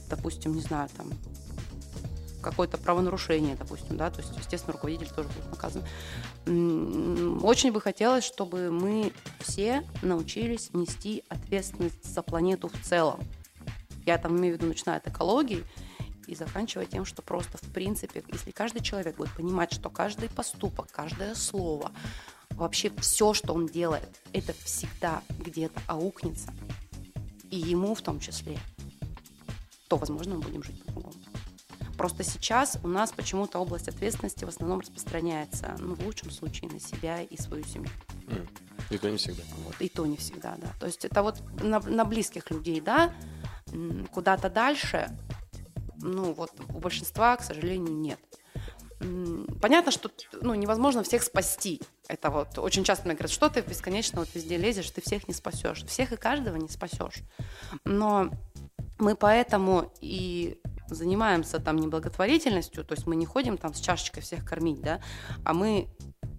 допустим, 0.09 0.55
не 0.55 0.61
знаю, 0.61 0.89
там 0.97 1.07
какое-то 2.41 2.79
правонарушение, 2.79 3.57
допустим, 3.57 3.97
да, 3.97 4.11
то 4.11 4.21
есть, 4.21 4.33
естественно, 4.37 4.73
руководитель 4.73 5.09
тоже 5.09 5.29
будет 5.29 5.51
наказан. 5.51 5.83
Очень 7.43 7.73
бы 7.73 7.81
хотелось, 7.81 8.25
чтобы 8.25 8.71
мы 8.71 9.13
все 9.41 9.85
научились 10.03 10.71
нести 10.73 11.25
ответственность 11.29 12.05
за 12.05 12.23
планету 12.23 12.69
в 12.69 12.81
целом. 12.83 13.21
Я 14.07 14.19
там 14.19 14.37
имею 14.37 14.55
в 14.55 14.59
виду, 14.59 14.67
начиная 14.67 14.99
от 14.99 15.07
экологии 15.07 15.65
и 16.27 16.35
заканчивая 16.35 16.87
тем, 16.87 17.05
что 17.05 17.23
просто, 17.23 17.59
в 17.59 17.73
принципе, 17.73 18.23
если 18.33 18.51
каждый 18.51 18.83
человек 18.83 19.17
будет 19.17 19.35
понимать, 19.35 19.73
что 19.73 19.91
каждый 19.91 20.29
поступок, 20.29 20.91
каждое 20.91 21.35
слово, 21.35 21.93
вообще 22.51 22.91
все, 22.99 23.35
что 23.35 23.53
он 23.53 23.67
делает, 23.67 24.09
это 24.33 24.53
всегда 24.65 25.23
где-то 25.39 25.81
аукнется, 25.87 26.53
и 27.51 27.57
ему 27.57 27.95
в 27.95 28.03
том 28.03 28.21
числе, 28.21 28.59
то, 29.89 29.97
возможно, 29.97 30.37
мы 30.37 30.43
будем 30.43 30.63
жить 30.63 30.85
по-другому. 30.85 31.17
Просто 32.01 32.25
сейчас 32.25 32.79
у 32.83 32.89
нас 32.89 33.13
почему-то 33.13 33.59
область 33.59 33.87
ответственности 33.87 34.47
в 34.47 34.49
основном 34.49 34.81
распространяется, 34.81 35.77
ну, 35.81 35.95
в 35.95 36.07
лучшем 36.07 36.31
случае, 36.31 36.71
на 36.71 36.81
себя 36.81 37.21
и 37.21 37.37
свою 37.37 37.63
семью. 37.63 37.91
И 38.89 38.97
то 38.97 39.11
не 39.11 39.19
всегда. 39.19 39.43
Вот, 39.67 39.75
и 39.81 39.89
то 39.91 40.07
не 40.07 40.17
всегда, 40.17 40.57
да. 40.57 40.69
То 40.81 40.87
есть 40.87 41.05
это 41.05 41.23
вот 41.23 41.43
на, 41.63 41.79
на 41.81 42.07
близких 42.07 42.51
людей, 42.51 42.81
да, 42.81 43.13
куда-то 44.13 44.49
дальше, 44.49 45.15
ну 45.97 46.33
вот 46.33 46.53
у 46.71 46.79
большинства, 46.79 47.37
к 47.37 47.43
сожалению, 47.43 47.95
нет. 47.95 48.19
Понятно, 49.61 49.93
что 49.93 50.11
ну, 50.41 50.55
невозможно 50.55 51.03
всех 51.03 51.23
спасти. 51.23 51.83
Это 52.09 52.31
вот 52.31 52.57
очень 52.57 52.83
часто 52.83 53.05
мне 53.05 53.15
говорят, 53.15 53.31
что 53.31 53.51
ты 53.51 53.61
бесконечно 53.61 54.21
вот 54.21 54.31
везде 54.35 54.57
лезешь, 54.57 54.91
ты 54.91 55.03
всех 55.03 55.29
не 55.29 55.35
спасешь. 55.35 55.85
Всех 55.85 56.13
и 56.13 56.17
каждого 56.17 56.57
не 56.57 56.71
спасешь. 56.71 57.19
Но 57.85 58.31
мы 58.99 59.17
поэтому 59.17 59.93
и 60.01 60.59
занимаемся 60.95 61.59
там 61.59 61.77
не 61.77 61.89
благотворительностью, 61.89 62.85
то 62.85 62.95
есть 62.95 63.07
мы 63.07 63.17
не 63.17 63.27
ходим 63.27 63.57
там 63.57 63.75
с 63.75 63.81
чашечкой 63.81 64.23
всех 64.23 64.45
кормить, 64.45 64.81
да, 64.81 65.01
а 65.45 65.55
мы 65.55 65.89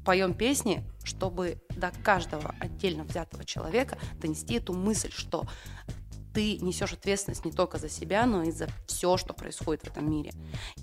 поем 0.06 0.34
песни, 0.34 0.84
чтобы 1.04 1.62
до 1.76 1.92
каждого 2.04 2.56
отдельно 2.60 3.04
взятого 3.04 3.46
человека 3.46 3.98
донести 4.20 4.56
эту 4.56 4.74
мысль, 4.74 5.12
что 5.12 5.46
ты 6.34 6.58
несешь 6.60 6.94
ответственность 6.94 7.46
не 7.46 7.52
только 7.52 7.78
за 7.78 7.90
себя, 7.90 8.26
но 8.26 8.44
и 8.44 8.52
за 8.52 8.68
все, 8.88 9.18
что 9.18 9.34
происходит 9.34 9.84
в 9.84 9.88
этом 9.88 10.10
мире. 10.10 10.32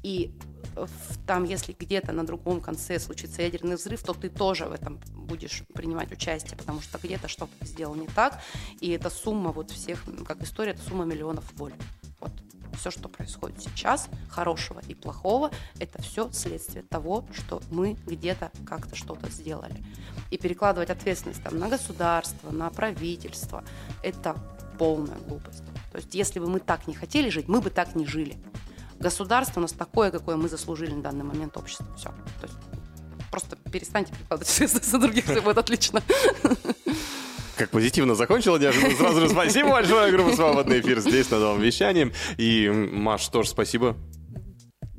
И 0.02 0.34
в- 0.74 1.26
там, 1.26 1.44
если 1.44 1.72
где-то 1.72 2.12
на 2.12 2.26
другом 2.26 2.60
конце 2.60 2.98
случится 2.98 3.42
ядерный 3.42 3.76
взрыв, 3.76 4.02
то 4.02 4.12
ты 4.12 4.28
тоже 4.28 4.66
в 4.66 4.72
этом 4.72 5.00
будешь 5.14 5.62
принимать 5.74 6.12
участие, 6.12 6.56
потому 6.56 6.80
что 6.80 6.98
где-то 6.98 7.28
что-то 7.28 7.64
сделал 7.64 7.94
не 7.94 8.06
так, 8.08 8.40
и 8.80 8.90
эта 8.90 9.10
сумма 9.10 9.52
вот 9.52 9.70
всех, 9.70 10.04
как 10.26 10.42
история, 10.42 10.72
это 10.72 10.82
сумма 10.82 11.04
миллионов 11.04 11.50
воль. 11.54 11.74
Все, 12.78 12.90
что 12.90 13.08
происходит 13.08 13.60
сейчас, 13.60 14.08
хорошего 14.30 14.80
и 14.86 14.94
плохого, 14.94 15.50
это 15.80 16.00
все 16.00 16.30
следствие 16.32 16.84
того, 16.84 17.26
что 17.32 17.60
мы 17.70 17.96
где-то 18.06 18.52
как-то 18.66 18.94
что-то 18.94 19.28
сделали. 19.30 19.82
И 20.30 20.38
перекладывать 20.38 20.90
ответственность 20.90 21.42
там, 21.42 21.58
на 21.58 21.68
государство, 21.68 22.50
на 22.50 22.70
правительство, 22.70 23.64
это 24.02 24.36
полная 24.78 25.18
глупость. 25.28 25.64
То 25.90 25.98
есть 25.98 26.14
если 26.14 26.38
бы 26.38 26.48
мы 26.48 26.60
так 26.60 26.86
не 26.86 26.94
хотели 26.94 27.30
жить, 27.30 27.48
мы 27.48 27.60
бы 27.60 27.70
так 27.70 27.96
не 27.96 28.06
жили. 28.06 28.38
Государство 29.00 29.60
у 29.60 29.62
нас 29.62 29.72
такое, 29.72 30.10
какое 30.10 30.36
мы 30.36 30.48
заслужили 30.48 30.92
на 30.92 31.02
данный 31.02 31.24
момент 31.24 31.56
общество. 31.56 31.86
Все. 31.96 32.10
То 32.40 32.46
есть 32.46 32.58
просто 33.30 33.56
перестаньте 33.56 34.12
перекладывать 34.12 34.50
ответственность 34.50 34.92
на 34.92 35.00
других, 35.00 35.24
все 35.24 35.40
будет 35.40 35.58
отлично. 35.58 36.02
Как 37.58 37.70
позитивно 37.70 38.14
закончила, 38.14 38.56
неожиданно. 38.56 38.94
Сразу 38.94 39.20
же 39.20 39.28
спасибо 39.30 39.70
большое, 39.70 40.12
группа 40.12 40.32
«Свободный 40.32 40.80
эфир» 40.80 41.00
здесь, 41.00 41.28
на 41.30 41.40
новом 41.40 41.60
вещании. 41.60 42.12
И, 42.36 42.68
Маш, 42.68 43.26
тоже 43.28 43.48
спасибо. 43.48 43.96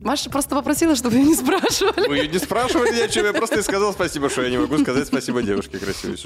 Маша 0.02 0.30
просто 0.30 0.56
попросила, 0.56 0.96
чтобы 0.96 1.16
ее 1.18 1.24
не 1.26 1.36
спрашивали. 1.36 2.08
Вы 2.08 2.18
ее 2.18 2.28
не 2.28 2.40
спрашивали 2.40 2.96
ни 2.96 3.02
о 3.02 3.08
чем, 3.10 3.26
я 3.26 3.34
просто 3.34 3.60
и 3.60 3.62
сказал 3.62 3.92
спасибо, 3.94 4.30
что 4.30 4.42
я 4.44 4.50
не 4.50 4.58
могу 4.58 4.78
сказать 4.78 5.08
спасибо 5.08 5.42
девушке 5.42 5.78
красивой. 5.78 6.18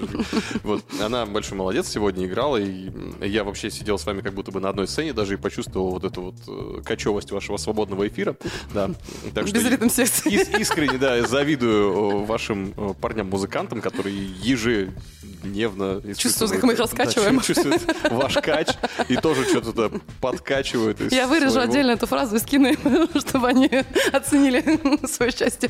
Вот, 0.63 0.83
она 1.01 1.25
большой 1.25 1.57
молодец 1.57 1.87
сегодня 1.89 2.25
играла, 2.25 2.57
и 2.57 2.91
я 3.21 3.43
вообще 3.43 3.71
сидел 3.71 3.97
с 3.97 4.05
вами 4.05 4.21
как 4.21 4.33
будто 4.33 4.51
бы 4.51 4.59
на 4.59 4.69
одной 4.69 4.87
сцене, 4.87 5.13
даже 5.13 5.33
и 5.33 5.37
почувствовал 5.37 5.89
вот 5.91 6.03
эту 6.03 6.21
вот 6.21 6.35
э, 6.47 6.81
кочевость 6.83 7.31
вашего 7.31 7.57
свободного 7.57 8.07
эфира. 8.07 8.35
Да. 8.73 8.91
Так 9.33 9.47
что 9.47 9.55
Без 9.57 9.65
ритм 9.65 9.89
секции. 9.89 10.31
ис- 10.31 10.59
искренне, 10.61 10.97
да, 10.97 11.21
завидую 11.25 12.21
э, 12.21 12.25
вашим 12.25 12.73
э, 12.77 12.93
парням-музыкантам, 13.01 13.81
которые 13.81 14.15
ежедневно... 14.41 16.01
Чувствуют, 16.15 16.51
как 16.53 16.63
мы 16.63 16.73
их 16.73 16.77
Да, 16.77 16.83
раскачиваем. 16.83 17.41
чувствуют 17.41 17.81
ваш 18.11 18.33
кач 18.35 18.67
и 19.09 19.15
тоже 19.17 19.45
что-то 19.45 19.91
подкачивают. 20.21 21.11
Я 21.11 21.27
вырежу 21.27 21.51
своего. 21.51 21.69
отдельно 21.71 21.91
эту 21.91 22.05
фразу 22.07 22.35
и 22.35 22.39
скину 22.39 22.69
чтобы 23.19 23.47
они 23.47 23.62
оценили 24.13 25.05
свое 25.07 25.31
счастье. 25.31 25.69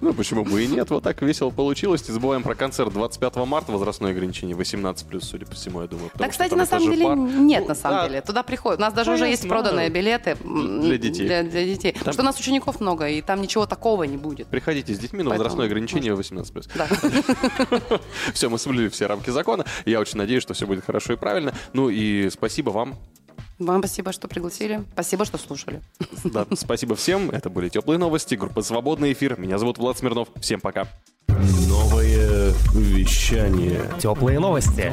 Ну, 0.00 0.12
почему 0.14 0.44
бы 0.44 0.62
и 0.62 0.66
нет. 0.66 0.90
Вот 0.90 1.02
так 1.02 1.20
весело 1.22 1.50
получилось. 1.50 2.06
Не 2.08 2.14
забываем 2.14 2.42
про 2.42 2.54
концерт 2.54 2.92
25 2.92 3.36
марта. 3.46 3.72
Возрастное 3.72 4.12
ограничение 4.12 4.56
18+, 4.56 5.20
судя 5.20 5.46
по 5.46 5.54
всему, 5.54 5.82
я 5.82 5.86
думаю. 5.88 6.10
потому 6.10 6.24
Так, 6.30 6.32
что 6.32 6.44
кстати, 6.44 6.50
там 6.50 6.58
на 6.58 6.66
самом 6.66 6.90
деле 6.90 7.04
пар. 7.04 7.16
нет, 7.16 7.62
Ну, 7.62 7.68
на 7.68 7.74
самом 7.74 7.96
да, 7.98 8.08
деле. 8.08 8.20
Туда 8.22 8.42
приходят. 8.42 8.78
У 8.78 8.82
нас 8.82 8.92
даже 8.94 9.10
Да, 9.10 9.14
уже 9.14 9.24
я 9.24 9.30
есть 9.30 9.48
проданные 9.48 9.88
билеты 9.90 10.36
м, 10.44 10.80
Для 10.82 10.98
детей. 10.98 11.26
Для, 11.26 11.42
для 11.42 11.64
детей. 11.64 11.92
Потому 11.92 12.12
что 12.12 12.22
у 12.22 12.24
нас 12.26 12.38
учеников 12.38 12.80
много, 12.80 13.08
и 13.08 13.20
там 13.22 13.40
ничего 13.42 13.66
такого 13.66 14.04
не 14.04 14.16
будет. 14.16 14.46
Приходите 14.48 14.94
с 14.94 14.98
детьми, 14.98 15.22
но 15.22 15.30
Поэтому 15.30 15.44
возрастное 15.44 15.66
ограничение 15.66 16.14
18+. 16.14 16.70
Да. 16.74 16.88
Все, 18.32 18.48
мы 18.48 18.58
соблюли 18.58 18.88
все 18.88 19.06
рамки 19.06 19.30
закона. 19.30 19.64
Я 19.84 20.00
очень 20.00 20.18
надеюсь, 20.18 20.42
что 20.42 20.54
все 20.54 20.66
будет 20.66 20.84
хорошо 20.84 21.12
и 21.14 21.16
правильно. 21.16 21.52
Ну 21.72 21.88
и 21.88 22.28
спасибо 22.30 22.70
вам. 22.70 22.96
Вам 23.58 23.80
спасибо, 23.80 24.12
что 24.12 24.28
пригласили. 24.28 24.84
Спасибо, 24.92 25.24
что 25.24 25.38
слушали. 25.38 25.80
Да, 26.24 26.46
спасибо 26.54 26.96
всем. 26.96 27.30
Это 27.30 27.50
были 27.50 27.68
теплые 27.68 27.98
новости. 27.98 28.34
Группа 28.34 28.62
Свободный 28.62 29.12
эфир. 29.12 29.38
Меня 29.38 29.58
зовут 29.58 29.78
Влад 29.78 29.98
Смирнов. 29.98 30.28
Всем 30.40 30.60
пока. 30.60 30.88
Новое 31.68 32.52
вещание. 32.74 33.82
Теплые 34.00 34.40
новости. 34.40 34.92